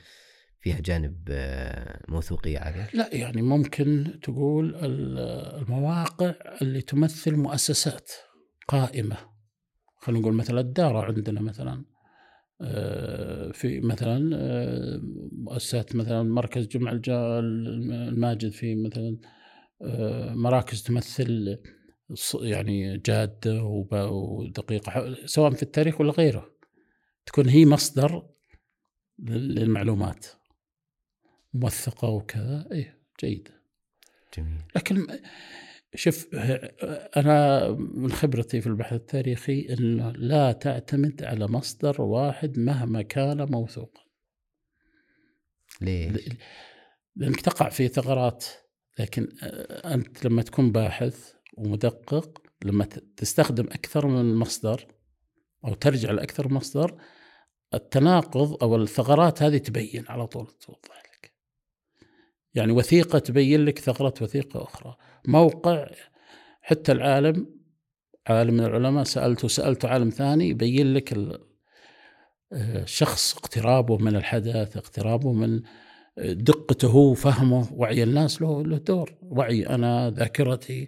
فيها 0.61 0.81
جانب 0.81 1.29
آه، 1.31 2.01
موثوقية 2.09 2.59
عاليه؟ 2.59 2.89
لا 2.95 3.15
يعني 3.15 3.43
ممكن 3.43 4.19
تقول 4.23 4.75
ال- 4.75 5.19
المواقع 5.63 6.35
اللي 6.63 6.81
تمثل 6.81 7.37
مؤسسات 7.37 8.11
قائمة. 8.69 9.17
خلينا 9.97 10.21
نقول 10.21 10.35
مثلا 10.35 10.61
الدارة 10.61 11.01
عندنا 11.05 11.41
مثلا 11.41 11.85
آه، 12.63 13.53
في 13.53 13.81
مثلا 13.81 14.31
آه، 14.37 15.01
مؤسسات 15.33 15.97
مثلا 15.97 16.23
مركز 16.23 16.67
جمع 16.67 17.01
الماجد 17.09 18.51
في 18.51 18.75
مثلا 18.75 19.19
مراكز 20.35 20.83
تمثل 20.83 21.59
يعني 22.43 22.99
جادة 22.99 23.65
ودقيقة 23.65 25.17
سواء 25.27 25.51
في 25.51 25.63
التاريخ 25.63 26.01
ولا 26.01 26.13
غيره. 26.13 26.51
تكون 27.27 27.49
هي 27.49 27.67
مصدر 27.67 28.23
لل- 29.19 29.55
للمعلومات. 29.55 30.27
موثقة 31.55 32.09
وكذا. 32.09 32.69
إيه 32.73 33.01
جيدة 33.21 33.63
جميل. 34.37 34.63
لكن 34.77 35.07
شوف 35.95 36.29
أنا 37.17 37.69
من 37.79 38.13
خبرتي 38.13 38.61
في 38.61 38.67
البحث 38.67 38.93
التاريخي 38.93 39.67
انه 39.71 40.13
لا 40.13 40.53
تعتمد 40.53 41.23
على 41.23 41.47
مصدر 41.47 42.03
واحد 42.03 42.59
مهما 42.59 43.03
كان 43.03 43.51
موثوقا. 43.51 44.03
ليه؟ 45.81 46.17
لأنك 47.17 47.41
تقع 47.41 47.69
في 47.69 47.89
ثغرات. 47.89 48.45
لكن 48.99 49.29
أنت 49.85 50.25
لما 50.25 50.43
تكون 50.43 50.73
باحث 50.73 51.33
ومدقق 51.59 52.43
لما 52.65 52.85
تستخدم 53.17 53.65
أكثر 53.65 54.07
من 54.07 54.35
مصدر 54.35 54.87
أو 55.65 55.75
ترجع 55.75 56.11
لأكثر 56.11 56.49
مصدر 56.49 57.01
التناقض 57.75 58.63
أو 58.63 58.77
الثغرات 58.77 59.43
هذه 59.43 59.59
تبين 59.59 60.05
على 60.09 60.27
طول 60.27 60.47
توضح. 60.47 61.10
يعني 62.55 62.73
وثيقة 62.73 63.19
تبين 63.19 63.65
لك 63.65 63.79
ثغرة 63.79 64.15
وثيقة 64.21 64.63
أخرى، 64.63 64.97
موقع 65.29 65.87
حتى 66.63 66.93
العالم 66.93 67.47
عالم 68.27 68.55
من 68.55 68.65
العلماء 68.65 69.05
سألته 69.05 69.49
سألته 69.49 69.89
عالم 69.89 70.09
ثاني 70.09 70.49
يبين 70.49 70.95
لك 70.95 71.13
ال- 71.13 71.41
آه، 72.53 72.83
الشخص 72.83 73.37
اقترابه 73.37 73.99
من 73.99 74.17
الحدث، 74.17 74.77
اقترابه 74.77 75.33
من 75.33 75.63
آه، 76.19 76.33
دقته 76.33 76.89
هو 76.89 77.15
فهمه 77.15 77.69
وعي 77.73 78.03
الناس 78.03 78.43
له 78.43 78.63
له 78.65 78.79
دور، 78.79 79.15
وعي 79.23 79.67
أنا 79.67 80.11
ذاكرتي. 80.11 80.87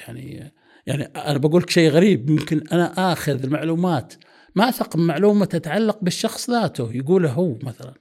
يعني 0.00 0.52
يعني 0.86 1.04
أنا 1.04 1.38
بقول 1.38 1.62
لك 1.62 1.70
شيء 1.70 1.90
غريب. 1.90 2.30
ممكن 2.30 2.68
أنا 2.72 3.12
آخذ 3.12 3.44
المعلومات 3.44 4.14
ما 4.54 4.68
أثق 4.68 4.96
من 4.96 5.06
معلومه 5.06 5.44
تتعلق 5.44 5.98
بالشخص 6.02 6.50
ذاته. 6.50 6.92
يقوله 6.92 7.32
هو 7.32 7.58
مثلا. 7.62 7.94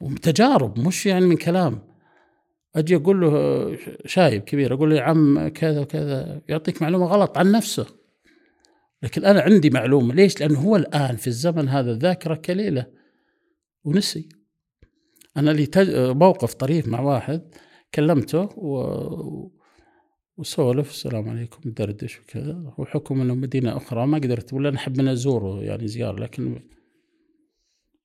وتجارب 0.00 0.78
مش 0.78 1.06
يعني 1.06 1.26
من 1.26 1.36
كلام 1.36 1.82
أجي 2.76 2.96
أقول 2.96 3.20
له 3.20 3.78
شايب 4.06 4.42
كبير 4.42 4.74
أقول 4.74 4.90
له 4.90 4.96
يا 4.96 5.02
عم 5.02 5.48
كذا 5.48 5.80
وكذا 5.80 6.40
يعطيك 6.48 6.82
معلومة 6.82 7.06
غلط 7.06 7.38
عن 7.38 7.52
نفسه 7.52 7.86
لكن 9.02 9.24
أنا 9.24 9.40
عندي 9.40 9.70
معلومة 9.70 10.14
ليش؟ 10.14 10.40
لأنه 10.40 10.60
هو 10.60 10.76
الآن 10.76 11.16
في 11.16 11.26
الزمن 11.26 11.68
هذا 11.68 11.90
الذاكره 11.92 12.34
كليلة 12.34 12.86
ونسي 13.84 14.28
أنا 15.36 15.50
لي. 15.50 15.68
موقف 16.14 16.54
طريف 16.54 16.88
مع 16.88 17.00
واحد 17.00 17.54
كلمته 17.94 18.40
و... 18.40 19.50
وسولف 20.36 20.90
السلام 20.90 21.28
عليكم 21.28 21.70
دردش 21.70 22.20
وكذا 22.20 22.74
وحكم 22.78 23.20
إنه 23.20 23.34
مدينة 23.34 23.76
أخرى 23.76 24.06
ما 24.06 24.18
قدرت 24.18 24.52
ولا 24.52 24.70
نحب 24.70 24.98
من 24.98 25.08
أزوره 25.08 25.62
يعني 25.62 25.88
زيارة 25.88 26.20
لكن 26.20 26.62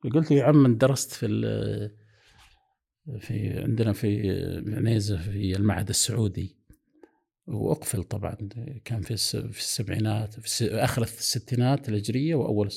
قلت 0.04 0.32
له 0.32 0.38
يا 0.38 0.44
عم 0.44 0.78
درست 0.78 1.12
في 1.12 1.28
في 3.20 3.60
عندنا 3.60 3.94
في 3.94 4.30
عنيزه 4.68 5.18
في 5.18 5.56
المعهد 5.56 5.90
السعودي. 5.90 6.56
وأقفل 7.48 8.04
طبعا 8.04 8.38
كان 8.86 9.02
في 9.02 9.18
في 9.52 9.60
السبعينات 9.60 10.40
في 10.40 10.76
آخر 10.76 11.02
الستينات 11.02 11.90
الهجرية 11.90 12.36
وأول 12.36 12.70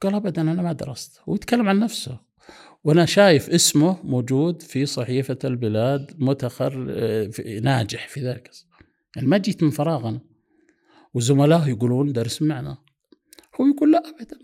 قال 0.00 0.14
ابدا 0.14 0.42
أنا 0.42 0.62
ما 0.62 0.72
درست. 0.72 1.20
ويتكلم 1.26 1.68
عن 1.68 1.78
نفسه. 1.78 2.20
وأنا 2.84 3.04
شايف 3.06 3.50
اسمه 3.50 4.02
موجود 4.06 4.62
في 4.62 4.86
صحيفة 4.86 5.38
البلاد 5.44 6.14
متخر 6.18 6.76
ناجح 7.60 8.08
في 8.08 8.20
ذلك 8.20 8.50
يعني 9.16 9.28
ما 9.28 9.38
جيت 9.38 9.62
من 9.62 9.70
فراغ 9.70 10.08
أنا. 10.08 10.20
وزملائه 11.14 11.68
يقولون 11.68 12.12
درس 12.12 12.42
معنا. 12.42 12.78
هو 13.60 13.66
يقول 13.66 13.92
لا 13.92 14.02
ابدا 14.08 14.38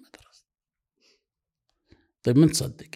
طيب 2.23 2.39
من 2.39 2.53
تصدق؟ 2.53 2.89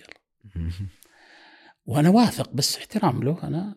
وأنا 1.87 2.11
واثق 2.11 2.53
بس 2.53 2.77
احترام 2.77 3.23
له. 3.23 3.43
أنا 3.43 3.77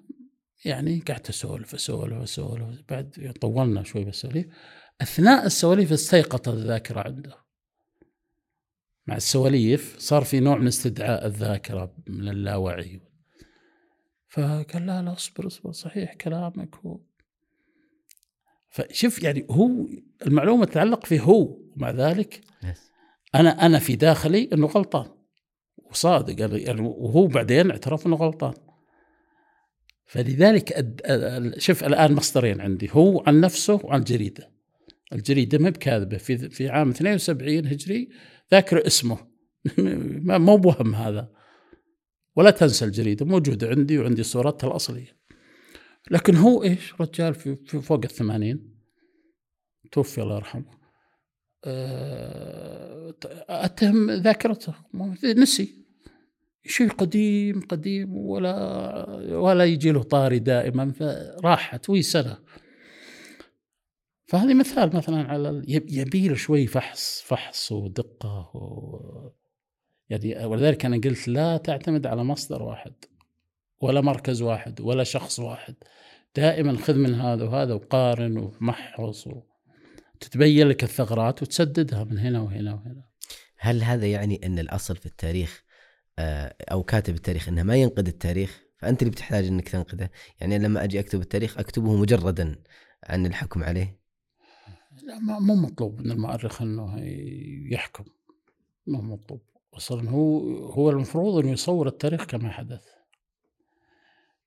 يعني 0.65 0.99
قعدت 0.99 1.29
أسولف 1.29 1.73
أسولف 1.73 2.21
أسولف. 2.21 2.81
بعد 2.89 3.33
طولنا 3.41 3.83
شوي 3.83 4.03
بالسواليف. 4.03 4.45
أثناء 5.01 5.45
السواليف 5.45 5.91
استيقظت 5.91 6.47
الذاكرة 6.47 6.99
عنده. 6.99 7.45
مع 9.07 9.15
السواليف 9.15 9.95
صار 9.99 10.23
في 10.23 10.39
نوع 10.39 10.57
من 10.57 10.67
استدعاء 10.67 11.25
الذاكرة 11.25 11.95
من 12.07 12.29
اللاوعي. 12.29 13.01
فقال 14.27 14.85
لا 14.85 15.01
لا 15.01 15.13
اصبر 15.13 15.47
اصبر 15.47 15.71
صحيح 15.71 16.13
كلامك 16.13 16.75
هو. 16.75 16.99
فشوف 18.69 19.23
يعني 19.23 19.47
هو 19.51 19.69
المعلومة 20.27 20.65
تتعلق 20.65 21.05
فيه 21.05 21.21
هو. 21.21 21.59
ومع 21.75 21.91
ذلك 21.91 22.41
أنا 23.35 23.65
أنا 23.65 23.79
في 23.79 23.95
داخلي 23.95 24.49
إنه 24.53 24.67
غلطان. 24.67 25.14
وصادق 25.91 26.41
يعني 26.41 26.81
وهو 26.81 27.27
بعدين 27.27 27.71
اعترف 27.71 28.07
إنه 28.07 28.15
غلطان. 28.15 28.53
فلذلك 30.05 30.86
شوف 31.57 31.83
الآن 31.83 32.13
مصدرين 32.13 32.61
عندي 32.61 32.89
هو 32.91 33.23
عن 33.27 33.39
نفسه 33.41 33.79
وعن 33.83 33.99
الجريده 33.99 34.55
الجريدة 35.13 35.57
ما 35.57 35.69
بكاذبة 35.69 36.17
في 36.17 36.49
في 36.49 36.69
عام 36.69 36.89
72 36.89 37.67
هجري 37.67 38.09
ذاكر 38.51 38.88
اسمه. 38.88 39.17
مو 40.47 40.57
بوهم 40.57 40.95
هذا. 40.95 41.31
ولا 42.36 42.51
تنسى 42.51 42.86
الجريدة 42.86 43.25
موجودة 43.25 43.67
عندي 43.67 43.99
وعندي 43.99 44.23
صورتها 44.23 44.67
الأصلية. 44.67 45.17
لكن 46.11 46.36
هو 46.36 46.63
إيش؟ 46.63 46.93
رجال 47.01 47.33
في, 47.33 47.55
فوق 47.81 48.01
الثمانين. 48.03 48.75
توفي 49.91 50.21
الله 50.21 50.36
يرحمه. 50.36 50.84
أتهم 53.49 54.11
ذاكرته. 54.11 54.74
نسي 55.24 55.86
شيء 56.66 56.89
قديم 56.91 57.61
قديم 57.61 58.18
ولا 58.18 58.55
ولا 59.32 59.66
يجي 59.66 59.91
له 59.91 60.03
طاري 60.03 60.39
دائما 60.39 60.91
فراحت 60.91 61.89
وي 61.89 62.01
سنه 62.01 62.38
فهذه 64.28 64.53
مثال 64.53 64.95
مثلا 64.95 65.24
على 65.32 65.63
يبي 65.68 66.36
شوي 66.36 66.68
فحص 66.68 67.22
فحص 67.22 67.72
ودقة 67.72 68.51
و 68.55 69.32
يعني 70.09 70.45
ولذلك 70.45 70.86
أنا 70.86 70.95
قلت 70.95 71.28
لا 71.28 71.57
تعتمد 71.57 72.07
على 72.07 72.24
مصدر 72.24 72.63
واحد 72.63 72.93
ولا 73.82 74.01
مركز 74.01 74.41
واحد 74.41 74.82
ولا 74.82 75.03
شخص 75.03 75.39
واحد. 75.39 75.76
دائما 76.36 76.78
خذ 76.78 76.95
من 76.95 77.13
هذا 77.13 77.43
وهذا 77.43 77.74
وقارن 77.74 78.38
ومحص 78.38 79.30
وتتبين 80.16 80.68
لك 80.68 80.84
الثغرات 80.84 81.41
وتسددها 81.41 82.03
من 82.03 82.20
هنا 82.20 82.41
وهنا 82.41 82.74
وهنا. 82.74 83.03
هل 83.57 83.84
هذا 83.84 84.05
يعني 84.05 84.45
أن 84.45 84.59
الأصل 84.59 84.95
في 84.95 85.05
التاريخ 85.05 85.63
آه، 86.20 86.55
أو 86.72 86.84
كاتب 86.84 87.16
التاريخ 87.16 87.47
أنه 87.49 87.63
ما 87.63 87.76
ينقد 87.76 88.07
التاريخ؟ 88.07 88.61
فأنت 88.78 89.01
اللي 89.01 89.11
بتحتاج 89.11 89.45
أنك 89.45 89.70
تنقده. 89.70 90.11
يعني 90.41 90.59
لما 90.59 90.84
أجي 90.84 90.99
أكتب 90.99 91.22
التاريخ 91.22 91.57
أكتبه 91.57 91.95
مجردا 91.95 92.55
عن 93.03 93.26
الحكم 93.26 93.63
عليه؟ 93.63 93.99
لا 95.03 95.20
مو 95.20 95.55
مطلوب 95.55 96.01
من 96.01 96.11
المؤرخ 96.11 96.61
أنه 96.61 96.95
يحكم. 97.72 98.05
مو 98.88 99.01
مطلوب. 99.01 99.41
أصلا 99.74 100.09
هو 100.09 100.39
هو 100.66 100.89
المفروض 100.89 101.43
انه 101.43 101.51
يصور 101.51 101.88
التاريخ 101.88 102.26
كما 102.26 102.51
حدث. 102.51 102.86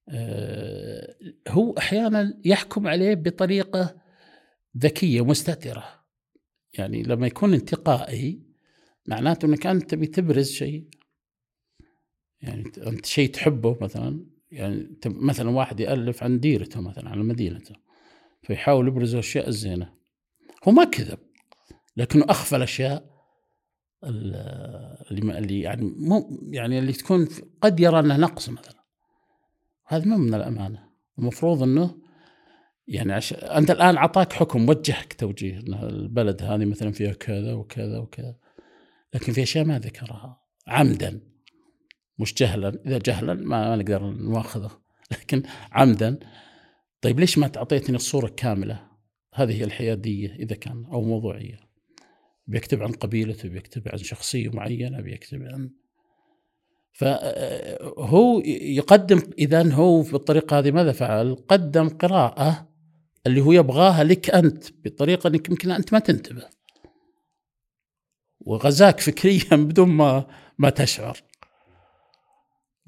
آه، 0.09 1.14
هو 1.49 1.79
أحيانا 1.79 2.41
يحكم 2.45 2.87
عليه 2.87 3.14
بطريقة 3.14 4.08
ذكية 4.77 5.25
مستتره 5.25 5.85
يعني 6.75 7.03
لما 7.03 7.27
يكون 7.27 7.55
انتقائي 7.55 8.43
معناته 9.07 9.47
إنك 9.47 9.66
أنت 9.66 9.91
تبي 9.91 10.07
تبرز 10.07 10.51
شيء. 10.51 10.89
يعني 12.41 12.73
أنت 12.87 13.07
شيء 13.07 13.31
تحبه 13.31 13.79
مثلا. 13.81 14.27
يعني 14.51 14.99
مثلا 15.07 15.51
واحد 15.51 15.81
يألف 15.81 16.23
عن 16.23 16.41
ديرته 16.41 16.81
مثلا 16.81 17.09
عن 17.09 17.19
مدينته 17.19 17.75
فيحاول 18.43 18.89
يبرز 18.89 19.14
الأشياء 19.14 19.49
الزينة. 19.49 19.95
هو 20.64 20.73
ما 20.73 20.85
كذب 20.85 21.19
لكنه 21.97 22.25
أخفى 22.29 22.57
الأشياء 22.57 23.19
اللي 24.05 25.39
اللي 25.39 25.61
يعني 25.61 25.83
مو 25.97 26.41
يعني 26.51 26.79
اللي 26.79 26.93
تكون 26.93 27.29
قد 27.61 27.81
يرى 27.81 28.01
انها 28.01 28.16
نقص 28.16 28.49
مثلا. 28.49 28.85
هذا 29.87 30.05
ما 30.05 30.16
من 30.16 30.35
الأمانة. 30.35 30.89
المفروض 31.19 31.62
إنه 31.62 32.08
يعني 32.89 33.12
عش... 33.12 33.32
أنت 33.32 33.70
الآن 33.70 33.97
أعطاك 33.97 34.32
حكم 34.32 34.68
وجهك 34.68 35.12
توجيه 35.12 35.59
إن 35.59 35.74
البلد 35.74 36.43
هذه 36.43 36.64
مثلا 36.64 36.93
فيها 36.93 37.12
كذا 37.12 37.53
وكذا 37.53 37.99
وكذا 37.99 38.34
لكن 39.14 39.32
في 39.32 39.43
أشياء 39.43 39.64
ما 39.64 39.78
ذكرها. 39.78 40.41
عمدا. 40.66 41.20
مش 42.18 42.34
جهلا. 42.34 42.80
إذا 42.86 42.99
جهلا 42.99 43.34
ما, 43.34 43.68
ما 43.68 43.76
نقدر 43.76 44.03
نواخذه. 44.03 44.70
لكن 45.12 45.43
عمدا. 45.72 46.18
طيب 47.01 47.20
ليش 47.20 47.39
ما 47.39 47.49
تعطيتني 47.49 47.97
الصورة 47.97 48.28
كاملة؟ 48.36 48.89
هذه 49.34 49.61
هي 49.61 49.64
الحيادية 49.64 50.34
إذا 50.34 50.57
كان 50.57 50.84
أو 50.84 51.03
موضوعية. 51.03 51.61
بيكتب 52.47 52.82
عن 52.82 52.93
قبيلته 52.93 53.49
بيكتب 53.49 53.89
عن 53.89 53.99
شخصية 53.99 54.49
معينة 54.49 55.01
بيكتب 55.01 55.43
عن 55.43 55.70
فهو 56.93 58.41
يقدم 58.45 59.22
اذا 59.39 59.72
هو 59.72 60.03
بالطريقة 60.03 60.59
هذه 60.59 60.70
ماذا 60.70 60.93
فعل؟ 60.93 61.34
قدم 61.49 61.89
قراءة 61.89 62.68
اللي 63.29 63.41
هو 63.41 63.53
يبغاها 63.53 64.05
لك 64.05 64.31
أنت 64.31 64.64
بطريقة 64.85 65.29
إنك 65.29 65.49
يمكن 65.49 65.70
أنت 65.70 65.93
ما 65.93 65.99
تنتبه. 65.99 66.49
وغزاك 68.41 69.01
فكريا 69.01 69.57
بدون 69.66 69.89
ما 69.89 70.26
ما 70.59 70.70
تشعر. 70.70 71.18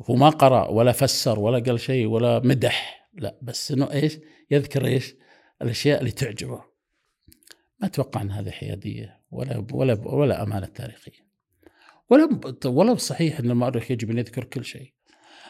هو 0.03 0.14
ما 0.14 0.28
قرأ 0.28 0.68
ولا 0.68 0.93
فسر 0.93 1.38
ولا 1.38 1.59
قال 1.59 1.80
شيء 1.80 2.07
ولا 2.07 2.38
مدح. 2.38 3.09
لا 3.14 3.38
بس 3.43 3.72
إنه 3.72 3.93
إيش؟ 3.93 4.18
يذكر 4.51 4.86
إيش؟ 4.86 5.14
الأشياء 5.62 6.01
اللي 6.01 6.11
تعجبه. 6.11 6.64
ما 7.80 7.86
أتوقع 7.86 8.22
إن 8.22 8.30
هذه 8.30 8.51
حيادية 8.51 9.20
ولا 9.30 9.66
ولا 9.72 9.95
ولا 10.07 10.43
أمانة 10.43 10.66
تاريخية. 10.66 11.30
ولا 12.11 12.41
ولا 12.64 12.95
صحيح 12.95 13.38
إن 13.38 13.51
المؤرخ 13.51 13.91
يجب 13.91 14.11
أن 14.11 14.18
يذكر 14.18 14.45
كل 14.45 14.64
شيء. 14.64 14.93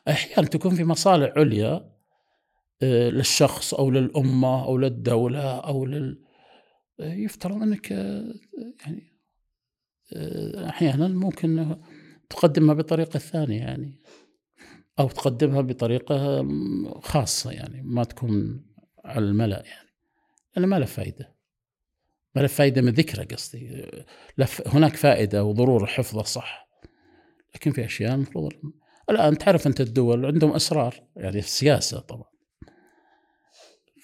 أحيانا 0.09 0.49
تكون 0.49 0.75
في 0.75 0.85
مصالح 0.85 1.33
عليا 1.37 2.00
للشخص 2.83 3.75
أو 3.75 3.91
للأمة 3.91 4.65
أو 4.65 4.79
للدولة 4.79 5.59
أو 5.59 5.87
لل 5.87 6.25
آه، 7.01 7.13
يفترض 7.15 7.63
أنك 7.63 7.93
آه، 7.93 8.35
يعني 8.81 9.11
أحيانا 10.69 11.09
ممكن 11.09 11.77
تقدمها 12.31 12.75
بطريقة 12.75 13.19
ثانية 13.19 13.59
يعني 13.59 14.01
أو 14.99 15.09
تقدمها 15.09 15.61
بطريقة 15.61 16.49
خاصة 17.01 17.51
يعني 17.51 17.83
ما 17.83 18.05
تكون 18.05 18.65
على 19.05 19.25
الملأ 19.25 19.63
يعني. 19.67 19.89
لأن 20.57 20.67
ما 20.67 20.79
له 20.79 20.87
فائده 20.87 21.37
ما 22.35 22.41
له 22.41 22.47
فائده 22.47 22.83
من 22.83 22.93
ذكره 22.93 23.25
قصدي. 23.25 23.87
هناك 24.67 24.97
فائدة 24.97 25.45
وضرورة 25.45 25.87
حفظه 25.87 26.23
صح. 26.23 26.69
لكن 27.55 27.73
في 27.73 27.85
أشياء 27.85 28.15
المفروض 28.15 28.53
الآن 29.11 29.39
تعرف 29.39 29.67
أنت 29.67 29.81
الدول 29.81 30.27
عندهم 30.27 30.53
اسرار 30.53 30.95
يعني 31.17 31.39
السياسة 31.39 32.01
طبعا. 32.01 32.30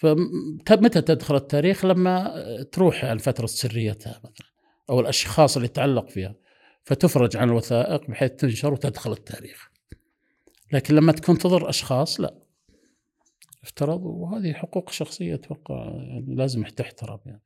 فمتى 0.00 1.00
تدخل 1.00 1.36
التاريخ؟ 1.36 1.84
لما 1.84 2.44
تروح 2.72 3.04
عن 3.04 3.18
فتره 3.18 3.46
سريتها 3.46 4.20
مثلا 4.24 4.46
أو 4.90 5.00
الأشخاص 5.00 5.56
اللي 5.56 5.68
تعلق 5.68 6.08
فيها 6.08 6.34
فتفرج 6.84 7.36
عن 7.36 7.48
الوثائق 7.48 8.10
بحيث 8.10 8.30
تنشر 8.30 8.72
وتدخل 8.72 9.12
التاريخ. 9.12 9.70
لكن 10.72 10.94
لما 10.94 11.12
تكون 11.12 11.38
تضر 11.38 11.68
أشخاص 11.68 12.20
لا. 12.20 12.38
افترض 13.62 14.00
وهذه 14.04 14.52
حقوق 14.52 14.90
شخصية 14.90 15.34
أتوقع 15.34 15.74
يعني 15.74 16.34
لازم 16.34 16.62
تحترم 16.62 17.18
يعني. 17.26 17.42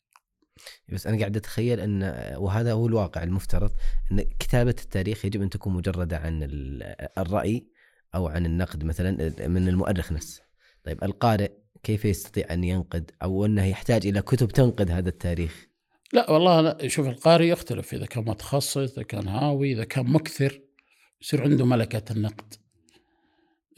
بس 0.93 1.07
أنا 1.07 1.19
قاعد 1.19 1.37
أتخيل 1.37 1.81
أن 1.81 2.03
وهذا 2.37 2.73
هو 2.73 2.87
الواقع 2.87 3.23
المفترض 3.23 3.71
أن 4.13 4.21
كتابة 4.21 4.71
التاريخ 4.71 5.25
يجب 5.25 5.43
أن 5.43 5.51
تكون 5.51 5.73
مجردة 5.73 6.19
عن 6.19 6.49
الرأي 7.19 7.67
أو 8.15 8.29
عن 8.29 8.47
النقد 8.47 8.85
مثلا 8.85 9.33
من 9.49 9.69
المؤرخ 9.69 10.13
نفسه. 10.13 10.43
طيب 10.85 11.05
القارئ 11.05 11.51
كيف 11.83 12.05
يستطيع 12.05 12.53
أن 12.53 12.65
ينقد 12.65 13.11
أو 13.23 13.47
أنه 13.47 13.65
يحتاج 13.65 14.07
إلى 14.07 14.23
كتب 14.23 14.49
تنقد 14.49 14.91
هذا 14.91 15.09
التاريخ؟ 15.09 15.67
لا 16.13 16.31
والله 16.31 16.61
لا. 16.61 16.89
شوف 16.89 17.09
القارئ 17.09 17.47
يختلف. 17.47 17.95
إذا 17.95 18.07
كان 18.07 18.25
متخصص 18.25 18.77
إذا 18.77 19.03
كان 19.03 19.29
هاوي 19.29 19.73
إذا 19.73 19.85
كان 19.85 20.07
مكثر 20.07 20.61
يصير 21.23 21.43
عنده 21.43 21.65
ملكة 21.65 22.13
النقد. 22.13 22.55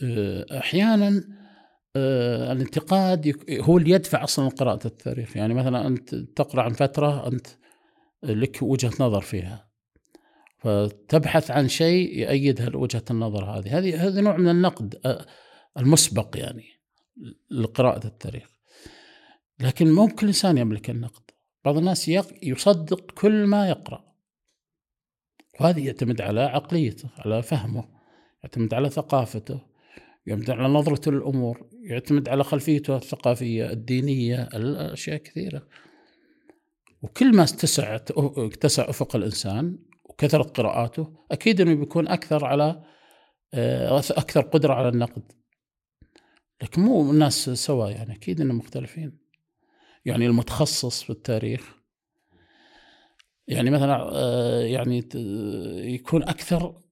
أه، 0.02 0.58
أحيانا 0.58 1.24
أه 1.96 2.52
الانتقاد 2.52 3.34
هو 3.50 3.78
اللي 3.78 3.90
يدفع 3.90 4.24
أصلا 4.24 4.48
قراءة 4.48 4.86
التاريخ. 4.86 5.36
يعني 5.36 5.54
مثلا 5.54 5.86
أنت 5.86 6.14
تقرأ 6.14 6.62
عن 6.62 6.72
فترة 6.72 7.28
أنت 7.28 7.46
لك 8.22 8.62
وجهة 8.62 8.92
نظر 9.00 9.20
فيها. 9.20 9.68
فتبحث 10.58 11.50
عن 11.50 11.68
شيء 11.68 12.18
يأيد 12.18 12.76
وجهة 12.76 13.04
النظر 13.10 13.44
هذه. 13.44 13.78
هذه 13.78 14.06
هذا 14.06 14.20
نوع 14.20 14.36
من 14.36 14.48
النقد 14.48 15.00
أه، 15.04 15.26
المسبق 15.78 16.30
يعني. 16.34 16.71
لقراءة 17.50 18.06
التاريخ. 18.06 18.48
لكن 19.60 19.92
مو 19.92 20.08
كل 20.08 20.26
إنسان 20.26 20.58
يملك 20.58 20.90
النقد. 20.90 21.22
بعض 21.64 21.76
الناس 21.76 22.08
يصدق 22.42 23.10
كل 23.10 23.46
ما 23.46 23.68
يقرأ. 23.68 24.12
وهذه 25.60 25.86
يعتمد 25.86 26.20
على 26.20 26.40
عقليته 26.40 27.08
على 27.18 27.42
فهمه 27.42 27.88
يعتمد 28.44 28.74
على 28.74 28.90
ثقافته 28.90 29.60
يعتمد 30.26 30.50
على 30.50 30.68
نظرته 30.68 31.12
للأمور 31.12 31.70
يعتمد 31.82 32.28
على 32.28 32.44
خلفيته 32.44 32.96
الثقافية 32.96 33.70
الدينية 33.70 34.48
الأشياء 34.54 35.16
كثيرة. 35.16 35.66
وكل 37.02 37.36
ما 37.36 37.42
اتسعت 37.42 38.10
اتسع 38.38 38.90
أفق 38.90 39.16
الإنسان 39.16 39.78
وكثرت 40.04 40.56
قراءاته 40.56 41.16
أكيد 41.30 41.60
أنه 41.60 41.74
بيكون 41.74 42.08
أكثر 42.08 42.44
على 42.44 42.82
آه، 43.54 43.98
أكثر 43.98 44.40
قدرة 44.40 44.74
على 44.74 44.88
النقد. 44.88 45.32
لكن 46.62 46.82
مو 46.82 47.10
الناس 47.10 47.50
سوا 47.50 47.90
يعني 47.90 48.14
أكيد 48.14 48.40
أنهم 48.40 48.58
مختلفين. 48.58 49.18
يعني 50.04 50.26
المتخصص 50.26 51.02
في 51.02 51.10
التاريخ 51.10 51.82
يعني 53.48 53.70
مثلا 53.70 54.10
آه، 54.12 54.60
يعني 54.60 55.08
يكون 55.94 56.22
أكثر 56.22 56.82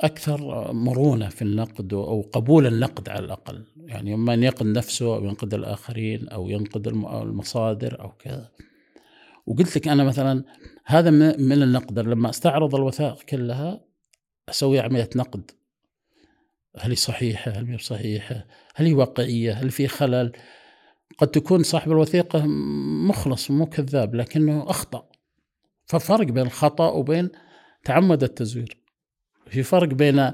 أكثر 0.00 0.72
مرونة 0.72 1.28
في 1.28 1.42
النقد 1.42 1.92
أو 1.92 2.30
قبول 2.32 2.66
النقد 2.66 3.08
على 3.08 3.24
الأقل. 3.24 3.64
يعني 3.76 4.14
أما 4.14 4.34
أن 4.34 4.42
ينقد 4.42 4.66
نفسه 4.66 5.16
أو 5.16 5.24
ينقد 5.24 5.54
الآخرين 5.54 6.28
أو 6.28 6.48
ينقد 6.48 6.88
المصادر 6.88 8.00
أو 8.00 8.12
كذا. 8.12 8.50
وقلت 9.46 9.76
لك 9.76 9.88
أنا 9.88 10.04
مثلا 10.04 10.44
هذا 10.84 11.10
من 11.38 11.62
النقد. 11.62 11.98
لما 11.98 12.30
أستعرض 12.30 12.74
الوثائق 12.74 13.22
كلها 13.22 13.80
أسوي 14.48 14.80
عملية 14.80 15.10
نقد. 15.16 15.50
هل 16.78 16.90
هي 16.90 16.96
صحيحة؟ 16.96 17.50
هل 17.50 17.66
هي 17.66 17.78
صحيحة؟ 17.78 18.46
هل 18.76 18.86
هي 18.86 18.94
واقعية؟ 18.94 19.52
هل 19.52 19.70
في 19.70 19.88
خلل؟ 19.88 20.32
قد 21.18 21.28
تكون 21.28 21.62
صاحب 21.62 21.92
الوثيقة 21.92 22.46
مخلص 23.08 23.50
مو 23.50 23.66
كذاب 23.66 24.14
لكنه 24.14 24.70
أخطأ. 24.70 25.08
ففرق 25.86 26.26
بين 26.26 26.46
الخطأ 26.46 26.90
وبين 26.90 27.28
تعمد 27.84 28.22
التزوير. 28.22 28.76
في 29.46 29.62
فرق 29.62 29.88
بين 29.88 30.32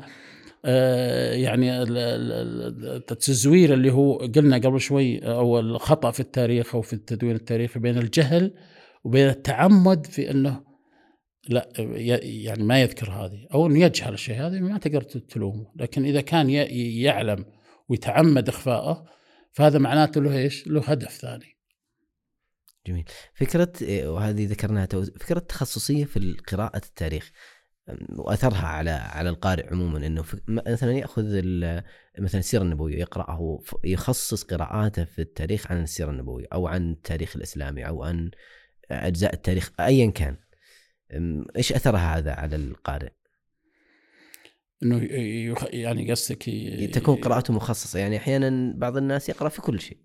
آه، 0.64 1.34
يعني 1.34 1.82
التزوير 1.82 3.74
اللي 3.74 3.92
هو 3.92 4.16
قلنا 4.16 4.56
قبل 4.56 4.80
شوي 4.80 5.18
أو 5.18 5.58
الخطأ 5.58 6.10
في 6.10 6.20
التاريخ 6.20 6.74
أو 6.74 6.82
في 6.82 6.92
التدوين 6.92 7.36
التاريخي 7.36 7.80
بين 7.80 7.98
الجهل 7.98 8.54
وبين 9.04 9.28
التعمد 9.28 10.06
في 10.06 10.30
أنه 10.30 10.62
لا 11.48 11.68
يعني 12.22 12.62
ما 12.62 12.82
يذكر 12.82 13.10
هذه 13.10 13.46
أو 13.54 13.66
إنه 13.66 13.78
يجهل 13.84 14.14
الشيء 14.14 14.36
هذا 14.36 14.60
ما 14.60 14.78
تقدر 14.78 15.02
تلومه. 15.02 15.66
لكن 15.76 16.04
إذا 16.04 16.20
كان 16.20 16.50
يعلم 16.50 17.44
ويتعمد 17.88 18.48
اخفائه 18.48 19.04
فهذا 19.52 19.78
معناته 19.78 20.20
له 20.20 20.38
إيش؟ 20.38 20.66
له 20.66 20.82
هدف 20.84 21.10
ثاني. 21.10 21.56
جميل 22.86 23.04
فكرة 23.34 23.72
وهذه 24.08 24.46
ذكرناها 24.46 24.86
فكرة 25.20 25.38
تخصصية 25.38 26.04
في 26.04 26.36
قراءة 26.48 26.76
التاريخ 26.86 27.32
وأثرها 28.08 28.66
على 28.66 28.90
على 28.90 29.28
القارئ 29.28 29.70
عموما 29.70 30.06
إنه 30.06 30.24
مثلا 30.48 30.92
يأخذ 30.92 31.24
مثلا 32.18 32.38
السيره 32.40 32.62
النبويه 32.62 33.00
يقرأه 33.00 33.60
يخصص 33.84 34.42
قراءاته 34.42 35.04
في 35.04 35.22
التاريخ 35.22 35.72
عن 35.72 35.82
السيره 35.82 36.10
النبويه 36.10 36.46
أو 36.52 36.66
عن 36.66 36.92
التاريخ 36.92 37.36
الإسلامي 37.36 37.86
أو 37.88 38.02
عن 38.04 38.30
أجزاء 38.90 39.34
التاريخ 39.34 39.72
ايا 39.80 40.10
كان 40.10 40.36
إيش 41.56 41.72
أثرها 41.72 42.18
هذا 42.18 42.32
على 42.32 42.56
القارئ؟ 42.56 43.12
إنه 44.82 45.08
يعني 45.72 46.10
قصدك 46.10 46.42
تكون 46.92 47.16
قراءته 47.16 47.54
مخصصة. 47.54 47.98
يعني 47.98 48.16
أحيانا 48.16 48.74
بعض 48.76 48.96
الناس 48.96 49.28
يقرأ 49.28 49.48
في 49.48 49.62
كل 49.62 49.80
شيء. 49.80 49.98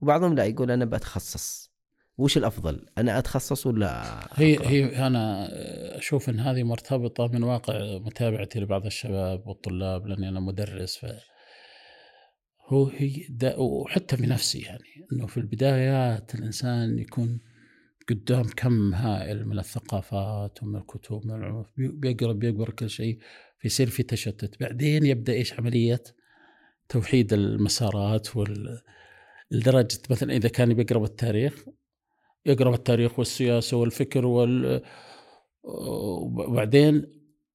وبعضهم 0.00 0.34
لا 0.34 0.44
يقول 0.44 0.70
أنا 0.70 0.84
بتخصص. 0.84 1.68
وش 2.18 2.36
الأفضل؟ 2.36 2.86
أنا 2.98 3.18
أتخصص 3.18 3.66
ولا 3.66 4.20
هي 4.34 4.58
هي 4.60 5.06
أنا 5.06 5.48
أشوف 5.98 6.28
إن 6.28 6.40
هذه 6.40 6.62
مرتبطة 6.62 7.26
من 7.26 7.42
واقع 7.42 7.98
متابعتي 7.98 8.60
لبعض 8.60 8.86
الشباب 8.86 9.46
والطلاب 9.46 10.06
لأني 10.06 10.28
أنا 10.28 10.40
مدرس. 10.40 10.96
ف 10.96 11.06
هو 12.66 12.86
هي 12.86 13.26
وحتى 13.58 14.16
في 14.16 14.26
نفسي 14.26 14.58
يعني 14.60 15.06
إنه 15.12 15.26
في 15.26 15.36
البدايات 15.36 16.34
الإنسان 16.34 16.98
يكون 16.98 17.40
قدام 18.08 18.44
كم 18.56 18.94
هائل 18.94 19.48
من 19.48 19.58
الثقافات 19.58 20.62
ومن 20.62 20.76
الكتب 20.76 21.20
من 21.24 21.34
العلوم 21.34 21.64
بيقرأ 21.76 22.32
بيقرا 22.32 22.70
كل 22.70 22.90
شيء. 22.90 23.18
فيصير 23.58 23.90
في 23.90 24.02
تشتت. 24.02 24.60
بعدين 24.60 25.06
يبدأ 25.06 25.32
إيش 25.32 25.52
عملية؟ 25.54 26.02
توحيد 26.88 27.32
المسارات 27.32 28.36
وال 28.36 28.80
لدرجة 29.50 29.98
مثلا 30.10 30.36
إذا 30.36 30.48
كان 30.48 30.74
بيقرأ 30.74 31.04
التاريخ 31.04 31.64
يقرأ 32.46 32.74
التاريخ 32.74 33.18
والسياسة 33.18 33.76
والفكر 33.76 34.26
وال 34.26 34.82
وبعدين 35.62 37.06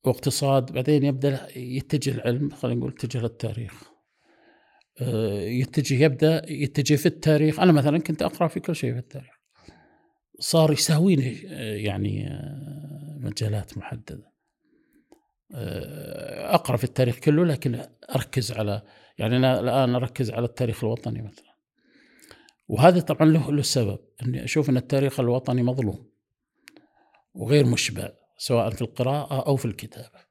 واقتصاد 0.04 0.72
بعدين 0.72 1.04
يبدأ 1.04 1.47
يتجه 1.56 2.12
العلم 2.12 2.49
خلينا 2.49 2.80
نقول 2.80 2.91
يتجه 2.91 3.22
للتاريخ. 3.22 3.84
آه، 5.01 5.41
يتجه 5.41 6.04
يبدأ 6.04 6.51
يتجه 6.51 6.95
في 6.95 7.06
التاريخ. 7.06 7.60
أنا 7.60 7.72
مثلا 7.72 7.99
كنت 7.99 8.22
أقرأ 8.22 8.47
في 8.47 8.60
كل 8.60 8.76
شيء 8.76 8.93
في 8.93 8.99
التاريخ. 8.99 9.39
صار 10.39 10.72
يساويني 10.72 11.47
آه، 11.47 11.76
يعني 11.76 12.28
آه، 12.28 13.18
مجالات 13.20 13.78
محددة. 13.78 14.33
أقرأ 15.54 16.78
في 16.78 16.84
التاريخ 16.84 17.20
كله 17.20 17.45
لكن 17.45 17.86
أركز 18.16 18.51
على 18.51 18.82
يعني 19.18 19.38
أنا 19.38 19.60
الآن 19.60 19.95
أركز 19.95 20.32
على 20.32 20.45
التاريخ 20.45 20.84
الوطني 20.84 21.22
مثلا 21.22 21.54
وهذا 22.68 22.99
طبعا 22.99 23.30
له 23.30 23.51
له 23.51 23.62
سبب 23.62 23.99
إني 24.24 24.43
أشوف 24.43 24.70
إن 24.70 24.78
التاريخ 24.78 25.20
الوطني 25.20 25.64
مظلوم 25.64 26.10
وغير 27.34 27.66
مشبع 27.66 28.10
سواء 28.38 28.70
في 28.70 28.82
القراءة 28.82 29.47
أو 29.47 29.56
في 29.56 29.66
الكتابة. 29.66 30.24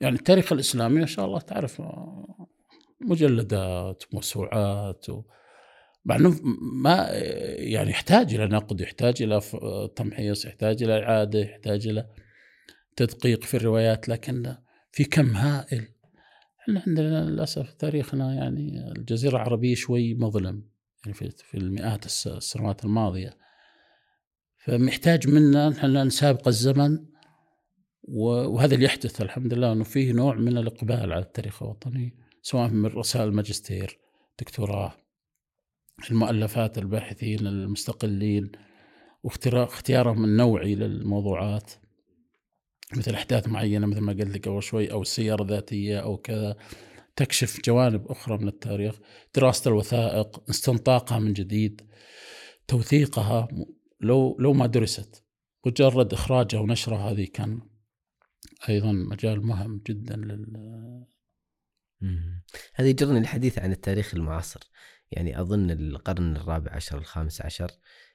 يعني 0.00 0.16
التاريخ 0.16 0.52
الإسلامي 0.52 1.00
ما 1.00 1.06
شاء 1.06 1.24
الله 1.26 1.40
تعرف 1.40 1.82
مجلدات 3.00 4.02
موسوعات 4.12 5.10
و 5.10 5.22
مع 6.04 6.16
إنه 6.16 6.36
ما 6.82 7.08
يعني 7.58 7.90
يحتاج 7.90 8.34
إلى 8.34 8.46
نقد 8.46 8.80
يحتاج 8.80 9.22
إلى 9.22 9.40
تمحيص 9.96 10.44
يحتاج 10.44 10.82
إلى 10.82 11.02
إعادة 11.02 11.38
يحتاج 11.38 11.88
إلى 11.88 12.06
تدقيق 12.98 13.44
في 13.44 13.56
الروايات 13.56 14.08
لكن 14.08 14.56
في 14.92 15.04
كم 15.04 15.36
هائل. 15.36 15.88
إحنا 16.60 16.82
عندنا 16.86 17.24
للأسف 17.24 17.72
تاريخنا 17.72 18.34
يعني 18.34 18.92
الجزيرة 18.96 19.36
العربية 19.36 19.74
شوي 19.74 20.14
مظلم 20.14 20.68
يعني 21.04 21.14
في 21.14 21.56
المئات 21.56 22.06
السنوات 22.06 22.84
الماضية. 22.84 23.36
فمحتاج 24.58 25.28
منا 25.28 25.68
نحن 25.68 25.96
نسابق 25.96 26.48
الزمن 26.48 26.98
وهذا 28.02 28.74
اللي 28.74 28.86
يحدث 28.86 29.22
الحمد 29.22 29.54
لله 29.54 29.72
إنه 29.72 29.84
فيه 29.84 30.12
نوع 30.12 30.34
من 30.34 30.58
الإقبال 30.58 31.12
على 31.12 31.22
التاريخ 31.22 31.62
الوطني 31.62 32.16
سواء 32.42 32.68
من 32.68 32.86
رسائل 32.86 33.28
الماجستير 33.28 33.98
دكتوراه 34.40 34.94
المؤلفات 36.10 36.78
الباحثين 36.78 37.46
المستقلين 37.46 38.52
واختيارهم 39.22 40.24
النوعي 40.24 40.74
للموضوعات. 40.74 41.72
مثل 42.96 43.14
أحداث 43.14 43.48
معينة 43.48 43.86
مثل 43.86 44.00
ما 44.00 44.12
قلت 44.12 44.36
لك 44.36 44.48
أول 44.48 44.62
شوي 44.62 44.92
أو 44.92 45.02
السياره 45.02 45.42
الذاتيه 45.42 45.98
أو 45.98 46.16
كذا 46.16 46.56
تكشف 47.16 47.60
جوانب 47.64 48.06
أخرى 48.06 48.38
من 48.38 48.48
التاريخ 48.48 48.94
دراسة 49.34 49.68
الوثائق 49.68 50.50
استنطاقها 50.50 51.18
من 51.18 51.32
جديد 51.32 51.90
توثيقها 52.68 53.48
لو 54.00 54.36
لو 54.38 54.52
ما 54.52 54.66
درست 54.66 55.24
مجرد 55.66 56.12
إخراجها 56.12 56.60
ونشرها 56.60 57.10
هذه 57.10 57.26
كان 57.34 57.60
أيضا 58.68 58.92
مجال 58.92 59.46
مهم 59.46 59.82
جدا 59.86 60.16
لل 60.16 61.06
هذا 62.74 62.88
يجرني 62.88 63.18
الحديث 63.18 63.58
عن 63.58 63.72
التاريخ 63.72 64.14
المعاصر. 64.14 64.60
يعني 65.10 65.40
أظن 65.40 65.70
القرن 65.70 66.36
الرابع 66.36 66.72
عشر 66.72 66.98
الخامس 66.98 67.42
عشر 67.42 67.70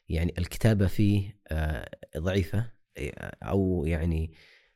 يعني 0.09 0.33
الكتابة 0.37 0.87
فيه 0.87 1.39
آه، 1.47 1.89
ضعيفة 2.17 2.71
أو 3.43 3.85
يعني 3.85 4.33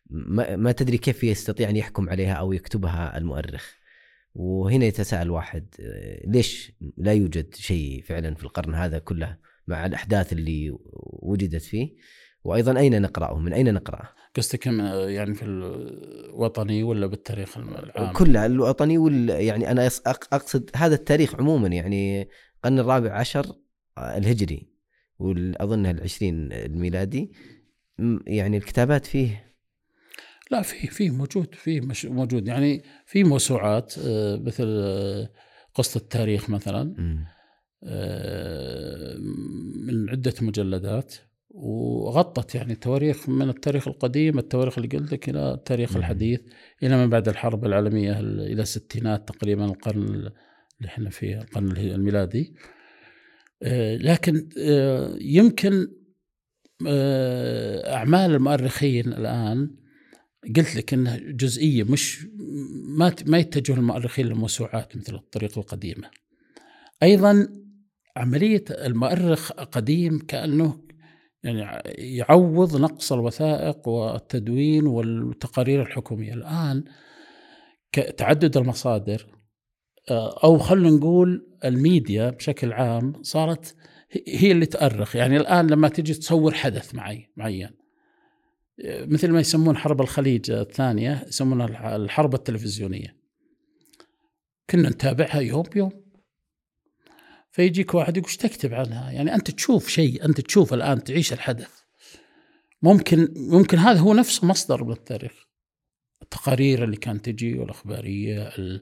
ما, 0.09 0.55
ما 0.55 0.71
تدري 0.71 0.97
كيف 0.97 1.23
يستطيع 1.23 1.69
أن 1.69 1.75
يحكم 1.75 2.09
عليها 2.09 2.33
أو 2.33 2.53
يكتبها 2.53 3.17
المؤرخ. 3.17 3.77
وهنا 4.35 4.85
يتساءل 4.85 5.29
واحد 5.29 5.75
آه، 5.79 6.27
ليش 6.27 6.71
لا 6.97 7.13
يوجد 7.13 7.55
شيء 7.55 8.03
فعلا 8.05 8.35
في 8.35 8.43
القرن 8.43 8.75
هذا 8.75 8.99
كله 8.99 9.37
مع 9.67 9.85
الأحداث 9.85 10.33
اللي 10.33 10.77
وجدت 11.03 11.61
فيه؟ 11.61 11.95
وأيضا 12.43 12.79
أين 12.79 13.01
نقرأه؟ 13.01 13.39
من 13.39 13.53
أين 13.53 13.73
نقرأه؟ 13.73 14.09
قصدك 14.35 14.67
يعني 15.07 15.33
في 15.33 15.45
الوطني 15.45 16.83
ولا 16.83 17.07
بالتاريخ 17.07 17.57
العام؟ 17.57 18.13
كله 18.13 18.45
الوطني 18.45 18.97
وال 18.97 19.29
يعني 19.29 19.71
أنا 19.71 19.89
أقصد 20.07 20.69
هذا 20.75 20.95
التاريخ 20.95 21.35
عموما 21.35 21.67
يعني 21.67 22.29
القرن 22.65 22.79
الرابع 22.79 23.13
عشر 23.13 23.45
آه، 23.97 24.17
الهجري 24.17 24.69
واظنها 25.19 25.91
العشرين 25.91 26.51
الميلادي. 26.51 27.31
يعني 28.27 28.57
الكتابات 28.57 29.05
فيه 29.05 29.46
لا 30.51 30.61
في 30.61 30.87
في 30.87 31.09
موجود 31.09 31.55
في 31.55 31.81
مش 31.81 32.05
موجود. 32.05 32.47
يعني 32.47 32.83
في 33.05 33.23
موسوعات 33.23 33.93
آه، 34.05 34.35
مثل 34.35 34.65
آه، 34.67 35.29
قصة 35.73 35.97
التاريخ 35.97 36.49
مثلا. 36.49 36.95
آه، 37.83 39.15
من 39.87 40.09
عدة 40.09 40.33
مجلدات. 40.41 41.15
وغطت 41.49 42.55
يعني 42.55 42.75
تواريخ 42.75 43.29
من 43.29 43.49
التاريخ 43.49 43.87
القديم 43.87 44.39
التواريخ 44.39 44.77
اللي 44.77 44.97
قلت 44.97 45.11
لك 45.13 45.29
إلى 45.29 45.53
التاريخ. 45.53 45.95
الحديث 45.95 46.41
إلى 46.83 46.95
ما 46.97 47.05
بعد 47.05 47.27
الحرب 47.29 47.65
العالمية 47.65 48.19
ال- 48.19 48.39
إلى 48.41 48.61
الستينات 48.61 49.27
تقريبا 49.27 49.65
القرن 49.65 50.03
اللي 50.03 50.31
إحنا 50.85 51.09
فيه 51.09 51.37
القرن 51.41 51.71
الميلادي. 51.77 52.53
لكن 54.01 54.49
يمكن 55.21 55.87
أعمال 57.87 58.35
المؤرخين 58.35 59.07
الآن 59.13 59.75
قلت 60.55 60.75
لك 60.75 60.93
إنها 60.93 61.17
جزئية 61.17 61.83
مش 61.83 62.27
ما 62.97 63.15
ما 63.25 63.37
يتجه 63.37 63.73
المؤرخين 63.73 64.25
للموسوعات 64.25 64.97
مثل 64.97 65.15
الطريقة 65.15 65.59
القديمة. 65.59 66.09
أيضا 67.03 67.47
عملية 68.17 68.63
المؤرخ 68.69 69.51
قديم 69.51 70.19
كأنه 70.19 70.87
يعني 71.43 71.81
يعوض 71.97 72.81
نقص 72.81 73.11
الوثائق 73.11 73.87
والتدوين 73.87 74.87
والتقارير 74.87 75.81
الحكومية، 75.81 76.33
الآن 76.33 76.83
تعدد 78.17 78.57
المصادر 78.57 79.37
آه، 80.09 80.39
أو 80.43 80.57
خلينا 80.57 80.89
نقول 80.89 81.57
الميديا 81.65 82.29
بشكل 82.29 82.73
عام 82.73 83.23
صارت 83.23 83.75
هي 84.27 84.51
اللي 84.51 84.65
تؤرخ، 84.65 85.15
يعني 85.15 85.37
الآن 85.37 85.67
لما 85.67 85.87
تجي 85.87 86.13
تصور 86.13 86.53
حدث 86.53 86.95
معي 86.95 87.31
معين 87.37 87.86
مثل 88.85 89.31
ما 89.31 89.39
يسمون 89.39 89.77
حرب 89.77 90.01
الخليج 90.01 90.51
الثانية 90.51 91.25
يسمونها 91.27 91.65
الح- 91.67 91.85
الحرب 91.85 92.33
التلفزيونية. 92.33 93.15
كنا 94.69 94.89
نتابعها 94.89 95.39
يوم 95.39 95.61
بيوم. 95.61 95.91
فيجيك 97.51 97.93
واحد 97.93 98.17
يقول 98.17 98.29
إيش 98.29 98.37
تكتب 98.37 98.73
عنها؟ 98.73 99.11
يعني 99.11 99.35
أنت 99.35 99.51
تشوف 99.51 99.87
شيء، 99.87 100.25
أنت 100.25 100.41
تشوف 100.41 100.73
الآن 100.73 101.03
تعيش 101.03 101.33
الحدث. 101.33 101.79
ممكن 102.81 103.33
ممكن 103.35 103.77
هذا 103.77 103.99
هو 103.99 104.13
نفسه 104.13 104.47
مصدر 104.47 104.83
من 104.83 104.91
التاريخ. 104.91 105.47
التقارير 106.21 106.83
اللي 106.83 106.97
كانت 106.97 107.25
تجي 107.25 107.59
والأخبارية 107.59 108.47
ال- 108.47 108.81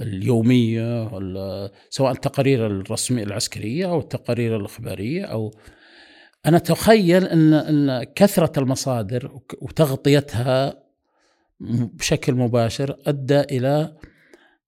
اليومية 0.00 1.18
ال- 1.18 1.70
سواء 1.90 2.12
التقارير 2.12 2.66
الرسمية 2.66 3.22
العسكرية 3.22 3.86
أو 3.90 3.98
التقارير 4.00 4.56
الإخبارية 4.56 5.24
أو 5.24 5.54
أنا 6.46 6.56
أتخيل 6.56 7.24
إن 7.24 7.52
إن 7.52 8.04
كثرة 8.04 8.60
المصادر 8.60 9.40
وتغطيتها 9.60 10.84
بشكل 11.60 12.34
مباشر 12.34 12.96
أدى 13.06 13.40
إلى 13.40 13.96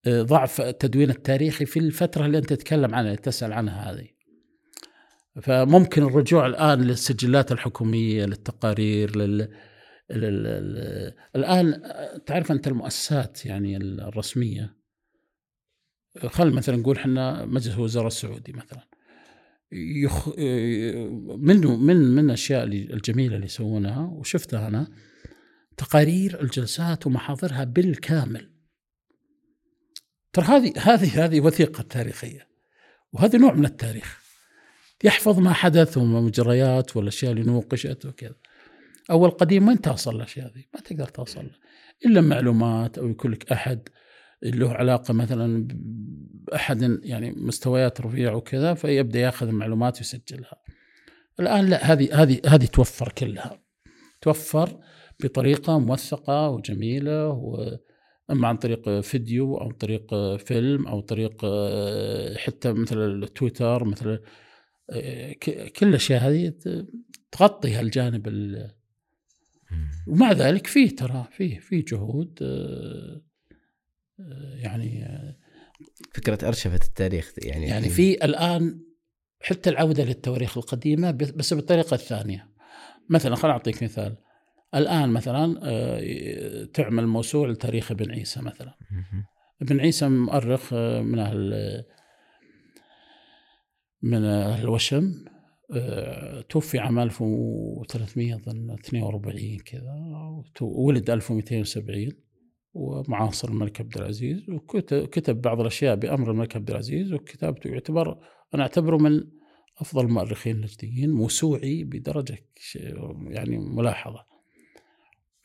آه، 0.07 0.23
ضعف 0.23 0.61
التدوين 0.61 1.11
التاريخي 1.11 1.67
في 1.67 1.79
الفترة 1.79 2.27
اللي 2.27 2.39
أنت 2.39 2.53
تتكلم 2.53 2.95
عنها 2.95 3.15
تسأل 3.15 3.53
عنها 3.53 3.93
هذه. 3.93 4.09
فممكن 5.43 6.03
الرجوع 6.03 6.47
الآن 6.47 6.81
للسجلات 6.81 7.53
الحكومية 7.53 8.25
للتقارير 8.25 9.17
لل 9.17 9.49
الآن 11.37 11.83
تعرف 12.27 12.53
أنت 12.53 12.69
المؤسسات 12.69 13.47
يعني 13.47 13.77
الرسمية 13.77 14.77
خل 16.27 16.51
مثلا 16.51 16.77
نقول 16.77 16.97
إحنا 16.97 17.45
مجلس 17.45 17.75
الوزراء 17.75 18.07
السعودي 18.07 18.53
مثلا 18.53 18.92
يخ... 19.73 20.29
منه 21.39 21.77
من 21.77 21.97
من 21.97 22.25
الاشياء 22.25 22.65
الجميلة 22.65 23.35
اللي 23.35 23.47
يسوونها 23.47 24.01
وشفتها 24.01 24.69
أنا 24.69 24.89
تقارير 25.77 26.41
الجلسات 26.41 27.07
ومحاضرها 27.07 27.65
بالكامل 27.65 28.51
ترى 30.33 30.45
هذه 30.45 30.73
هذه 30.77 31.25
هذه 31.25 31.41
وثيقة 31.41 31.83
تاريخية 31.83 32.49
وهذا 33.13 33.39
نوع 33.39 33.53
من 33.53 33.65
التاريخ 33.65 34.23
يحفظ 35.05 35.39
ما 35.39 35.53
حدث 35.53 35.99
ومجريات 35.99 36.97
والأشياء 36.97 37.33
اللي 37.33 37.43
نوقشت 37.43 38.07
وكذا 38.07 38.35
أول 39.11 39.31
قديم 39.31 39.69
وين 39.69 39.81
توصل 39.81 40.17
الأشياء 40.17 40.47
هذه؟ 40.47 40.65
ما 40.75 40.81
تقدر 40.81 41.07
توصل. 41.07 41.51
إلا 42.07 42.21
معلومات 42.21 42.99
أو 42.99 43.09
يكون 43.09 43.31
لك 43.31 43.53
أحد 43.53 43.89
له 44.45 44.73
علاقة 44.73 45.15
مثلا 45.15 45.69
باحد 46.53 46.99
يعني 47.03 47.31
مستويات 47.31 48.01
رفيع 48.01 48.33
وكذا 48.35 48.75
فيبدأ 48.75 49.21
يأخذ 49.21 49.47
المعلومات 49.49 49.97
ويسجلها. 49.99 50.57
الآن 51.41 51.65
لا 51.67 51.93
هذه 51.93 52.23
هذه 52.23 52.41
هذه 52.47 52.65
توفر 52.65 53.13
كلها. 53.13 53.63
توفر 54.21 54.81
بطريقة 55.23 55.79
موثقة 55.79 56.49
وجميلة 56.49 57.29
و 57.29 57.79
أما 58.31 58.49
عن 58.49 58.57
طريق 58.57 59.01
فيديو 59.01 59.57
أو 59.59 59.65
عن 59.65 59.71
طريق 59.73 60.15
فيلم 60.37 60.87
أو 60.87 61.01
طريق 61.01 61.45
آه، 61.45 62.35
حتى 62.35 62.73
مثل 62.73 62.99
التويتر 62.99 63.85
مثل 63.85 64.21
آه، 64.91 65.33
كل 65.79 65.89
الأشياء 65.89 66.21
هذه 66.23 66.53
تغطي 67.33 67.75
هالجانب 67.75 68.29
ال- 68.29 68.71
ومع 70.07 70.33
ذلك 70.33 70.67
فيه 70.67 70.97
ترى 70.97 71.29
فيه 71.31 71.59
فيه 71.59 71.85
جهود 71.89 72.39
آه، 72.43 73.23
يعني 74.55 75.05
فكرة 76.15 76.49
ارشفه 76.49 76.75
التاريخ 76.75 77.33
يعني 77.39 77.67
يعني 77.67 77.89
في 77.89 78.25
الآن 78.25 78.81
حتى 79.41 79.71
العودة 79.71 80.05
للتواريخ 80.05 80.59
القديمة 80.59 81.11
بس 81.11 81.55
بالطريقة 81.55 81.95
الثانية. 81.95 82.49
مثلا 83.11 83.37
خليني 83.37 83.53
أعطيك 83.53 83.83
مثال. 83.83 84.17
الآن 84.75 85.09
مثلا 85.09 85.61
آه، 85.63 86.65
تعمل 86.65 87.07
موسوعة 87.07 87.51
لتاريخ 87.51 87.91
ابن 87.91 88.11
عيسى 88.11 88.41
مثلا. 88.41 88.75
ابن 89.63 89.81
عيسى 89.81 90.09
مؤرخ 90.09 90.73
آه، 90.73 91.01
من 91.01 91.19
أهل 91.19 91.85
من 94.03 94.25
أهل 94.25 94.63
الوشم 94.63 95.25
آه، 95.75 96.41
توفي 96.41 96.79
عام 96.79 96.99
1300 96.99 98.35
اظن 98.35 98.71
42 98.71 99.59
كذا 99.59 99.95
ولد 100.61 101.11
1270 101.11 102.13
ومعاصر 102.75 103.49
الملك 103.49 103.81
عبد 103.81 103.97
العزيز 103.97 104.51
وكتب 104.51 105.41
بعض 105.41 105.61
الأشياء 105.61 105.97
بأمر 105.97 106.31
الملك 106.31 106.57
عبد 106.57 106.71
العزيز 106.71 107.13
وكتابته 107.13 107.71
يعتبر 107.71 108.19
أنا 108.55 108.63
أعتبره 108.63 108.97
من 108.97 109.25
أفضل 109.79 110.05
المؤرخين 110.05 110.57
النجديين 110.57 111.11
موسوعي 111.11 111.85
بدرجة 111.85 112.39
يعني 113.29 113.59
ملاحظة. 113.59 114.27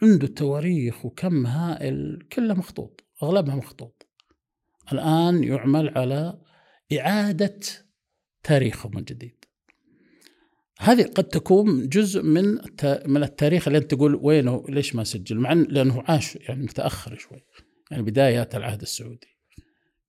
عنده 0.02 0.28
تواريخ 0.28 1.06
وكم 1.06 1.46
هائل 1.46 2.28
كله 2.32 2.54
مخطوط 2.54 3.04
أغلبها 3.24 3.56
مخطوط. 3.56 4.08
الآن 4.94 5.44
يعمل 5.44 5.98
على 5.98 6.42
إعادة 7.00 7.60
تاريخه 8.44 8.90
من 8.90 9.04
جديد. 9.04 9.46
هذه 10.80 11.04
قد 11.04 11.24
تكون 11.24 11.90
جزء 11.90 12.22
من 12.22 12.58
من 13.06 13.24
التاريخ 13.24 13.68
اللي 13.68 13.78
أنت 13.78 13.92
تقول 13.94 14.20
وينه 14.22 14.64
ليش 14.70 14.96
ما 14.96 15.04
سجل؟ 15.04 15.40
مع 15.40 15.54
لأنه 15.54 16.04
عاش 16.08 16.36
يعني 16.36 16.64
متأخر 16.64 17.16
شوي 17.16 17.44
يعني 17.92 18.04
بدايات 18.04 18.56
العهد 18.56 18.82
السعودي 18.82 19.38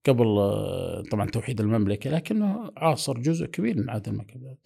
قبل 0.05 0.25
آه، 0.27 1.03
طبعا 1.11 1.29
توحيد 1.29 1.61
المملكة 1.61 2.09
لكنه 2.09 2.71
عاصر 2.77 3.19
جزء 3.19 3.45
كبير 3.45 3.77
من 3.77 3.89
عهد 3.89 4.07
المملكه 4.07 4.57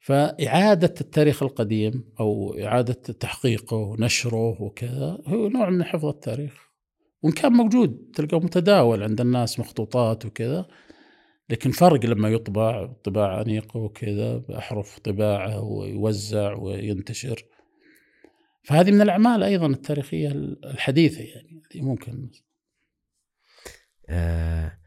فإعادة 0.00 0.94
التاريخ 1.00 1.42
القديم 1.42 2.04
أو 2.20 2.58
إعادة 2.58 2.92
تحقيقه 2.92 3.76
ونشره 3.76 4.62
وكذا 4.62 5.18
هو 5.26 5.48
نوع 5.48 5.70
من 5.70 5.84
حفظ 5.84 6.06
التاريخ 6.06 6.70
وإن 7.22 7.32
كان 7.32 7.52
موجود 7.52 8.10
تلقاه 8.14 8.38
متداول 8.38 9.02
عند 9.02 9.20
الناس 9.20 9.60
مخطوطات 9.60 10.26
وكذا. 10.26 10.66
لكن 11.50 11.70
فرق 11.70 12.06
لما 12.06 12.28
يطبع 12.28 12.86
طباعة 12.86 13.42
أنيقة 13.42 13.76
وكذا 13.80 14.36
بأحرف 14.36 14.98
طباعة 14.98 15.60
ويوزع 15.60 16.52
وينتشر. 16.52 17.44
فهذه 18.62 18.90
من 18.90 19.00
الأعمال 19.00 19.42
أيضا 19.42 19.66
التاريخية 19.66 20.28
الحديثة 20.64 21.20
يعني 21.20 21.62
ممكن. 21.74 22.30
آه 24.08 24.78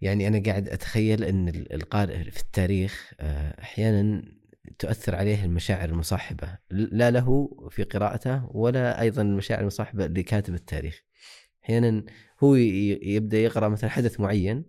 يعني 0.00 0.28
أنا 0.28 0.42
قاعد 0.46 0.68
أتخيل 0.68 1.24
إن 1.24 1.48
ال- 1.48 1.72
القارئ 1.72 2.30
في 2.30 2.40
التاريخ 2.40 3.12
آه 3.20 3.60
أحيانا 3.60 4.22
تؤثر 4.78 5.14
عليه 5.14 5.44
المشاعر 5.44 5.88
المصاحبة. 5.88 6.58
لا 6.70 7.10
له 7.10 7.50
في 7.70 7.82
قراءته 7.82 8.56
ولا 8.56 9.00
أيضا 9.00 9.22
المشاعر 9.22 9.60
المصاحبة 9.60 10.06
لكاتب 10.06 10.54
التاريخ. 10.54 11.02
أحيانا 11.64 12.04
هو 12.44 12.54
ي- 12.54 12.98
يبدأ 13.02 13.38
يقرأ 13.38 13.68
مثلا 13.68 13.90
حدث 13.90 14.20
معين 14.20 14.64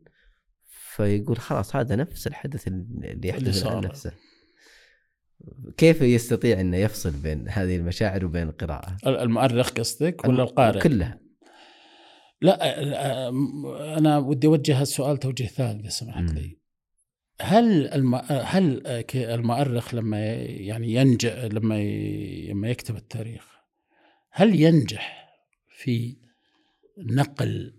فيقول 1.00 1.38
خلاص 1.38 1.76
هذا 1.76 1.96
نفس 1.96 2.28
الحدث 2.28 2.68
اللي 2.68 3.12
اللي 3.12 3.28
يحدث. 3.28 3.68
عن 3.68 3.84
نفسه 3.84 4.12
كيف 5.78 6.02
يستطيع 6.02 6.62
إنه 6.62 6.78
يفصل 6.78 7.12
بين 7.12 7.50
هذه 7.50 7.76
المشاعر 7.76 8.26
وبين 8.26 8.48
القراءة 8.48 8.98
المؤرخ 9.08 9.70
قصدك 9.70 10.26
ولا 10.26 10.44
القارئ؟ 10.44 10.80
كلها 10.80 11.20
لا 12.42 12.80
أنا 13.98 14.18
ودي 14.18 14.48
أوجه 14.48 14.82
السؤال 14.82 15.18
توجيه 15.18 15.48
ثاني 15.48 15.82
إذا 15.82 15.90
سمحت. 15.90 16.34
لي. 16.34 16.58
هل 17.42 17.88
الم... 17.88 18.16
هل 18.30 18.82
المؤرخ 19.16 19.96
لما 19.96 20.20
يعني 20.44 20.94
ينجح 20.94 21.34
لما 21.34 21.80
ي... 21.80 22.48
لما 22.52 22.70
يكتب 22.70 22.96
التاريخ 22.96 23.46
هل 24.32 24.62
ينجح 24.62 25.30
في 25.70 26.18
نقل 26.98 27.74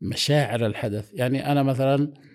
مشاعر 0.00 0.66
الحدث؟ 0.66 1.10
يعني 1.12 1.52
أنا 1.52 1.62
مثلا 1.62 2.29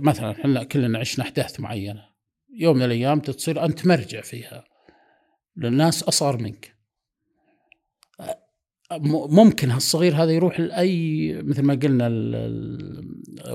مثلا 0.00 0.30
إحنا 0.30 0.64
كلنا 0.64 0.98
عشنا 0.98 1.24
أحداث 1.24 1.60
معينة. 1.60 2.04
يوم 2.54 2.76
من 2.76 2.82
الأيام 2.82 3.20
تصير 3.20 3.64
أنت 3.64 3.86
مرجع 3.86 4.20
فيها. 4.20 4.64
للناس 5.56 6.02
أصغر 6.02 6.36
منك. 6.36 6.76
ممكن 9.30 9.70
هالصغير 9.70 10.14
هذا 10.14 10.30
يروح 10.30 10.60
لأي 10.60 11.32
مثل 11.42 11.62
ما 11.62 11.74
قلنا 11.74 12.06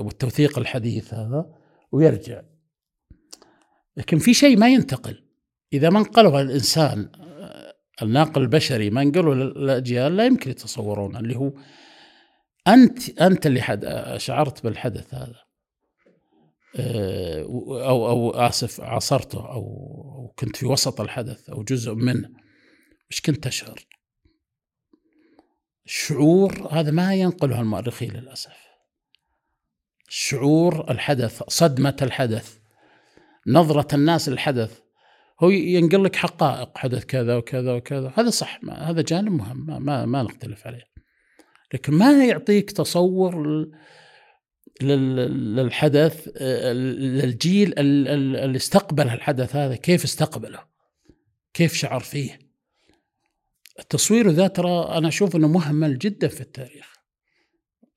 التوثيق 0.00 0.58
الحديث 0.58 1.14
هذا 1.14 1.46
ويرجع. 1.92 2.42
لكن 3.96 4.18
في 4.18 4.34
شيء 4.34 4.58
ما 4.58 4.68
ينتقل. 4.68 5.22
إذا 5.72 5.90
ما 5.90 5.98
انقله 5.98 6.40
الإنسان 6.40 7.08
الناقل 8.02 8.42
البشري 8.42 8.90
ما 8.90 9.02
انقله 9.02 9.34
للاجيال 9.34 10.16
لا 10.16 10.26
يمكن 10.26 10.50
يتصورونه 10.50 11.18
اللي 11.18 11.36
هو 11.36 11.52
أنت 12.68 13.20
أنت 13.20 13.46
اللي 13.46 13.62
حد 13.62 14.14
شعرت 14.16 14.64
بالحدث 14.64 15.14
هذا. 15.14 15.46
آه، 16.78 17.42
أو 17.88 18.08
أو 18.08 18.30
آسف 18.30 18.80
عاصرته 18.80 19.38
أو 19.38 20.34
كنت 20.38 20.56
في 20.56 20.66
وسط 20.66 21.00
الحدث 21.00 21.50
أو 21.50 21.62
جزء 21.62 21.94
منه. 21.94 22.28
إيش 23.12 23.20
كنت 23.20 23.44
تشعر؟ 23.44 23.86
الشعور 25.86 26.68
هذا 26.70 26.90
ما 26.90 27.14
ينقله 27.14 27.60
المؤرخين 27.60 28.10
للأسف. 28.10 28.56
شعور 30.08 30.90
الحدث 30.90 31.42
صدمة 31.48 31.96
الحدث 32.02 32.58
نظرة 33.46 33.94
الناس 33.94 34.28
للحدث. 34.28 34.80
هو 35.40 35.50
ينقل 35.50 36.04
لك 36.04 36.16
حقائق 36.16 36.78
حدث 36.78 37.04
كذا 37.04 37.36
وكذا 37.36 37.72
وكذا. 37.72 38.12
هذا 38.16 38.30
صح 38.30 38.60
هذا 38.70 39.02
جانب 39.02 39.32
مهم 39.32 39.66
ما, 39.66 39.78
ما, 39.78 40.06
ما 40.06 40.22
نختلف 40.22 40.66
عليه. 40.66 40.95
لكن 41.74 41.92
ما 41.92 42.24
يعطيك 42.24 42.70
تصور 42.70 43.66
للحدث 44.82 46.28
للجيل 46.42 47.74
اللي 47.78 48.56
استقبل 48.56 49.04
الحدث 49.04 49.56
هذا 49.56 49.76
كيف 49.76 50.04
استقبله؟ 50.04 50.60
كيف 51.54 51.74
شعر 51.74 52.00
فيه؟ 52.00 52.38
التصوير 53.78 54.30
ذا 54.30 54.46
ترى 54.46 54.98
أنا 54.98 55.08
أشوف 55.08 55.36
إنه 55.36 55.48
مهمل 55.48 55.98
جدا 55.98 56.28
في 56.28 56.40
التاريخ. 56.40 56.96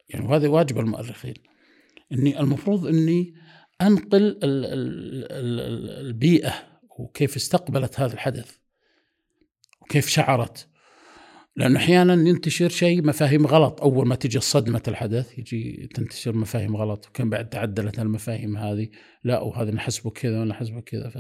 يعني 0.10 0.26
وهذا 0.26 0.48
واجب 0.48 0.80
المؤرخين. 0.80 1.34
إني 2.12 2.40
المفروض 2.40 2.88
إني 2.88 3.34
أنقل 3.82 4.40
البيئة 6.02 6.54
وكيف 7.00 7.36
استقبلت 7.36 8.00
هذا 8.00 8.14
الحدث 8.14 8.56
وكيف 9.82 10.08
شعرت. 10.08 10.69
لأنه 11.60 11.78
أحيانا 11.78 12.14
ينتشر 12.14 12.70
شيء 12.70 13.08
مفاهيم 13.08 13.48
غلط. 13.48 13.82
أول 13.82 14.08
ما 14.08 14.16
تجي 14.16 14.40
صدمة 14.40 14.82
الحدث 14.88 15.40
يجي 15.40 15.90
تنتشر 15.96 16.36
مفاهيم 16.36 16.78
غلط. 16.78 17.08
وكان 17.08 17.30
بعد 17.30 17.50
تعدلت 17.50 18.00
المفاهيم 18.00 18.58
هذه؟ 18.58 18.90
لا 19.24 19.40
وهذا 19.40 19.72
نحسبه 19.72 20.10
كذا 20.10 20.42
ونحسبه 20.42 20.82
كذا. 20.82 21.10
ف... 21.10 21.18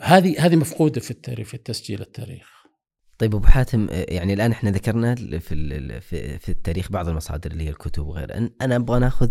هذه 0.00 0.46
هذه 0.46 0.56
مفقودة 0.56 1.00
في 1.00 1.10
التاريخ 1.10 1.48
في 1.48 1.54
التسجيل 1.54 2.00
التاريخ. 2.00 2.48
طيب 3.18 3.34
أبو 3.34 3.46
حاتم 3.46 3.86
يعني 3.90 4.34
الآن 4.34 4.50
إحنا 4.50 4.70
ذكرنا 4.70 5.14
في 5.14 6.00
في 6.38 6.48
التاريخ 6.48 6.92
بعض 6.92 7.08
المصادر 7.08 7.50
اللي 7.50 7.64
هي 7.64 7.70
الكتب 7.70 8.06
وغيرها 8.06 8.50
أنا 8.60 8.76
أبغى 8.76 9.00
نأخذ 9.00 9.30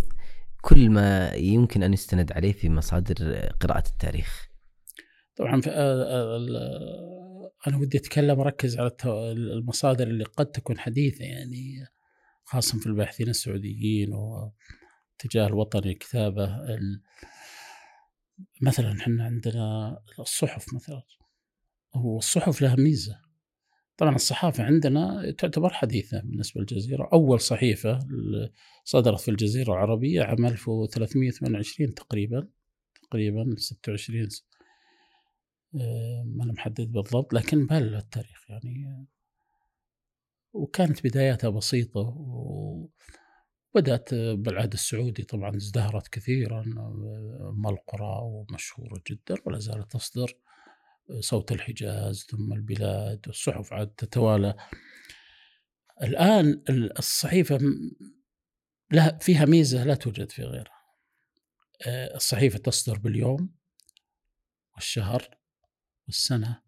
كل 0.62 0.90
ما 0.90 1.32
يمكن 1.34 1.84
أن 1.84 1.94
يستند 1.94 2.32
عليه 2.32 2.52
في 2.52 2.70
مصادر 2.70 3.36
قراءة 3.60 3.88
التاريخ. 3.90 4.51
طبعا 5.36 5.62
آه، 5.68 6.04
آه، 6.04 7.52
أنا 7.68 7.78
ودي 7.78 7.98
أتكلم 7.98 8.40
أركز 8.40 8.80
على 8.80 8.92
المصادر 9.06 10.08
اللي 10.08 10.24
قد 10.24 10.46
تكون 10.46 10.80
حديثة 10.80 11.26
يعني 11.26 11.88
خاصه 12.44 12.80
في 12.80 12.88
الباحثين 12.88 13.30
السعوديين 13.30 14.14
واتجاه 14.14 15.48
الوطني 15.48 15.92
الكتابة 15.92 16.60
مثلا 18.62 18.92
إحنا 19.00 19.24
عندنا 19.26 19.98
الصحف 20.20 20.74
مثلا. 20.74 21.04
والصحف 21.96 22.62
لها 22.62 22.76
ميزة. 22.76 23.22
طبعا 23.98 24.16
الصحافة 24.16 24.64
عندنا 24.64 25.32
تعتبر 25.32 25.70
حديثة 25.74 26.22
بالنسبة 26.22 26.62
للجزيرة. 26.62 27.10
أول 27.14 27.40
صحيفة 27.40 28.00
صدرت 28.86 29.20
في 29.20 29.32
الجزيرة 29.32 29.74
العربية 29.74 30.22
عام 30.24 30.46
1328 30.46 31.94
تقريبا 31.94 32.48
تقريبا 33.10 33.56
26 33.58 34.28
ما 36.26 36.44
أنا 36.44 36.54
محدد 36.54 36.92
بالضبط 36.92 37.34
لكن 37.34 37.66
بل 37.66 37.96
التاريخ 37.96 38.50
يعني 38.50 39.06
وكانت 40.54 41.08
بداياتها 41.08 41.50
بسيطة 41.50 42.16
وبدأت 43.76 44.14
بالعهد 44.14 44.74
السعودي 44.74 45.24
طبعا 45.24 45.56
ازدهرت 45.56 46.08
كثيرا 46.08 46.62
أم 46.62 47.68
القرى 47.68 48.20
ومشهورة 48.22 49.02
جدا 49.10 49.36
ولا 49.46 49.60
زالت 49.60 49.92
تصدر 49.92 50.38
صوت 51.20 51.52
الحجاز 51.52 52.26
ثم 52.30 52.54
البلاد 52.54 53.28
والصحف 53.28 53.74
عاد 53.74 53.88
تتوالى. 53.88 54.56
الآن 56.04 56.64
الصحيفة 56.70 57.60
لها 58.92 59.18
فيها 59.18 59.46
ميزة 59.46 59.84
لا 59.84 59.96
توجد 59.96 60.32
في 60.32 60.44
غيرها. 60.44 60.82
الصحيفة 62.16 62.60
تصدر 62.60 62.98
باليوم 63.00 63.56
والشهر 64.76 65.41
السنة 66.10 66.62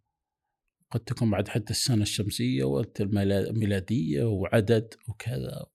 قد 0.91 0.99
تكون 0.99 1.31
بعد 1.31 1.47
حتى 1.47 1.71
السنة 1.71 2.01
الشمسية 2.01 2.63
والميلادية 2.63 4.23
وعدد 4.23 4.93
وكذا. 5.09 5.65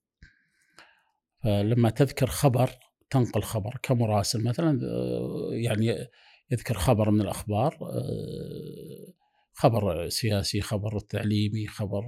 فلما 1.45 1.91
تذكر 1.91 2.27
خبر 2.27 2.71
تنقل 3.11 3.43
خبر 3.43 3.79
كمراسل 3.83 4.45
مثلا 4.45 4.81
آه، 4.83 5.51
يعني 5.53 6.09
يذكر 6.51 6.75
خبر 6.75 7.11
من 7.11 7.21
الأخبار 7.21 7.79
آه، 7.83 9.13
خبر 9.53 10.09
سياسي 10.09 10.61
خبر 10.61 10.99
تعليمي 10.99 11.67
خبر 11.67 12.05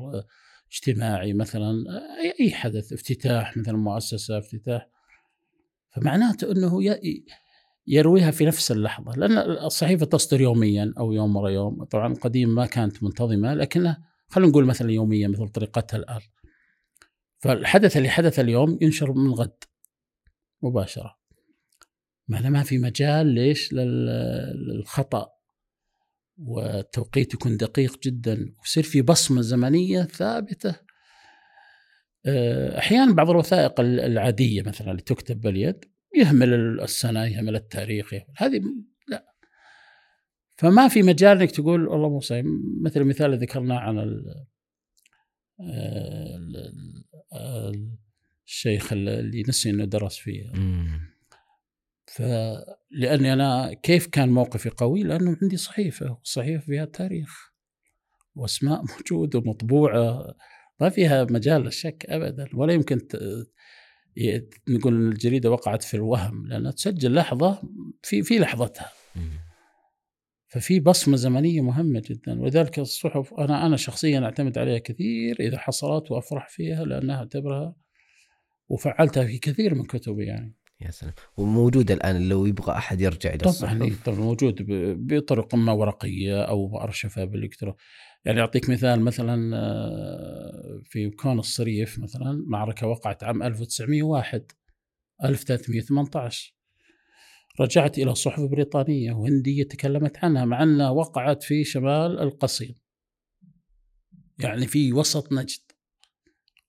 اجتماعي 0.73 1.33
مثلا 1.33 1.85
أي 2.41 2.51
حدث 2.51 2.93
افتتاح 2.93 3.57
مثلا 3.57 3.77
مؤسسة 3.77 4.39
افتتاح. 4.39 4.89
فمعناته 5.91 6.53
أنه 6.53 6.83
يرويها 7.87 8.31
في 8.31 8.47
نفس 8.47 8.73
اللحظة 8.73 9.13
لأن 9.13 9.39
الصحيفة 9.39 10.07
تصدر 10.07 10.41
يوميا 10.41 10.95
أو 10.99 11.13
يوم 11.13 11.37
ورا 11.37 11.51
يوم. 11.51 11.85
طبعا 11.85 12.15
قديم 12.15 12.55
ما 12.55 12.67
كانت 12.67 13.03
منتظمة 13.03 13.55
لكنها 13.55 14.03
خلينا 14.29 14.51
نقول 14.51 14.65
مثلا 14.65 14.93
يوميا 14.93 15.29
مثل 15.29 15.49
طريقتها 15.49 15.97
الآن. 15.97 16.21
فالحدث 17.39 17.97
اللي 17.97 18.09
حدث 18.09 18.41
اليوم 18.41 18.79
ينشر 18.81 19.13
من 19.13 19.31
غد 19.31 19.65
مباشرة. 20.63 21.19
ما 22.29 22.49
ما 22.49 22.63
في 22.63 22.79
مجال 22.79 23.27
ليش؟ 23.27 23.73
للخطأ. 23.73 25.29
والتوقيت 26.39 27.35
يكون 27.35 27.57
دقيق 27.57 27.99
جدا. 28.03 28.55
ويصير 28.61 28.83
في 28.83 29.03
بصمة 29.03 29.41
زمنية 29.41 30.03
ثابتة. 30.03 30.75
آه، 32.27 32.79
أحيانا 32.79 33.13
بعض 33.13 33.31
الوثائق 33.31 33.81
العادية 33.81 34.63
مثلا 34.63 34.91
اللي 34.91 35.03
تكتب 35.03 35.41
باليد 35.41 35.85
يهمل 36.15 36.81
السنة 36.81 37.25
يهمل 37.25 37.57
التاريخ 37.57 38.13
يهمل 38.13 38.35
هذه 38.37 38.61
لا. 39.09 39.27
فما 40.57 40.89
في 40.89 41.03
مجال 41.03 41.41
إنك 41.41 41.51
تقول 41.51 41.89
والله 41.89 42.09
موسى 42.09 42.43
مثل 42.83 43.01
المثال 43.01 43.27
اللي 43.27 43.37
ذكرناه 43.37 43.79
عن 43.79 44.25
الشيخ 48.47 48.93
اللي 48.93 49.43
نسي 49.49 49.71
إنه 49.71 49.85
درس 49.85 50.17
فيه. 50.17 50.53
فلاني 52.07 53.33
أنا 53.33 53.75
كيف 53.83 54.07
كان 54.07 54.29
موقفي 54.29 54.69
قوي؟ 54.69 55.03
لأنه 55.03 55.37
عندي 55.43 55.57
صحيفة 55.57 56.13
والصحيفه 56.13 56.65
فيها 56.67 56.85
تاريخ 56.85 57.51
وأسماء 58.35 58.83
موجودة 58.83 59.39
ومطبوعة 59.39 60.35
ما 60.81 60.89
فيها 60.89 61.25
مجال 61.25 61.63
للشك 61.63 62.07
ابدا 62.09 62.49
ولا 62.55 62.73
يمكن 62.73 62.99
نقول 64.69 64.95
إن 64.95 65.09
الجريدة 65.09 65.51
وقعت 65.51 65.83
في 65.83 65.95
الوهم 65.95 66.47
لأنها 66.47 66.71
تسجل 66.71 67.15
لحظة 67.15 67.63
في 68.03 68.23
في 68.23 68.39
لحظتها. 68.39 68.91
ففي 70.49 70.81
بصمة 70.81 71.17
زمنية 71.17 71.61
مهمة 71.61 72.03
جدا 72.07 72.41
ولذلك 72.41 72.79
الصحف 72.79 73.35
أنا 73.35 73.67
أنا 73.67 73.77
شخصيا 73.77 74.21
أعتمد 74.21 74.59
عليها 74.59 74.79
كثير 74.79 75.37
إذا 75.41 75.59
حصلت 75.59 76.11
وأفرح 76.11 76.49
فيها 76.49 76.85
لأنها 76.85 77.17
أعتبرها 77.17 77.75
وفعلتها 78.69 79.25
في 79.25 79.39
كثير 79.39 79.75
من 79.75 79.85
كتبي 79.85 80.25
يعني. 80.25 80.57
يا 80.81 80.91
سلام 80.91 81.13
وموجودة 81.37 81.95
الآن 81.95 82.29
لو 82.29 82.47
يبغى 82.47 82.73
أحد 82.73 83.01
يرجع 83.01 83.31
إلى 83.31 83.39
طبعا 83.39 83.97
طبعا 84.05 84.19
موجود 84.19 84.67
بطرق 85.07 85.55
إما 85.55 85.73
ورقية 85.73 86.43
أو 86.43 86.81
أرشفة 86.83 87.25
بالإلكترون 87.25 87.75
يعني 88.25 88.41
أعطيك 88.41 88.71
مثال 88.71 89.01
مثلا 89.01 89.57
آه، 89.57 90.81
في 90.85 91.11
كون 91.11 91.39
الصريف 91.39 91.99
مثلا 91.99 92.45
معركة 92.47 92.87
وقعت 92.87 93.25
عام 93.25 93.43
1901 93.43 94.53
1318 95.25 96.55
رجعت 97.61 97.99
إلى 97.99 98.15
صحف 98.15 98.41
بريطانية 98.41 99.13
وهندية 99.13 99.63
تكلمت 99.65 100.25
عنها 100.25 100.45
مع 100.45 100.63
أنها 100.63 100.91
وقعت 100.91 101.43
في 101.43 101.65
شمال 101.65 102.19
القصيم. 102.19 102.75
يعني 104.39 104.67
في 104.67 104.93
وسط 104.93 105.33
نجد. 105.33 105.61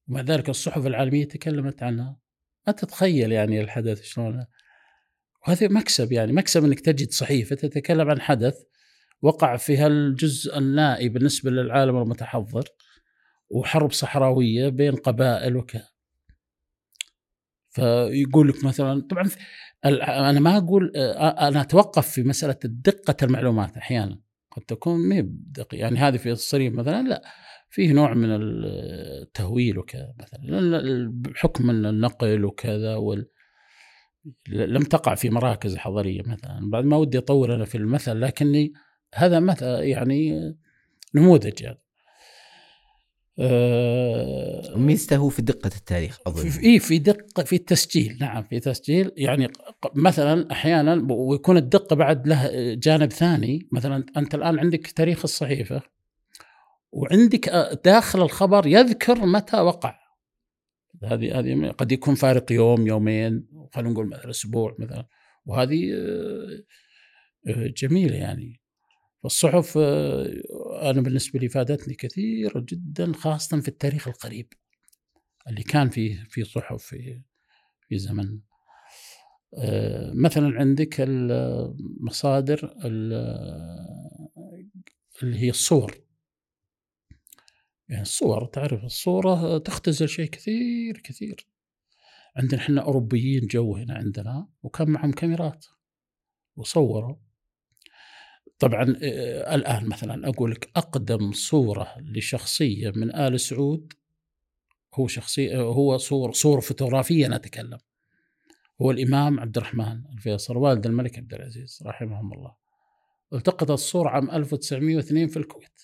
ومع 0.07 0.21
ذلك 0.21 0.49
الصحف 0.49 0.85
العالمية 0.85 1.27
تكلمت 1.27 1.83
عنها. 1.83 2.19
ما 2.67 2.73
تتخيل 2.73 3.31
يعني 3.31 3.61
الحدث 3.61 4.03
شلون. 4.03 4.45
وهذا 5.47 5.67
مكسب 5.67 6.11
يعني 6.11 6.31
مكسب 6.31 6.65
إنك 6.65 6.79
تجد 6.79 7.11
صحيفة 7.11 7.55
تتكلم 7.55 8.09
عن 8.09 8.21
حدث 8.21 8.63
وقع 9.21 9.57
في 9.57 9.77
هالجزء 9.77 10.57
النائي 10.57 11.09
بالنسبة 11.09 11.51
للعالم 11.51 11.97
المتحضر 11.97 12.63
وحرب 13.49 13.91
صحراوية 13.91 14.69
بين 14.69 14.95
قبائل 14.95 15.57
وكذا 15.57 15.87
فيقول 17.69 18.49
لك 18.49 18.65
مثلا 18.65 19.01
طبعا 19.09 19.29
أنا 20.29 20.39
ما 20.39 20.57
أقول 20.57 20.91
أنا 20.95 21.61
أتوقف 21.61 22.07
في 22.07 22.23
مسألة 22.23 22.57
دقه 22.63 23.15
المعلومات 23.23 23.77
أحيانا. 23.77 24.21
قد 24.51 24.61
تكون 24.61 25.09
ما 25.09 25.21
بدقيقه 25.21 25.81
يعني 25.81 25.97
هذه 25.97 26.17
في 26.17 26.31
الصريف 26.31 26.73
مثلا 26.73 27.07
لا 27.07 27.21
فيه 27.69 27.93
نوع 27.93 28.13
من 28.13 28.29
التهويل 28.31 29.77
وكذا 29.77 30.13
مثلا 30.19 31.11
بحكم 31.13 31.69
النقل 31.69 32.45
وكذا 32.45 32.95
وال 32.95 33.29
لم 34.47 34.83
تقع 34.83 35.15
في 35.15 35.29
مراكز 35.29 35.77
حضرية 35.77 36.21
مثلا. 36.21 36.69
بعد 36.71 36.85
ما 36.85 36.97
ودي 36.97 37.17
اطول 37.17 37.51
أنا 37.51 37.65
في 37.65 37.77
المثل 37.77 38.21
لكني 38.21 38.73
هذا 39.15 39.39
مثل 39.39 39.65
يعني 39.65 40.53
نموذج 41.15 41.61
يعني. 41.61 41.81
أه 43.39 44.77
ميزته 44.77 45.29
في 45.29 45.41
دقة 45.41 45.71
التاريخ 45.77 46.19
أظن. 46.27 46.49
في 46.49 46.59
إيه 46.59 46.79
في 46.79 46.99
دقة 46.99 47.43
في 47.43 47.55
التسجيل 47.55 48.17
نعم 48.21 48.43
في 48.43 48.59
تسجيل. 48.59 49.11
يعني 49.17 49.47
مثلا 49.95 50.51
أحيانا 50.51 51.07
ويكون 51.09 51.57
الدقة 51.57 51.95
بعد 51.95 52.27
له 52.27 52.73
جانب 52.73 53.11
ثاني. 53.11 53.67
مثلا 53.71 54.05
أنت 54.17 54.35
الآن 54.35 54.59
عندك 54.59 54.87
تاريخ 54.87 55.19
الصحيفة 55.23 55.81
وعندك 56.91 57.49
داخل 57.85 58.21
الخبر 58.21 58.67
يذكر 58.67 59.25
متى 59.25 59.57
وقع. 59.57 60.01
هذه 61.03 61.39
هذه 61.39 61.71
قد 61.71 61.91
يكون 61.91 62.15
فارق 62.15 62.51
يوم 62.51 62.87
يومين 62.87 63.47
خلينا 63.73 63.89
نقول 63.89 64.07
مثلا 64.07 64.29
أسبوع 64.29 64.75
مثلا. 64.79 65.07
وهذه 65.45 65.93
آه، 65.93 66.63
آه، 67.47 67.73
جميلة 67.77 68.15
يعني. 68.15 68.60
فالصحف 69.23 69.77
آه، 69.77 70.91
أنا 70.91 71.01
بالنسبة 71.01 71.39
لي 71.39 71.49
فادتني 71.49 71.93
كثير 71.93 72.59
جدا 72.59 73.13
خاصه 73.13 73.61
في 73.61 73.67
التاريخ 73.67 74.07
القريب 74.07 74.53
اللي 75.47 75.63
كان 75.63 75.89
فيه 75.89 76.23
في 76.29 76.43
صحف 76.43 76.83
في 76.83 77.21
في 77.87 77.97
زمن 77.97 78.39
مثلا 80.13 80.59
عندك 80.59 80.95
المصادر 81.01 82.73
اللي 85.23 85.39
هي 85.39 85.49
الصور. 85.49 86.01
يعني 87.89 88.01
الصور 88.01 88.45
تعرف 88.45 88.83
الصورة 88.83 89.57
تختزل 89.57 90.09
شيء 90.09 90.29
كثير 90.29 90.97
كثير. 90.97 91.47
عندنا 92.35 92.61
إحنا 92.61 92.81
أوروبيين 92.81 93.47
جو 93.47 93.75
هنا 93.75 93.93
عندنا 93.93 94.47
وكان 94.63 94.89
معهم 94.89 95.11
كاميرات 95.11 95.65
وصوروا. 96.55 97.15
طبعا 98.61 98.95
آه، 99.03 99.55
الآن 99.55 99.89
مثلا 99.89 100.29
أقول 100.29 100.51
لك 100.51 100.71
أقدم 100.75 101.31
صورة 101.31 101.95
لشخصية 101.99 102.91
من 102.95 103.15
آل 103.15 103.39
سعود 103.39 103.93
هو 104.95 105.07
شخصية 105.07 105.61
هو 105.61 105.97
صورة 105.97 106.31
صورة 106.31 106.59
فوتوغرافية 106.59 107.25
أنا 107.25 107.35
أتكلم 107.35 107.77
هو 108.81 108.91
الإمام 108.91 109.39
عبد 109.39 109.57
الرحمن 109.57 110.03
الفيصل 110.13 110.57
والد 110.57 110.85
الملك 110.85 111.17
عبد 111.17 111.33
العزيز 111.33 111.83
رحمهم 111.85 112.33
الله. 112.33 112.55
التقطت 113.33 113.71
الصورة 113.71 114.09
عام 114.09 114.31
1902 114.31 115.27
في 115.27 115.37
الكويت. 115.37 115.81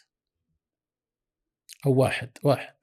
أو 1.85 1.93
واحد 1.93 2.29
واحد 2.43 2.75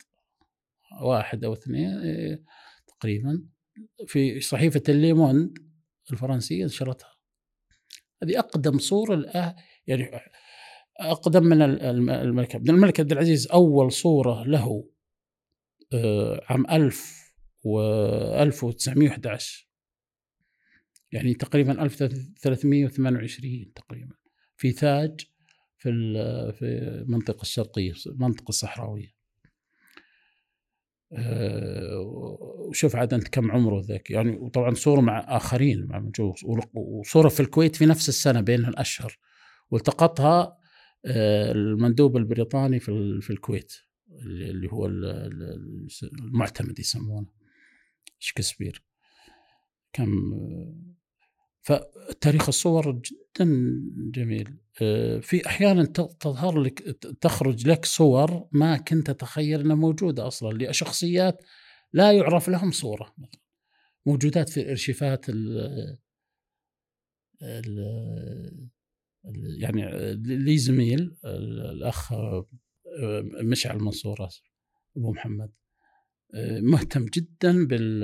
واحد 1.03 1.45
أو 1.45 1.53
اثنين 1.53 1.99
إيه، 1.99 2.45
تقريبا. 2.87 3.43
في 4.07 4.41
صحيفة 4.41 4.83
الليموند 4.89 5.59
الفرنسية 6.13 6.65
نشرتها. 6.65 7.15
هذه 8.23 8.39
أقدم 8.39 8.79
صورة 8.79 9.15
الآه 9.15 9.57
يعني 9.87 10.21
أقدم 11.01 11.45
من 11.45 11.63
الملك 12.11 12.55
عبد 12.55 12.69
الملك 12.71 13.01
عبد 13.01 13.13
العزيز 13.13 13.47
أول 13.47 13.93
صورة 13.93 14.45
له 14.45 14.91
آه، 15.93 16.41
عام 16.49 16.67
1000 16.71 17.33
و 17.65 17.81
1911 18.43 19.69
يعني 21.13 21.35
تقريبا 21.35 21.83
1328 21.83 23.73
تقريبا. 23.75 24.15
في 24.57 24.73
تاج 24.73 25.21
في 25.79 25.91
في 26.59 26.65
المنطقة 26.65 27.43
الشرقية 27.43 27.93
المنطقة 28.07 28.49
الصحراوية. 28.49 29.15
آه، 31.13 31.99
وشوف 32.69 32.97
عاد 32.97 33.15
أنت 33.15 33.29
كم 33.29 33.51
عمره 33.51 33.81
ذاك. 33.81 34.11
يعني 34.11 34.31
وطبعا 34.31 34.75
صورة 34.75 35.01
مع 35.01 35.37
آخرين 35.37 35.87
مع 35.87 36.11
وصوره 36.75 37.29
في 37.29 37.41
الكويت 37.41 37.77
في 37.77 37.87
نفس 37.87 38.09
السنة 38.09 38.41
بين 38.41 38.65
الأشهر. 38.65 39.19
والتقطها 39.71 40.59
آه، 41.07 41.53
المندوب 41.53 42.17
البريطاني 42.17 42.81
في 42.81 43.19
في 43.21 43.31
الكويت 43.31 43.73
اللي 44.27 44.73
هو 44.73 44.87
المعتمد 46.13 46.79
يسمونه. 46.79 47.27
شكسبير 48.19 48.85
كم 49.93 50.11
فتاريخ 51.63 52.49
الصور 52.49 52.93
جدا 52.93 53.45
جميل. 54.15 54.59
آه، 54.83 55.19
في 55.21 55.47
أحيانا 55.47 55.85
تظهر 56.21 56.61
لك 56.61 56.81
تخرج 57.21 57.69
لك 57.69 57.85
صور 57.85 58.49
ما 58.53 58.77
كنت 58.77 59.11
اتخيل 59.11 59.61
إنها 59.61 59.77
موجودة 59.77 60.27
أصلا 60.27 60.59
لشخصيات 60.59 61.43
لا 61.93 62.13
يعرف 62.13 62.49
لهم 62.49 62.71
صورة 62.71 63.15
موجودات 64.07 64.49
في 64.49 64.61
الارشيفات 64.61 65.27
ال 65.29 65.79
يعني 69.61 70.15
لي 70.15 70.59
زميل 70.59 71.17
الأخ 71.25 72.13
مشعل 73.43 73.79
منصور 73.79 74.29
أبو 74.97 75.13
محمد. 75.13 75.53
مهتم 76.63 77.05
جدا 77.05 77.67
بال 77.67 78.01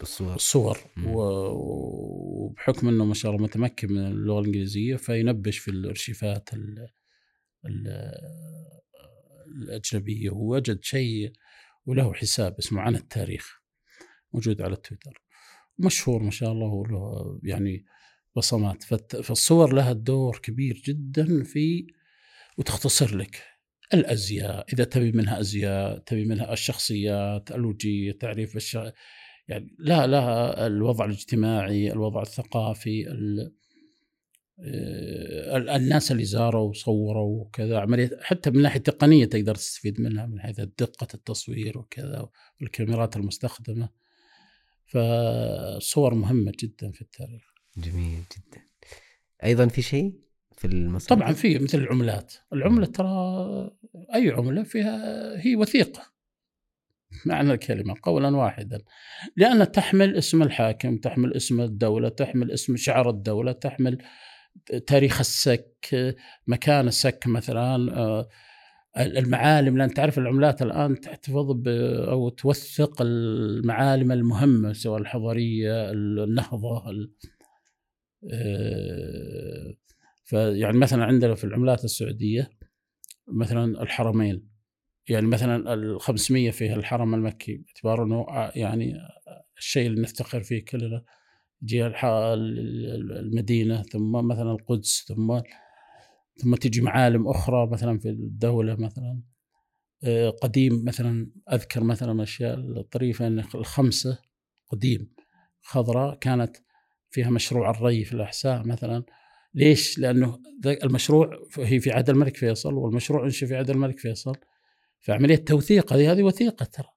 بالصور. 0.00 0.34
الصور 0.34 0.78
وبحكم 1.06 2.88
إنه 2.88 3.04
ما 3.04 3.14
شاء 3.14 3.32
الله 3.32 3.44
متمكن 3.44 3.92
من 3.92 4.06
اللغة 4.06 4.40
الإنجليزية 4.40 4.96
فينبش 4.96 5.58
في 5.58 5.70
الارشيفات 5.70 6.54
ال 6.54 6.88
ال 7.66 8.12
الأجنبية. 9.46 10.30
ووجد 10.30 10.82
شيء 10.82 11.32
وله 11.86 12.12
حساب 12.12 12.54
اسمه 12.58 12.80
عن 12.80 12.96
التاريخ 12.96 13.62
موجود 14.32 14.62
على 14.62 14.76
تويتر. 14.76 15.22
مشهور 15.78 16.22
ما 16.22 16.30
شاء 16.30 16.52
الله 16.52 16.66
وله 16.66 17.40
يعني 17.42 17.84
بصمات. 18.36 18.82
فالصور 19.22 19.72
لها 19.72 19.92
دور 19.92 20.38
كبير 20.42 20.82
جدا 20.86 21.42
في 21.44 21.86
وتختصر 22.58 23.16
لك 23.16 23.42
الأزياء 23.94 24.66
إذا 24.72 24.84
تبي 24.84 25.12
منها 25.12 25.40
أزياء 25.40 25.98
تبي 25.98 26.24
منها 26.24 26.52
الشخصيات 26.52 27.50
الوجيه 27.50 28.12
تعريف 28.12 28.56
الش... 28.56 28.78
يعني 29.48 29.76
لا 29.78 30.06
لها 30.06 30.66
الوضع 30.66 31.04
الاجتماعي 31.04 31.92
الوضع 31.92 32.22
الثقافي 32.22 33.06
آه، 34.60 35.56
الناس 35.76 36.12
اللي 36.12 36.24
زاروا 36.24 36.68
وصوروا 36.68 37.40
وكذا. 37.40 37.78
عملية 37.78 38.10
حتى 38.22 38.50
من 38.50 38.62
ناحية 38.62 38.80
تقنية 38.80 39.24
تقدر 39.24 39.54
تستفيد 39.54 40.00
منها 40.00 40.26
من 40.26 40.40
حيث 40.40 40.60
دقة 40.60 41.08
التصوير 41.14 41.78
وكذا 41.78 42.28
والكاميرات 42.60 43.16
المستخدمة. 43.16 43.88
فالصور 44.86 46.14
مهمة 46.14 46.52
جدا 46.62 46.90
في 46.90 47.02
التاريخ. 47.02 47.55
جميل 47.76 48.18
جدا. 48.18 48.62
أيضا 49.44 49.66
في 49.66 49.82
شيء 49.82 50.14
في 50.56 50.66
المصادر؟ 50.66 51.20
طبعا 51.20 51.32
في 51.32 51.58
مثل 51.58 51.78
العملات. 51.78 52.34
العملة 52.52 52.86
ترى 52.86 53.70
أي 54.14 54.30
عملة 54.30 54.62
فيها 54.62 54.98
هي 55.46 55.56
وثيقة. 55.56 56.02
معنى 57.26 57.52
الكلمة 57.52 57.94
قولا 58.02 58.36
واحدا. 58.36 58.82
لأن 59.36 59.72
تحمل 59.72 60.16
اسم 60.16 60.42
الحاكم 60.42 60.96
تحمل 60.96 61.34
اسم 61.34 61.60
الدولة 61.60 62.08
تحمل 62.08 62.50
اسم 62.50 62.76
شعار 62.76 63.10
الدولة 63.10 63.52
تحمل 63.52 63.98
تاريخ 64.86 65.20
السك 65.20 66.14
مكان 66.46 66.88
السك 66.88 67.24
مثلا 67.26 67.98
آه، 67.98 68.28
المعالم. 68.96 69.78
لأن 69.78 69.94
تعرف 69.94 70.18
العملات 70.18 70.62
الآن 70.62 71.00
تحتفظ 71.00 71.68
أو 72.08 72.28
توثق 72.28 73.02
المعالم 73.02 74.12
المهمة 74.12 74.72
سواء 74.72 75.00
الحضارية 75.00 75.90
النهضة 75.90 76.76
آه، 76.76 77.08
فيعني 80.24 80.78
مثلا 80.78 81.04
عندنا 81.04 81.34
في 81.34 81.44
العملات 81.44 81.84
السعودية 81.84 82.50
مثلا 83.28 83.82
الحرمين 83.82 84.48
يعني 85.08 85.26
مثلا 85.26 85.74
ال 85.74 86.00
500 86.00 86.50
في 86.50 86.72
الحرم 86.72 87.14
المكي 87.14 87.56
باعتبار 87.56 88.04
إنه 88.04 88.26
آه، 88.28 88.52
يعني 88.56 88.94
الشيء 89.58 89.86
اللي 89.86 90.00
نفتخر 90.02 90.42
فيه 90.42 90.64
كلنا 90.64 91.04
يجي 91.62 91.86
المدينة 92.34 93.82
ثم 93.82 94.12
مثلا 94.12 94.52
القدس 94.52 95.04
ثم 95.08 95.40
ثم 96.42 96.54
تجي 96.54 96.80
معالم 96.80 97.28
أخرى 97.28 97.66
مثلا 97.66 97.98
في 97.98 98.08
الدولة 98.08 98.74
مثلا. 98.74 99.22
آه، 100.04 100.30
قديم 100.30 100.84
مثلا 100.84 101.30
أذكر 101.52 101.84
مثلا 101.84 102.22
أشياء 102.22 102.54
الطريفه 102.58 103.26
إن 103.26 103.38
الخمسة 103.38 104.18
قديم 104.68 105.14
خضراء 105.60 106.18
كانت 106.18 106.56
فيها 107.10 107.30
مشروع 107.30 107.70
الري 107.70 108.04
في 108.04 108.12
الأحساء 108.12 108.66
مثلا. 108.66 109.04
ليش؟ 109.54 109.98
لأنه 109.98 110.38
المشروع 110.66 111.46
هي 111.58 111.80
في 111.80 111.90
عهد 111.90 112.10
الملك 112.10 112.36
فيصل 112.36 112.74
والمشروع 112.74 113.24
انشئ 113.24 113.46
في 113.46 113.56
عهد 113.56 113.70
الملك 113.70 113.98
فيصل. 113.98 114.36
فعملية 115.00 115.36
توثيق 115.36 115.92
هذه 115.92 116.12
هذه 116.12 116.22
وثيقة 116.22 116.64
ترى. 116.64 116.88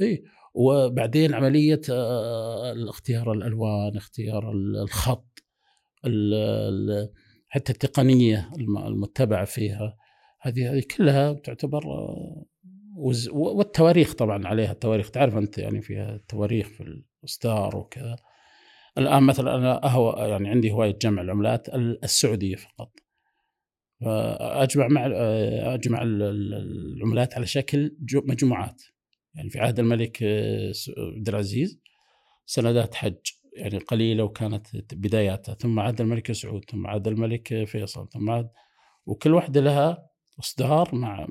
إي. 0.00 0.24
وبعدين 0.54 1.34
عملية 1.34 1.80
آه، 1.90 2.74
اختيار 2.88 3.32
الألوان 3.32 3.96
اختيار 3.96 4.52
الخط 4.82 5.44
حتى 7.48 7.72
التقنية 7.72 8.50
المتبعة 8.58 9.44
فيها. 9.44 9.96
هذه 10.40 10.72
هذه 10.72 10.82
كلها 10.96 11.32
تعتبر 11.32 11.82
والتواريخ 13.32 14.14
طبعا 14.14 14.46
عليها 14.46 14.72
التواريخ. 14.72 15.10
تعرف 15.10 15.36
أنت 15.36 15.58
يعني 15.58 15.82
فيها 15.82 16.20
تواريخ 16.28 16.68
في 16.68 17.02
الاصدار 17.22 17.76
وكذا. 17.76 18.16
الآن 18.98 19.22
مثلا 19.22 19.54
أنا 19.54 19.86
أهو 19.86 20.26
يعني 20.26 20.48
عندي 20.48 20.72
هواية 20.72 20.98
جمع 21.02 21.22
العملات 21.22 21.68
السعودية 21.74 22.56
فقط. 22.56 22.92
فأجمع 24.00 24.88
مع 24.88 25.06
أجمع 25.74 26.02
العملات 26.02 27.34
على 27.34 27.46
شكل 27.46 27.96
مجموعات. 28.12 28.82
يعني 29.34 29.50
في 29.50 29.60
عهد 29.60 29.78
الملك 29.78 30.22
آه، 30.22 30.72
عبد 31.16 31.28
العزيز 31.28 31.80
سندات 32.46 32.94
حج. 32.94 33.16
يعني 33.56 33.78
قليلة 33.78 34.24
وكانت 34.24 34.94
بداياتها. 34.94 35.54
ثم 35.54 35.80
عهد 35.80 36.00
الملك 36.00 36.32
سعود 36.32 36.64
ثم 36.70 36.86
عهد 36.86 37.08
الملك 37.08 37.64
فيصل 37.64 38.08
ثم 38.08 38.30
عهد 38.30 38.50
وكل 39.06 39.34
واحدة 39.34 39.60
لها 39.60 40.06
إصدار 40.40 40.94
مع 40.94 41.26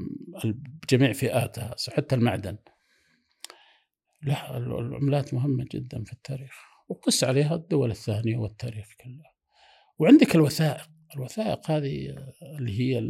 جميع 0.89 1.13
فئاتها. 1.13 1.75
حتى 1.95 2.15
المعدن. 2.15 2.57
لا 4.21 4.57
العملات 4.57 5.33
مهمة 5.33 5.65
جدا 5.71 6.03
في 6.03 6.13
التاريخ. 6.13 6.70
وقس 6.91 7.23
عليها 7.23 7.55
الدول 7.55 7.91
الثانية 7.91 8.37
والتاريخ 8.37 8.87
كله. 9.03 9.31
وعندك 9.99 10.35
الوثائق. 10.35 10.89
الوثائق 11.15 11.71
هذه 11.71 12.15
اللي 12.57 12.79
هي 12.79 13.01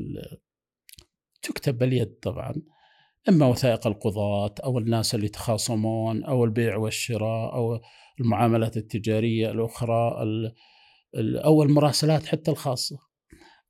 تكتب 1.41 1.77
باليد 1.77 2.07
طبعا. 2.21 2.53
إما 3.29 3.45
وثائق 3.45 3.87
القضاة 3.87 4.55
أو 4.63 4.79
الناس 4.79 5.15
اللي 5.15 5.25
يتخاصمون 5.25 6.23
أو 6.23 6.45
البيع 6.45 6.77
والشراء 6.77 7.53
أو 7.53 7.81
المعاملات 8.19 8.77
التجارية 8.77 9.51
الأخرى 9.51 10.17
أو 11.15 11.63
المراسلات 11.63 12.25
حتى 12.25 12.51
الخاصة. 12.51 12.99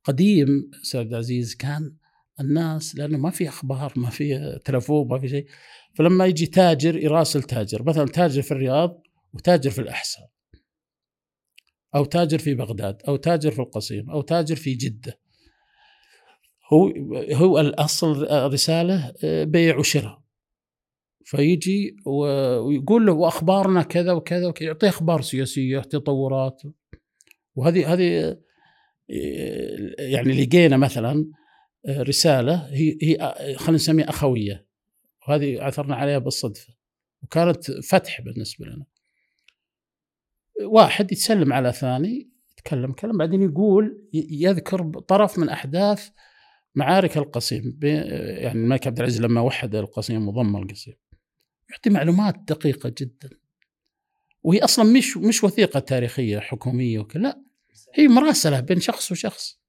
قديم 0.04 0.70
أستاذ 0.82 1.14
عزيز 1.14 1.54
كان 1.54 1.96
الناس 2.40 2.96
لأنه 2.96 3.18
ما 3.18 3.30
في 3.30 3.48
أخبار 3.48 3.92
ما 3.96 4.10
في 4.10 4.58
تلفون 4.64 5.08
ما 5.08 5.18
في 5.18 5.28
شيء. 5.28 5.46
فلما 5.94 6.26
يجي 6.26 6.46
تاجر 6.46 6.96
يراسل 6.96 7.42
تاجر. 7.42 7.82
مثلا 7.82 8.06
تاجر 8.06 8.42
في 8.42 8.52
الرياض 8.52 9.01
وتاجر 9.32 9.70
في 9.70 9.78
الاحساء 9.78 10.30
أو 11.94 12.04
تاجر 12.04 12.38
في 12.38 12.54
بغداد 12.54 13.02
أو 13.08 13.16
تاجر 13.16 13.50
في 13.50 13.58
القصيم 13.58 14.10
أو 14.10 14.20
تاجر 14.20 14.56
في 14.56 14.74
جدة. 14.74 15.20
هو 16.72 16.92
هو 17.32 17.60
الأصل 17.60 18.26
رسالة 18.52 19.14
بيع 19.44 19.78
وشراء. 19.78 20.22
فيجي 21.24 21.96
ويقول 22.06 23.06
له 23.06 23.12
واخبارنا 23.12 23.82
كذا 23.82 24.12
وكذا 24.12 24.46
وكذا 24.46 24.66
يعطيه 24.66 24.88
أخبار 24.88 25.22
سياسية 25.22 25.80
تطورات. 25.80 26.62
وهذه 27.54 27.92
هذه 27.92 28.38
يعني 29.98 30.44
لقينا 30.44 30.76
مثلا 30.76 31.30
رسالة 31.88 32.54
هي 32.54 32.98
هي 33.02 33.34
خلينا 33.56 33.76
نسميها 33.76 34.10
أخوية. 34.10 34.66
وهذه 35.28 35.62
عثرنا 35.62 35.96
عليها 35.96 36.18
بالصدفة. 36.18 36.74
وكانت 37.22 37.70
فتح 37.70 38.20
بالنسبة 38.20 38.66
لنا. 38.66 38.86
واحد 40.60 41.12
يتسلم 41.12 41.52
على 41.52 41.72
ثاني 41.72 42.30
يتكلم 42.52 42.92
كلام 42.92 43.18
بعدين 43.18 43.42
يقول 43.42 44.08
يذكر 44.12 45.00
طرف 45.00 45.38
من 45.38 45.48
أحداث 45.48 46.08
معارك 46.74 47.16
القصيم 47.16 47.78
يعني 47.82 48.58
الملك 48.58 48.86
عبد 48.86 48.98
العزيز 48.98 49.20
لما 49.20 49.40
وحد 49.40 49.74
القصيم 49.74 50.28
وضم 50.28 50.56
القصيم. 50.56 50.94
يعطي 51.70 51.90
معلومات 51.90 52.34
دقيقة 52.48 52.94
جدا. 52.98 53.30
وهي 54.42 54.58
أصلا 54.58 54.84
مش 54.84 55.16
مش 55.16 55.44
وثيقة 55.44 55.80
تاريخية 55.80 56.38
حكومية 56.38 56.98
وكذا 56.98 57.22
لا. 57.22 57.42
هي 57.94 58.08
مراسلة 58.08 58.60
بين 58.60 58.80
شخص 58.80 59.12
وشخص. 59.12 59.60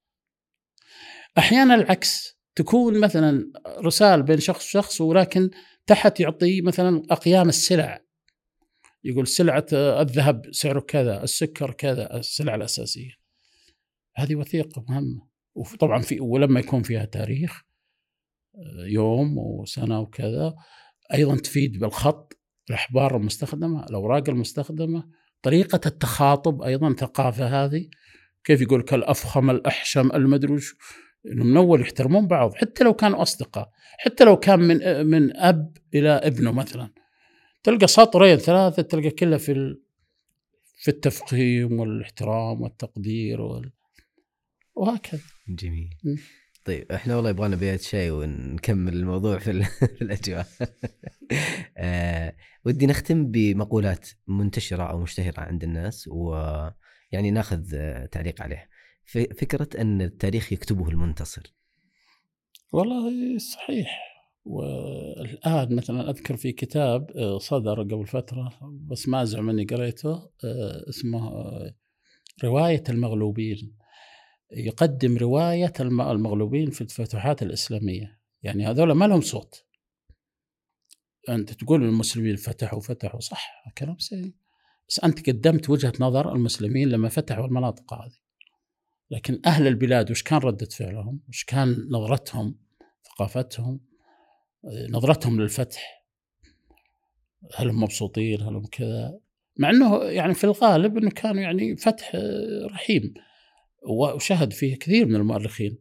أحيانا 1.37 1.75
العكس 1.75 2.37
تكون 2.55 2.99
مثلا 2.99 3.51
رسال 3.67 4.23
بين 4.23 4.39
شخص 4.39 4.65
وشخص 4.65 5.01
ولكن 5.01 5.49
تحت 5.87 6.19
يعطي 6.19 6.61
مثلا 6.61 7.03
أقيام 7.11 7.49
السلع. 7.49 8.02
يقول 9.03 9.27
سلعة 9.27 9.65
الذهب 9.73 10.41
سعره 10.51 10.79
كذا 10.79 11.23
السكر 11.23 11.71
كذا 11.71 12.17
السلع 12.17 12.55
الأساسية. 12.55 13.11
هذه 14.15 14.35
وثيقة 14.35 14.85
مهمة. 14.89 15.27
وطبعا 15.55 16.01
في 16.01 16.19
ولما 16.19 16.59
يكون 16.59 16.83
فيها 16.83 17.05
تاريخ 17.05 17.61
يوم 18.85 19.37
وسنة 19.37 19.99
وكذا 19.99 20.55
أيضا 21.13 21.35
تفيد 21.35 21.79
بالخط 21.79 22.39
الأحبار 22.69 23.17
المستخدمة 23.17 23.85
الأوراق 23.85 24.29
المستخدمة 24.29 25.09
طريقة 25.41 25.81
التخاطب 25.85 26.61
أيضا 26.61 26.93
ثقافة 26.93 27.65
هذه. 27.65 27.89
كيف 28.43 28.61
يقول 28.61 28.81
كالافخم 28.81 29.49
الأحشم 29.49 30.11
المدري 30.11 30.59
إنه 31.31 31.43
من 31.43 31.57
أول 31.57 31.81
يحترمون 31.81 32.27
بعض 32.27 32.55
حتى 32.55 32.83
لو 32.83 32.93
كانوا 32.93 33.21
أصدقاء 33.21 33.69
حتى 33.97 34.23
لو 34.23 34.37
كان 34.37 34.59
من 34.59 35.05
من 35.05 35.37
أب 35.37 35.77
إلى 35.93 36.09
ابنه 36.09 36.51
مثلا. 36.51 37.02
تلقى 37.63 37.87
سطرين 37.87 38.37
ثلاثة 38.37 38.81
تلقى 38.81 39.09
كلها 39.09 39.37
في 39.37 39.77
في 40.75 40.87
التفخيم 40.87 41.79
والاحترام 41.79 42.61
والتقدير 42.61 43.41
وال... 43.41 43.71
وهكذا. 44.75 45.21
جميل. 45.49 45.89
م. 46.03 46.15
طيب 46.65 46.91
إحنا 46.91 47.15
والله 47.15 47.29
يبغانا 47.29 47.55
بيت 47.55 47.81
شاي 47.81 48.11
ونكمل 48.11 48.93
الموضوع 48.93 49.39
في, 49.39 49.63
في 49.97 50.01
الأجواء. 50.01 50.47
آه 51.77 52.35
ودي 52.65 52.85
نختم 52.85 53.31
بمقولات 53.31 54.09
منتشرة 54.27 54.83
أو 54.83 54.99
مشتهرة 54.99 55.39
عند 55.39 55.63
الناس 55.63 56.07
ويعني 56.07 57.31
ناخذ 57.31 57.63
تعليق 58.05 58.41
عليه. 58.41 58.69
فكرة 59.13 59.69
أن 59.81 60.01
التاريخ 60.01 60.53
يكتبه 60.53 60.89
المنتصر. 60.89 61.53
والله 62.71 63.37
صحيح. 63.37 64.12
والآن 64.45 65.75
مثلا 65.75 66.09
أذكر 66.09 66.37
في 66.37 66.51
كتاب 66.51 67.11
آه، 67.11 67.37
صدر 67.37 67.81
قبل 67.81 68.07
فترة 68.07 68.59
بس 68.61 69.07
ما 69.07 69.21
ازعم 69.21 69.49
اني 69.49 69.65
قريته 69.65 70.13
آه، 70.45 70.89
اسمه 70.89 71.27
آه، 71.27 71.75
رواية 72.43 72.83
المغلوبين. 72.89 73.77
يقدم 74.51 75.17
رواية 75.17 75.73
المغلوبين 75.79 76.69
في 76.69 76.81
الفتوحات 76.81 77.43
الإسلامية. 77.43 78.19
يعني 78.43 78.67
هذول 78.67 78.91
ما 78.91 79.05
لهم 79.05 79.21
صوت. 79.21 79.65
أنت 81.29 81.53
تقول 81.53 81.83
المسلمين 81.83 82.35
فتحوا 82.35 82.79
فتحوا 82.79 83.19
صح 83.19 83.63
كلام 83.77 83.97
سليم. 83.97 84.33
بس 84.89 84.99
أنت 84.99 85.29
قدمت 85.29 85.69
وجهة 85.69 85.93
نظر 85.99 86.35
المسلمين 86.35 86.89
لما 86.89 87.09
فتحوا 87.09 87.45
المناطق 87.45 87.93
هذه. 87.93 88.23
لكن 89.11 89.39
أهل 89.45 89.67
البلاد 89.67 90.11
وش 90.11 90.23
كان 90.23 90.39
ردة 90.39 90.65
فعلهم؟ 90.65 91.19
وش 91.29 91.43
كان 91.43 91.87
نظرتهم 91.91 92.59
ثقافتهم؟ 93.03 93.92
نظرتهم 94.89 95.41
للفتح. 95.41 96.05
هل 97.55 97.69
هم 97.69 97.83
مبسوطين؟ 97.83 98.41
هل 98.41 98.55
هم 98.55 98.65
كذا؟ 98.65 99.19
مع 99.57 99.69
أنه 99.69 100.03
يعني 100.03 100.33
في 100.33 100.43
الغالب 100.43 100.97
أنه 100.97 101.11
كان 101.11 101.37
يعني 101.37 101.75
فتح 101.75 102.15
رحيم 102.71 103.13
وشهد 103.89 104.53
فيه 104.53 104.75
كثير 104.75 105.05
من 105.05 105.15
المؤرخين. 105.15 105.77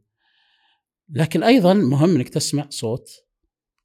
لكن 1.08 1.42
أيضا 1.42 1.74
مهم 1.74 2.16
أنك 2.16 2.28
تسمع 2.28 2.66
صوت 2.70 3.08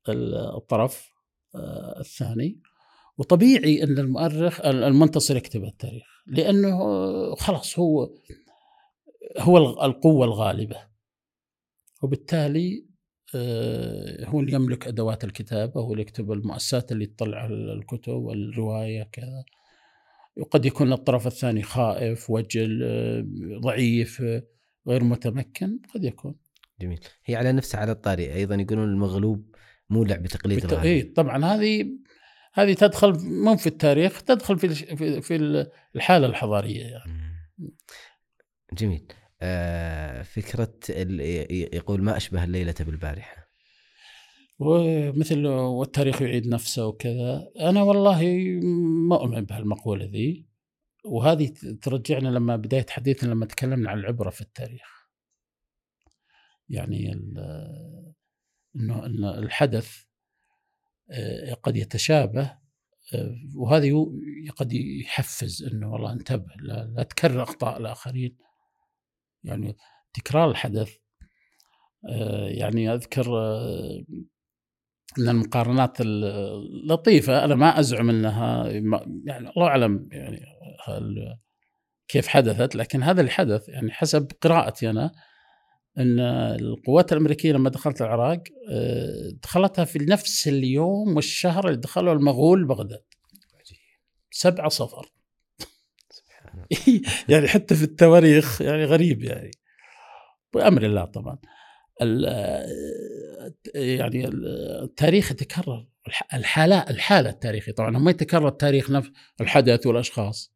الطرف 0.09 1.11
آه، 1.55 1.99
الثاني. 1.99 2.61
وطبيعي 3.17 3.83
إن 3.83 3.99
المؤرخ 3.99 4.61
المنتصر 4.65 5.37
يكتب 5.37 5.63
التاريخ 5.63 6.03
لأنه 6.27 6.77
خلاص 7.35 7.79
هو 7.79 8.09
هو 9.37 9.57
القوة 9.85 10.25
الغالبة. 10.25 10.87
وبالتالي 12.03 12.86
هو 14.25 14.39
اللي 14.39 14.53
يملك 14.53 14.87
أدوات 14.87 15.23
الكتابة 15.23 15.81
هو 15.81 15.91
اللي 15.91 16.01
يكتب 16.01 16.31
المؤسسات 16.31 16.91
اللي 16.91 17.05
تطلع 17.05 17.45
الكتب 17.45 18.13
والرواية 18.13 19.03
كذا. 19.11 19.43
وقد 20.37 20.65
يكون 20.65 20.93
الطرف 20.93 21.27
الثاني 21.27 21.63
خائف 21.63 22.29
وجل 22.29 22.81
آه، 22.83 23.25
ضعيف 23.59 24.21
غير 24.87 25.03
متمكن 25.03 25.79
قد 25.93 26.03
يكون. 26.03 26.35
جميل. 26.81 26.99
هي 27.25 27.35
على 27.35 27.51
نفسها 27.51 27.81
على 27.81 27.91
الطارئ 27.91 28.33
أيضا 28.33 28.55
يقولون 28.55 28.89
المغلوب 28.89 29.55
مولع 29.89 30.15
بتقليد 30.15 30.65
بت... 30.65 30.73
إيه 30.73 31.13
طبعا 31.13 31.45
هذه 31.45 31.85
هذه 32.53 32.73
تدخل 32.73 33.13
مو 33.19 33.57
في 33.57 33.67
التاريخ 33.67 34.21
تدخل 34.21 34.59
في 34.59 35.21
في 35.21 35.67
الحالة 35.95 36.27
الحضارية 36.27 36.83
يعني. 36.83 37.37
جميل. 38.73 39.07
آه 39.11 39.26
فكرة 40.23 40.73
يقول 41.73 42.01
ما 42.01 42.17
أشبه 42.17 42.43
الليلة 42.43 42.75
بالبارحة. 42.79 43.47
ومثل 44.59 45.45
والتاريخ 45.47 46.21
يعيد 46.21 46.47
نفسه 46.47 46.87
وكذا. 46.87 47.51
أنا 47.59 47.81
والله 47.81 48.23
مؤمن 49.09 49.45
بهالمقولة 49.45 50.05
ذي. 50.05 50.47
وهذه 51.05 51.53
ترجعنا 51.81 52.29
لما 52.29 52.55
بداية 52.55 52.85
حديثنا 52.89 53.29
لما 53.29 53.45
تكلمنا 53.45 53.89
عن 53.89 53.99
العبرة 53.99 54.29
في 54.29 54.41
التاريخ. 54.41 55.07
يعني 56.69 57.11
إنه 58.75 59.05
إن 59.05 59.25
الحدث 59.25 60.03
آه، 61.11 61.53
قد 61.53 61.77
يتشابه 61.77 62.57
آه، 63.13 63.35
وهذا 63.55 63.87
قد 64.57 64.73
يحفز 64.73 65.63
إنه 65.63 65.91
والله 65.91 66.13
انتبه 66.13 66.53
لا, 66.59 66.93
لا 66.95 67.03
تكرر 67.03 67.43
أخطاء 67.43 67.77
الآخرين. 67.77 68.37
يعني 69.43 69.77
تكرار 70.13 70.51
الحدث. 70.51 70.95
آه، 72.09 72.47
يعني 72.47 72.93
أذكر 72.93 73.29
من 75.17 75.29
المقارنات 75.29 76.01
اللطيفه 76.01 77.45
أنا 77.45 77.55
ما 77.55 77.79
أزعم 77.79 78.09
إنها 78.09 78.67
يعني 79.25 79.49
الله 79.49 79.67
أعلم 79.67 80.09
يعني 80.11 80.45
كيف 82.07 82.27
حدثت 82.27 82.75
لكن 82.75 83.03
هذا 83.03 83.21
الحدث 83.21 83.69
يعني 83.69 83.91
حسب 83.91 84.31
قراءتي 84.41 84.89
أنا 84.89 85.11
إن 85.97 86.19
القوات 86.59 87.13
الأمريكية 87.13 87.51
لما 87.51 87.69
دخلت 87.69 88.01
العراق 88.01 88.43
آه، 88.71 89.31
دخلتها 89.43 89.85
في 89.85 89.99
نفس 89.99 90.47
اليوم 90.47 91.15
والشهر 91.15 91.67
اللي 91.67 91.79
دخلوا 91.79 92.13
المغول 92.13 92.67
بغداد. 92.67 93.03
سبعة 94.31 94.69
صفر. 94.69 95.11
يعني 97.29 97.47
حتى 97.47 97.75
في 97.75 97.83
التواريخ 97.83 98.61
يعني 98.61 98.85
غريب 98.85 99.23
يعني. 99.23 99.51
بأمر 100.53 100.83
الله 100.83 101.05
طبعا. 101.05 101.37
يعني 103.75 104.27
التاريخ 104.83 105.31
يتكرر. 105.31 105.87
الحالة 106.33 106.79
الحالة 106.79 107.29
التاريخية 107.29 107.71
طبعا. 107.71 107.89
ما 107.89 108.11
يتكرر 108.11 108.47
التاريخ 108.47 108.91
نفس 108.91 109.11
الحدث 109.41 109.87
والأشخاص. 109.87 110.53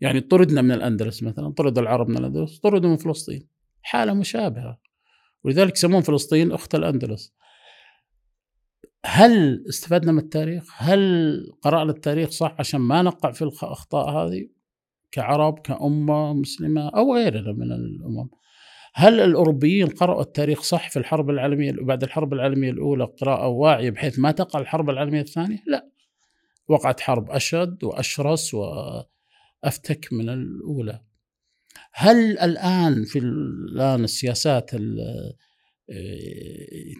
يعني 0.00 0.20
طردنا 0.20 0.62
من 0.62 0.72
الأندلس 0.72 1.22
مثلا 1.22 1.52
طرد 1.52 1.78
العرب 1.78 2.08
من 2.08 2.16
الأندلس 2.18 2.58
طردوا 2.58 2.90
من 2.90 2.96
فلسطين. 2.96 3.48
حالة 3.82 4.14
مشابهة. 4.14 4.80
ولذلك 5.44 5.72
يسمون 5.76 6.02
فلسطين 6.02 6.52
أخت 6.52 6.74
الأندلس. 6.74 7.34
هل 9.04 9.64
استفدنا 9.68 10.12
من 10.12 10.18
التاريخ؟ 10.18 10.64
هل 10.76 11.52
قرأنا 11.62 11.90
التاريخ 11.90 12.30
صح؟ 12.30 12.56
عشان 12.58 12.80
ما 12.80 13.02
نقع 13.02 13.32
في 13.32 13.42
الأخطاء 13.42 14.10
هذه؟ 14.10 14.57
كعرب 15.12 15.58
كأمة 15.58 16.32
مسلمة 16.32 16.88
أو 16.88 17.14
غيرنا 17.14 17.52
من 17.52 17.72
الأمم 17.72 18.28
هل 18.94 19.20
الأوروبيين 19.20 19.86
قرأوا 19.86 20.22
التاريخ 20.22 20.62
صح 20.62 20.90
في 20.90 20.98
الحرب 20.98 21.30
العالمية 21.30 21.72
بعد 21.80 22.02
الحرب 22.02 22.32
العالمية 22.32 22.70
الأولى 22.70 23.04
قراءة 23.04 23.48
واعية 23.48 23.90
بحيث 23.90 24.18
ما 24.18 24.30
تقع 24.30 24.60
الحرب 24.60 24.90
العالمية 24.90 25.20
الثانية؟ 25.20 25.62
لا 25.66 25.88
وقعت 26.68 27.00
حرب 27.00 27.30
أشد 27.30 27.84
وأشرس 27.84 28.54
وأفتك 28.54 30.12
من 30.12 30.28
الأولى 30.28 31.00
هل 31.92 32.38
الآن 32.38 33.04
في 33.04 33.18
الآن 33.18 34.04
السياسات 34.04 34.74
آه، 34.74 35.34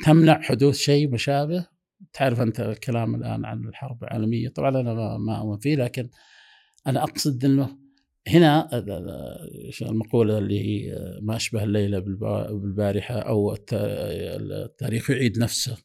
تمنع 0.05 0.40
حدوث 0.40 0.76
شيء 0.76 1.10
مشابه؟ 1.10 1.66
تعرف 2.12 2.40
أنت 2.40 2.60
الكلام 2.60 3.14
الآن 3.14 3.44
عن 3.44 3.68
الحرب 3.68 4.05
العالمية 4.05 4.48
طبعا 4.48 4.80
أنا 4.80 5.18
ما 5.18 5.39
أؤمن 5.39 5.59
فيه 5.59 5.76
لكن 5.76 6.10
أنا 6.86 7.02
أقصد 7.02 7.44
أنه 7.44 7.88
هنا 8.27 8.69
المقولة 9.82 10.39
اللي 10.39 10.61
هي 10.61 10.99
ما 11.23 11.36
أشبه 11.36 11.65
الليلة 11.65 11.99
بالبارحة 11.99 13.15
أو 13.15 13.55
التاريخ 13.55 15.11
يعيد 15.11 15.39
نفسه. 15.39 15.77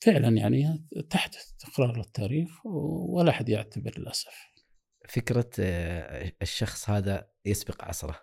فعلا 0.00 0.28
يعني 0.28 0.84
تحدث 1.10 1.52
تكرار 1.58 1.96
للتاريخ 1.96 2.66
ولا 3.08 3.30
أحد 3.30 3.48
يعتبر 3.48 3.94
للأسف. 3.98 4.34
فكرة 5.08 5.50
آه، 5.60 6.32
الشخص 6.42 6.90
هذا 6.90 7.28
يسبق 7.44 7.84
عصره. 7.84 8.20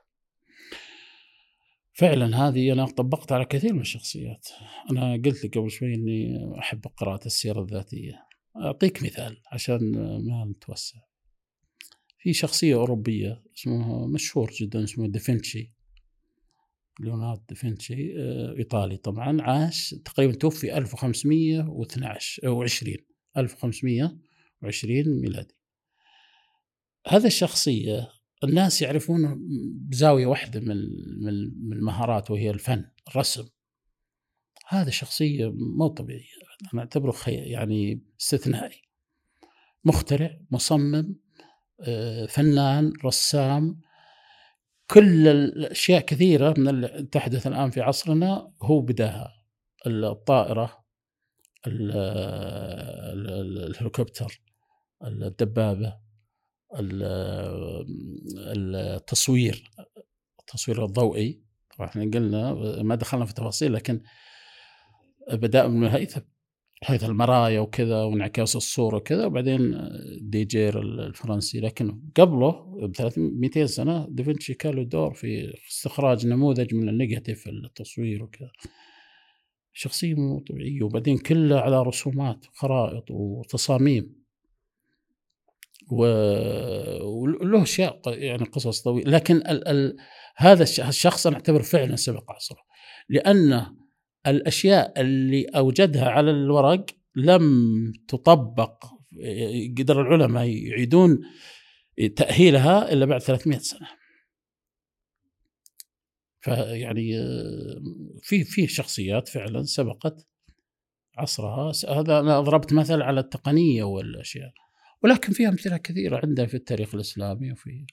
فعلا 1.94 2.48
هذه 2.48 2.74
أنا 2.74 2.86
طبقتها 2.86 3.36
على 3.36 3.46
كثير 3.46 3.74
من 3.74 3.82
الشخصيات. 3.82 4.48
أنا 4.92 5.14
قلت 5.14 5.46
لك 5.46 5.58
قبل 5.58 5.72
شوي 5.72 5.96
أني 5.96 6.50
أحب 6.60 6.88
قراءة 6.98 7.26
السيرة 7.26 7.62
الذاتية. 7.62 8.28
أعطيك 8.56 9.04
مثال 9.04 9.42
عشان 9.52 9.92
ما 10.28 10.46
نتوسع. 10.46 11.00
في 12.22 12.34
شخصية 12.34 12.76
أوروبية 12.76 13.44
اسمه 13.58 14.08
مشهور 14.08 14.52
جدا 14.52 14.84
اسمه 14.84 15.08
دافنشي 15.08 15.74
ليوناردو 17.00 17.44
دافنشي 17.50 18.20
آه، 18.20 18.56
إيطالي 18.58 18.98
طبعا 18.98 19.42
عاش 19.42 19.96
تقريبا 20.06 20.34
توفي 20.34 20.78
1512 20.78 22.48
أو 22.48 22.64
20 22.64 22.98
1520 23.38 25.22
ميلادي. 25.22 25.56
هذا 27.08 27.28
الشخصية 27.28 28.10
الناس 28.44 28.82
يعرفونه 28.82 29.38
بزاوية 29.90 30.26
واحدة 30.26 30.60
من 30.60 30.78
من 31.68 31.74
المهارات 31.78 32.32
وهي 32.32 32.50
الفن 32.50 32.86
الرسم. 33.08 33.48
هذا 34.68 34.90
شخصية 34.90 35.52
مو 35.52 35.88
طبيعية 35.88 36.26
أنا 36.74 36.82
أعتبره 36.82 37.16
يعني 37.28 38.04
استثنائي. 38.22 38.82
مخترع 39.86 40.40
مصمم 40.52 41.16
فنان 42.28 42.94
رسام 43.06 43.82
كل 44.88 45.28
الأشياء 45.28 46.02
كثيرة 46.02 46.54
من 46.58 46.68
اللي 46.68 47.08
تحدث 47.12 47.48
الآن 47.48 47.70
في 47.72 47.82
عصرنا 47.82 48.54
هو 48.62 48.82
بداها. 48.82 49.34
الطائرة 49.88 50.86
الهليكوبتر 53.18 54.42
الدبابة 55.04 55.98
التصوير 58.56 59.72
التصوير 60.40 60.86
الضوئي. 60.86 61.42
طبعا 61.78 61.88
إحنا 61.88 62.04
قلنا 62.04 62.54
ما 62.84 62.96
دخلنا 62.96 63.26
في 63.26 63.34
تفاصيل 63.34 63.74
لكن 63.74 64.02
بدأ 65.32 65.68
ابن 65.68 65.88
هيثم. 65.88 66.22
هذا 66.86 67.08
المرايا 67.08 67.60
وكذا 67.60 68.04
وانعكاس 68.04 68.56
الصورة 68.56 68.96
وكذا 68.96 69.26
وبعدين 69.26 69.90
داجير 70.22 70.82
الفرنسي. 70.82 71.60
لكن 71.60 72.02
قبله 72.16 72.52
ب 72.88 73.12
200 73.18 73.66
سنة 73.66 74.08
دافنشي 74.10 74.54
كان 74.54 74.74
له 74.74 74.84
دور 74.84 75.14
في 75.14 75.54
استخراج 75.70 76.28
نموذج 76.28 76.76
من 76.76 76.90
ال 76.90 76.96
negative 76.96 77.48
التصوير 77.48 78.24
وكذا. 78.24 78.52
شخصية 79.74 80.14
مو 80.14 80.40
طبيعية. 80.40 80.84
وبعدين 80.84 81.18
كلها 81.18 81.60
على 81.60 81.82
رسومات 81.84 82.46
خرائط 82.54 83.12
وتصاميم. 83.12 84.22
وله 85.92 87.64
أشياء 87.64 88.02
يعني 88.08 88.44
قصص 88.44 88.82
طويلة. 88.82 89.12
لكن 89.12 89.36
ال 89.36 89.68
ال 89.68 89.98
هذا 90.36 90.64
الشخص 90.64 91.28
أنا 91.28 91.36
أعتبر 91.36 91.62
فعلا 91.62 91.96
سبق 91.96 92.32
عصره. 92.32 92.62
لأنه 93.10 93.81
الأشياء 94.28 95.02
اللي 95.02 95.46
أوجدها 95.46 96.10
على 96.10 96.32
الورق 96.32 96.86
لم 97.16 97.94
تطبق 98.08 98.86
قدر 99.78 100.02
العلماء 100.02 100.48
يعيدون 100.48 101.20
تأهيلها 102.16 102.94
إلا 102.94 103.06
بعد 103.06 103.22
300 103.22 103.60
سنة. 103.60 103.88
فيعني 106.42 107.14
في 108.22 108.44
في 108.44 108.68
شخصيات 108.68 109.28
فعلا 109.28 109.64
سبقت 109.64 110.28
عصرها 111.18 111.72
هذا 111.90 112.20
أنا 112.20 112.40
ضربت 112.40 112.74
مثل 112.74 113.02
على 113.02 113.20
التقنية 113.20 113.84
والأشياء 113.84 114.54
ولكن 115.04 115.34
في 115.34 115.48
أمثلة 115.48 115.78
كثيرة 115.78 116.22
عندنا 116.24 116.48
في 116.48 116.54
التاريخ 116.54 116.96
الإسلامي 116.96 117.52
وفي 117.52 117.86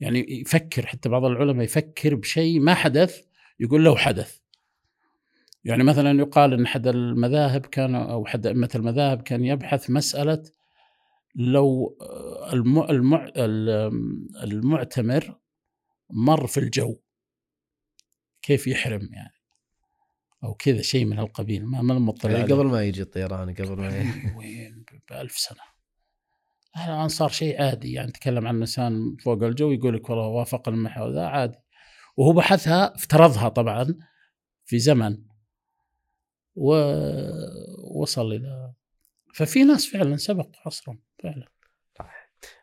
يعني 0.00 0.40
يفكر 0.40 0.86
حتى 0.86 1.08
بعض 1.08 1.24
العلماء 1.24 1.64
يفكر 1.64 2.14
بشيء 2.14 2.60
ما 2.60 2.74
حدث 2.74 3.20
يقول 3.60 3.84
له 3.84 3.96
حدث 3.96 4.38
يعني 5.64 5.84
مثلا 5.84 6.18
يقال 6.20 6.52
إن 6.52 6.64
احد 6.64 6.86
المذاهب 6.86 7.66
كان 7.66 7.94
أو 7.94 8.26
احد 8.26 8.46
ائمه 8.46 8.70
المذاهب 8.74 9.22
كان 9.22 9.44
يبحث 9.44 9.90
مسألة 9.90 10.42
لو 11.34 11.96
المع 12.52 12.86
المع 12.90 13.28
المعتمر 14.42 15.38
مر 16.10 16.46
في 16.46 16.60
الجو. 16.60 17.00
كيف 18.42 18.66
يحرم 18.66 19.08
يعني؟ 19.12 19.34
أو 20.44 20.54
كذا 20.54 20.82
شيء 20.82 21.04
من 21.04 21.18
هالقبيل 21.18 21.66
ما 21.66 21.82
ما 21.82 21.98
مطلع 21.98 22.30
يعني 22.30 22.52
قبل 22.52 22.66
ما 22.66 22.82
يجي 22.84 23.02
الطيران 23.02 23.54
قبل 23.54 23.76
ما 23.76 23.98
يجي 23.98 24.32
وين؟ 24.38 24.84
بألف 25.10 25.38
سنة. 25.38 25.74
الآن 26.86 27.08
صار 27.08 27.28
شيء 27.28 27.62
عادي 27.62 27.92
يعني 27.92 28.12
تكلم 28.12 28.46
عن 28.46 28.56
إنسان 28.56 29.16
فوق 29.24 29.42
الجو 29.42 29.70
يقول 29.72 29.94
لك 29.94 30.10
والله 30.10 30.26
وافق 30.26 30.68
المحور 30.68 31.12
ذا 31.12 31.26
عادي. 31.26 31.58
وهو 32.16 32.32
بحثها 32.32 32.94
افترضها 32.94 33.48
طبعا 33.48 33.94
في 34.64 34.78
زمن 34.78 35.33
ووصل 36.56 38.32
إلى 38.32 38.72
ففي 39.34 39.64
ناس 39.64 39.86
فعلا 39.86 40.16
سبق 40.16 40.48
عصرهم 40.66 40.98
فعلا. 41.22 41.48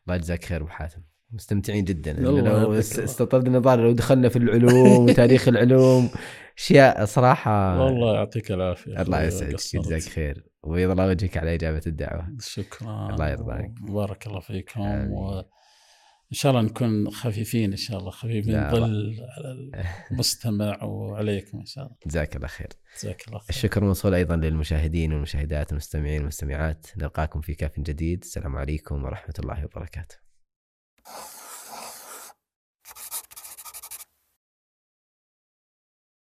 الله 0.08 0.16
يجزاك 0.16 0.46
خير 0.46 0.62
أبو 0.62 0.70
حاتم. 0.70 1.02
مستمتعين 1.32 1.84
جدا. 1.84 2.14
لو. 2.14 2.74
استطردنا 2.80 3.60
ظهر 3.60 3.82
لو 3.82 3.92
دخلنا 3.92 4.30
في 4.30 4.36
العلوم 4.36 5.10
وتاريخ 5.10 5.48
العلوم 5.48 6.10
أشياء 6.58 7.06
صراحة 7.06 7.86
والله 7.86 8.16
يعطيك 8.16 8.52
العافية 8.52 9.02
الله 9.02 9.22
يسعدك. 9.22 9.74
يجزاك 9.74 10.02
خير. 10.02 10.46
ويضل 10.64 11.02
وجهك 11.02 11.38
على 11.38 11.56
إجابة 11.56 11.82
الدعوة. 11.88 12.36
شكرا. 12.40 13.10
الله 13.10 13.30
يرضى 13.30 13.52
عليك. 13.52 13.72
بارك 13.82 14.28
الله 14.28 14.40
فيكم. 14.40 14.82
وان 16.32 16.38
شاء 16.38 16.52
الله 16.52 16.62
نكون 16.62 17.10
خفيفين 17.10 17.72
إن 17.72 17.78
شاء 17.78 18.00
الله 18.00 18.12
خفيفين. 18.12 18.72
ظل 18.72 19.16
على 19.38 19.72
المستمع 20.12 20.84
وعليكم 20.84 21.60
إن 21.60 21.66
شاء 21.66 21.86
الله. 21.86 21.98
جزاك 22.08 22.36
الله 22.36 22.48
خير. 22.48 22.68
جزاك 22.98 23.28
الله 23.28 23.40
خير. 23.40 23.50
الشكر 23.50 23.84
موصول 23.84 24.14
أيضا 24.14 24.36
للمشاهدين 24.36 25.14
والمشاهدات 25.14 25.68
والمستمعين 25.68 26.18
والمستمعات. 26.20 26.88
نلقاكم 26.98 27.42
في 27.42 27.54
كاف 27.54 27.80
جديد. 27.80 28.24
السلام 28.24 28.56
عليكم 28.56 29.04
ورحمة 29.04 29.34
الله 29.40 29.66
وبركاته. 29.66 30.16